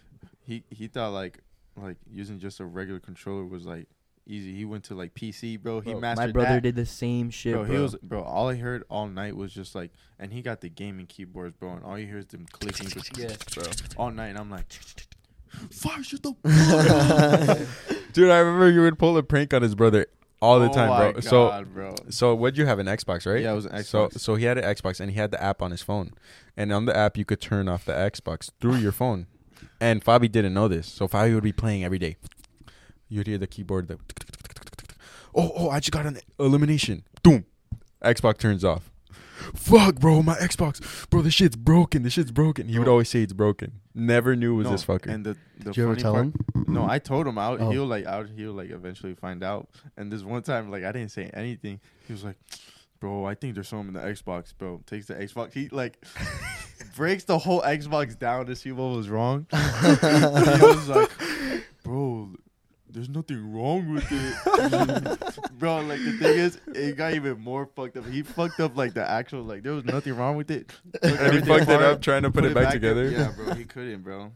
[0.43, 1.39] he he thought like
[1.77, 3.88] like using just a regular controller was like
[4.27, 4.56] easy.
[4.56, 5.81] He went to like PC, bro.
[5.81, 6.61] He Bro, mastered my brother that.
[6.64, 7.73] did the same shit, bro, bro.
[7.76, 8.23] he was bro.
[8.23, 11.73] All I heard all night was just like, and he got the gaming keyboards, bro.
[11.73, 13.64] And all you hear is them clicking, just yes, bro.
[13.97, 14.27] all night.
[14.30, 14.72] And I'm like,
[15.72, 16.34] fire shut the
[18.14, 20.07] Dude, I remember you would pull a prank on his brother
[20.41, 21.22] all the Oh time, my bro.
[21.22, 21.95] So bro.
[22.10, 23.41] so what'd you have an Xbox, right?
[23.43, 25.61] Yeah, it was an So so he had an Xbox and he had the app
[25.61, 26.11] on his phone,
[26.57, 29.27] and on the app you could turn off the Xbox through your phone.
[29.80, 32.18] And Fabi didn't know this, so Fabi would be playing every day.
[33.10, 33.88] You'd hear the keyboard.
[33.88, 33.99] The
[35.35, 37.03] oh oh, I just got an elimination.
[37.23, 37.45] Boom,
[38.02, 38.89] Xbox turns off.
[39.53, 42.03] Fuck, bro, my Xbox, bro, this shit's broken.
[42.03, 42.68] This shit's broken.
[42.68, 43.81] He would always say it's broken.
[43.93, 45.07] Never knew it was No, this fucker.
[45.07, 46.65] And the the Did you ever funny tell part, him?
[46.68, 47.60] No, I told him out.
[47.60, 47.69] Oh.
[47.69, 48.30] He'll like out.
[48.30, 49.69] He'll like eventually find out.
[49.97, 51.80] And this one time, like I didn't say anything.
[52.07, 52.38] He was like,
[52.99, 55.53] "Bro, I think there's something in the Xbox." Bro, takes the Xbox.
[55.53, 56.03] He like
[56.95, 59.47] breaks the whole Xbox down to see what was wrong.
[59.51, 61.09] he was like,
[61.84, 62.35] "Bro,
[62.89, 65.81] there's nothing wrong with it, bro.
[65.81, 68.05] Like the thing is, it got even more fucked up.
[68.07, 70.69] He fucked up like the actual like there was nothing wrong with it.
[70.93, 72.72] Took And he everything fucked it up trying to put, it back, in.
[72.73, 73.09] together.
[73.09, 73.53] Yeah, bro.
[73.53, 74.31] He couldn't, bro.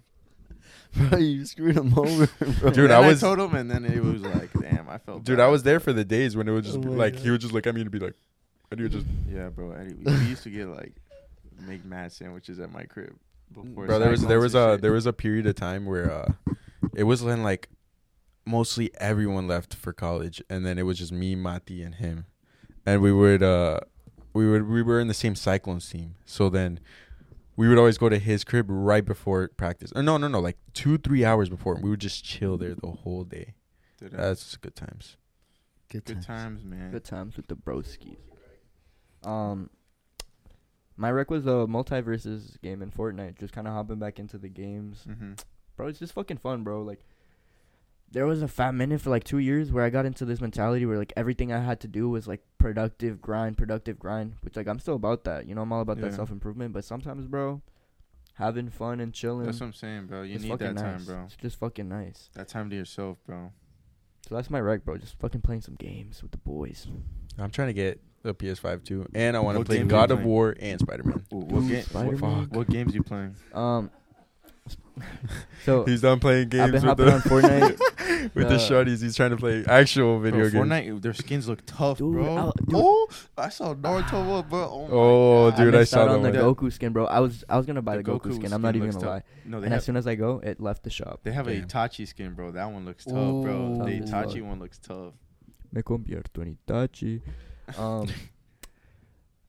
[0.95, 2.27] Bro, you screwed him over,
[2.59, 2.71] bro.
[2.71, 5.23] Dude, And I was- I told him, and then it was like, damn, I felt.
[5.23, 5.43] Dude, bad.
[5.43, 7.21] I was there for the days when it would just Oh be like God.
[7.21, 8.15] he would just look at me and be like,
[8.71, 9.71] and he would just, Yeah, bro.
[9.71, 10.93] Eddie, we we used to get like
[11.67, 13.15] make mad sandwiches at my crib
[13.51, 13.85] before.
[13.87, 13.99] bro.
[13.99, 14.81] There was there was a shit.
[14.81, 16.31] there was a period of time where uh,
[16.95, 17.69] it was when like
[18.45, 22.25] mostly everyone left for college, and then it was just me, Mati, and him,
[22.85, 23.79] and we would uh,
[24.33, 26.79] we would we were in the same Cyclones team, so then.
[27.57, 29.91] We would always go to his crib right before practice.
[29.93, 31.75] Or no, no, no, like two, three hours before.
[31.75, 33.53] We would just chill there the whole day.
[33.99, 35.17] Dude, That's good times.
[35.89, 36.25] Good good times.
[36.25, 36.91] times, man.
[36.91, 38.15] Good times with the broskies.
[39.23, 39.69] Um,
[40.97, 43.39] my rec was a MultiVersus game in Fortnite.
[43.39, 45.33] Just kind of hopping back into the games, Mm-hmm.
[45.75, 45.87] bro.
[45.87, 46.81] It's just fucking fun, bro.
[46.81, 47.03] Like,
[48.11, 50.85] there was a fat minute for like two years where I got into this mentality
[50.85, 54.35] where like everything I had to do was like productive grind, productive grind.
[54.41, 55.45] Which like I'm still about that.
[55.45, 56.73] You know, I'm all about that self improvement.
[56.73, 57.61] But sometimes, bro,
[58.33, 59.45] having fun and chilling.
[59.45, 60.23] That's what I'm saying, bro.
[60.23, 61.23] You is need fucking that time, bro.
[61.25, 62.29] It's just fucking nice.
[62.33, 63.51] That time to yourself, bro.
[64.27, 64.97] So that's my rec, bro.
[64.97, 66.87] Just fucking playing some games with the boys.
[67.37, 69.85] I'm trying to get the PS5 too, and I want to What play game are
[69.85, 70.29] you God of playing?
[70.29, 71.23] War and Spider Man.
[71.33, 72.19] Ooh, what, Dude, game, Spider-Man.
[72.39, 73.35] what, what games you playing?
[73.53, 73.89] Um.
[75.65, 78.33] So He's done playing games I've been with hopping the on Fortnite.
[78.35, 79.01] with the Uh, shorties.
[79.01, 80.65] He's trying to play actual video bro, games.
[80.97, 82.35] Fortnite, their skins look tough, Dude, bro.
[82.35, 82.75] I'll- dude.
[82.75, 84.69] Oh, I saw Naruto, one, bro.
[84.69, 85.57] Oh, my Oh, God.
[85.57, 86.55] dude, I missed saw out that on the one.
[86.55, 87.05] Goku skin, bro.
[87.05, 88.51] I was I was gonna buy the, The Goku, Goku skin.
[88.53, 89.19] I'm not even looks gonna lie.
[89.19, 89.27] tough.
[89.45, 91.21] No, they And have as soon as I go, it left the shop.
[91.23, 91.67] they have a Damn.
[91.67, 92.51] Itachi skin, bro.
[92.51, 93.79] That one looks tough, bro.
[93.81, 93.85] Ooh.
[93.85, 94.49] The Tough as Itachi fuck.
[94.49, 95.13] one looks tough.
[95.71, 97.21] Me convierto en Itachi.
[97.77, 98.07] Um.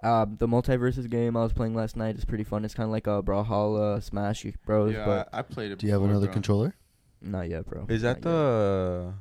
[0.02, 2.64] Uh, the MultiVersus game I was playing last night is pretty fun.
[2.64, 5.78] It's kind of like a Brawlhalla Smash Bros, yeah, but I, I played it.
[5.78, 6.32] Do you have before, another bro.
[6.32, 6.74] controller?
[7.20, 7.84] not yet, bro.
[7.86, 8.34] Is that Not yet.
[8.34, 9.12] the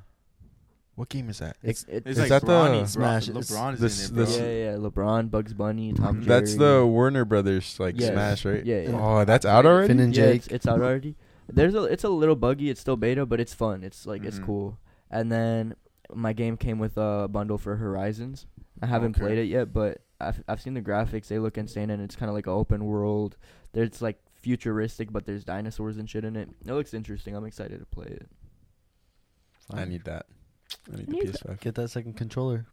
[0.96, 1.58] what game is that?
[1.62, 4.16] It's, it, It's Is like that the- Bronny, Smash- Bro, LeBron is this- in it,
[4.16, 4.26] bro.
[4.26, 6.24] this- yeah, yeah, LeBron, Bugs Bunny, Tom.
[6.24, 6.80] That's Jerry.
[6.80, 8.12] the Warner Brothers like Yeah.
[8.14, 8.66] Smash, right?
[8.66, 8.90] Yeah, yeah.
[8.94, 9.90] Oh, that's out already.
[9.90, 10.36] Finn and yeah, Jake.
[10.38, 11.18] it's, it's out already.
[11.50, 12.70] There's a it's a little buggy.
[12.70, 13.84] It's still beta, but it's fun.
[13.84, 14.46] It's like it's Mhm.
[14.46, 14.78] cool.
[15.12, 15.76] And then
[16.14, 18.46] my game came with a bundle for Horizons.
[18.82, 19.26] I haven't Okay.
[19.26, 21.28] played it yet, but I've I've seen the graphics.
[21.28, 23.38] They look insane, and it's kind of like an open world.
[23.74, 26.50] There's like futuristic, but there's dinosaurs and shit in it.
[26.66, 27.36] It looks interesting.
[27.36, 28.28] I'm excited to play it.
[29.72, 30.26] I need that.
[30.92, 31.60] I need the Need PS5.
[31.62, 32.66] Get that second controller.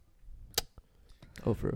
[1.45, 1.67] Oh, for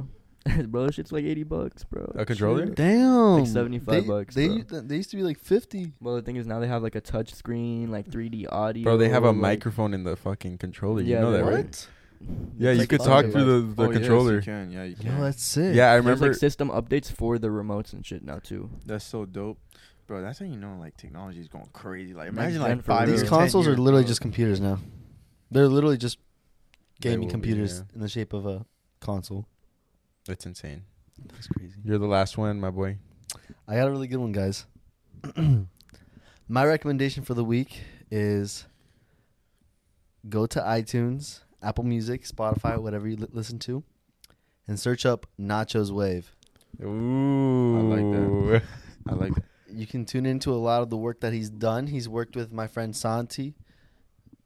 [0.46, 2.12] real, bro, this shit's like eighty bucks, bro.
[2.16, 2.66] A controller?
[2.68, 2.76] Shit.
[2.76, 3.40] Damn.
[3.40, 4.82] Like 75 they, bucks, They bro.
[4.82, 5.94] they used to be like fifty.
[6.02, 8.84] Well, the thing is now they have like a touch screen, like 3D audio.
[8.84, 11.02] Bro, they have a like- microphone in the fucking controller.
[11.02, 11.88] Yeah, you know they- that, What?
[12.28, 12.38] Right?
[12.58, 14.36] Yeah, you like could talk through the, the oh, controller.
[14.36, 14.72] Yes, you can.
[14.72, 15.18] Yeah, you can.
[15.18, 15.76] No, that's sick.
[15.76, 16.28] yeah, I There's remember.
[16.28, 18.70] like system updates for the remotes and shit now too.
[18.86, 19.60] That's so dope,
[20.08, 20.22] bro.
[20.22, 22.14] That's how you know like technology is going crazy.
[22.14, 23.10] Like imagine gen like five.
[23.10, 24.08] These consoles are literally bro.
[24.08, 24.80] just computers now.
[25.50, 26.18] They're literally just
[27.02, 27.96] gaming will be, computers yeah.
[27.96, 28.66] in the shape of a
[29.00, 29.48] console.
[30.28, 30.84] It's insane.
[31.34, 31.76] That's crazy.
[31.84, 32.98] You're the last one, my boy.
[33.68, 34.66] I got a really good one, guys.
[36.48, 38.66] My recommendation for the week is
[40.28, 43.84] go to iTunes, Apple Music, Spotify, whatever you li- listen to,
[44.68, 46.26] and search up Nachoswave.
[46.84, 47.78] Ooh.
[47.78, 48.64] I like that.
[49.08, 49.44] I like that.
[49.70, 51.88] You can tune into a lot of the work that he's done.
[51.88, 53.56] He's worked with my friend Santi.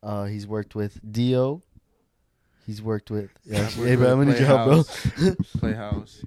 [0.04, 1.64] Uh, he's worked with Dio.
[2.66, 3.32] He's worked with.
[3.46, 4.84] Yeah, I've worked hey, bro, I'm with gonna need your help, bro.
[4.84, 6.26] Playhouse, Playhouse.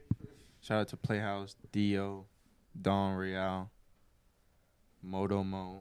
[0.60, 2.26] Shout out to Playhouse, Dio,
[2.80, 3.70] Don Real,
[5.04, 5.80] Modomo,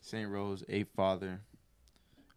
[0.00, 0.28] St.
[0.28, 1.40] Rose, Ape Father.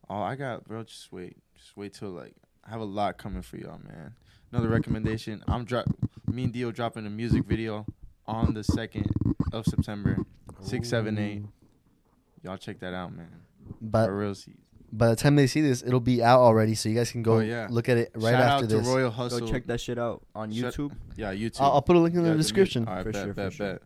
[0.10, 0.84] Oh, I got, bro.
[0.84, 2.34] Just wait, just wait till like
[2.66, 4.14] I have a lot coming for y'all, man.
[4.52, 5.44] Another recommendation.
[5.48, 5.86] I'm drop.
[6.32, 7.86] Me and Dio dropping a music video
[8.26, 9.10] on the second
[9.52, 10.18] of September.
[10.62, 11.44] Six, seven, eight.
[12.44, 13.30] Y'all check that out, man.
[13.82, 14.34] But real,
[14.92, 17.36] by the time they see this, it'll be out already, so you guys can go
[17.36, 17.68] Oh, yeah.
[17.70, 18.88] look at it right Shout after out this.
[18.88, 19.40] to Royal Hustle.
[19.42, 20.94] Go check that shit out on Shut- YouTube.
[21.18, 21.60] Yeah, YouTube.
[21.62, 22.88] I'll, I'll put a link in Yeah, the mu- description.
[22.88, 23.80] All right, For bet, sure, for bet, sure.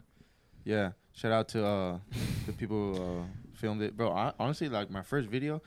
[0.64, 1.98] Yeah, shout out to uh
[2.46, 3.24] the people who uh,
[3.56, 4.12] filmed it, bro.
[4.12, 5.62] I, honestly, like my first video,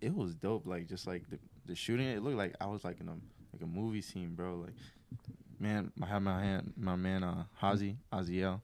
[0.00, 0.66] it, was dope.
[0.66, 3.12] Like just like the, the shooting, it looked like I was like in a
[3.52, 4.56] like a movie scene, bro.
[4.56, 4.74] Like,
[5.58, 8.60] man, I have my hand, my man, uh, Hazi Aziel,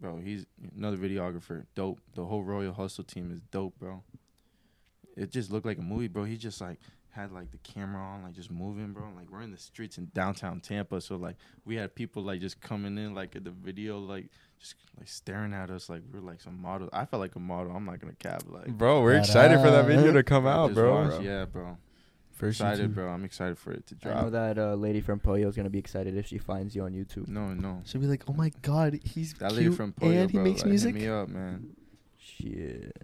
[0.00, 0.18] bro.
[0.18, 2.00] He's another videographer, dope.
[2.14, 4.02] The whole Royal Hustle team is dope, bro.
[5.16, 6.24] It just looked like a movie, bro.
[6.24, 6.78] He just like
[7.10, 9.04] had like the camera on, like just moving, bro.
[9.16, 12.60] Like we're in the streets in downtown Tampa, so like we had people like just
[12.60, 14.26] coming in like at the video like
[14.60, 17.72] just like staring at us like we're like some model i felt like a model
[17.76, 19.20] i'm not gonna cap like Bro, we're Badass.
[19.24, 21.08] excited for that video to come out, bro.
[21.08, 21.76] watch- yeah bro
[22.32, 22.94] First excited YouTube.
[22.94, 25.56] bro i'm excited for it to I know drop that uh, lady from Pollo is
[25.56, 27.28] gonna be excited if she finds you on YouTube.
[27.28, 30.38] no no She'll be like, "Oh my god, he's that lady from Pollo, and he
[30.38, 31.70] makes like, hit music." me up man
[32.18, 32.94] Shit.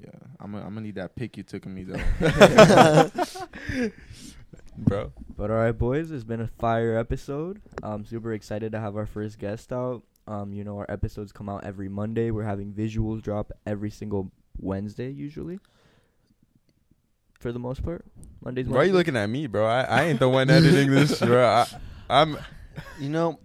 [0.00, 2.00] yeah I'm gonna I'm gonna need that pic you took of me though.
[4.78, 5.12] bro.
[5.36, 7.60] But all right, boys, it's been a fire episode.
[7.82, 10.02] I'm super excited to have our first guest out.
[10.30, 12.30] Um, you know, our episodes come out every Monday.
[12.30, 15.58] We're having visuals drop every single Wednesday, usually.
[17.40, 18.04] For the most part,
[18.40, 18.66] Mondays.
[18.66, 19.66] Why are you looking at me, bro?
[19.66, 21.44] I, I ain't the one editing this, bro.
[21.44, 21.66] I,
[22.08, 22.38] I'm.
[23.00, 23.40] You know,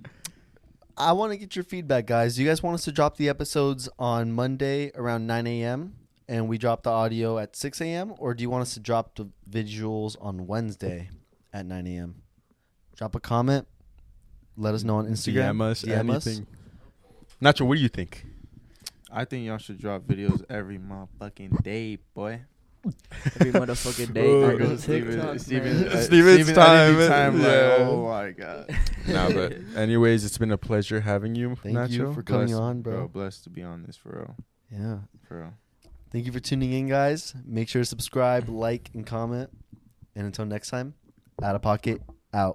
[0.96, 2.36] I want to get your feedback, guys.
[2.36, 5.96] Do you guys want us to drop the episodes on Monday around 9 a.m.
[6.28, 9.16] and we drop the audio at 6 a.m., or do you want us to drop
[9.16, 11.10] the visuals on Wednesday
[11.52, 12.22] at 9 a.m.?
[12.96, 13.68] Drop a comment.
[14.56, 15.58] Let us know on Instagram.
[15.58, 16.42] DM us DM us.
[17.42, 17.64] Anything.
[17.64, 18.26] Nacho, what do you think?
[19.12, 22.42] I think y'all should drop videos every motherfucking day, boy.
[23.40, 28.32] every motherfucking day on Steven- Steven- uh, Steven's Steven time, editing time, like, oh my
[28.32, 28.76] god.
[29.08, 31.90] nah, but anyways, it's been a pleasure having you, Thank Nacho.
[31.92, 33.08] you for coming Blessed, on, bro.
[33.08, 34.36] Blessed to be on this for real.
[34.72, 34.98] Yeah.
[35.28, 35.54] For real.
[36.12, 37.34] Thank you for tuning in, guys.
[37.46, 39.50] Make sure to subscribe, like, and comment.
[40.16, 40.94] And until next time,
[41.42, 42.02] out of pocket,
[42.34, 42.54] out.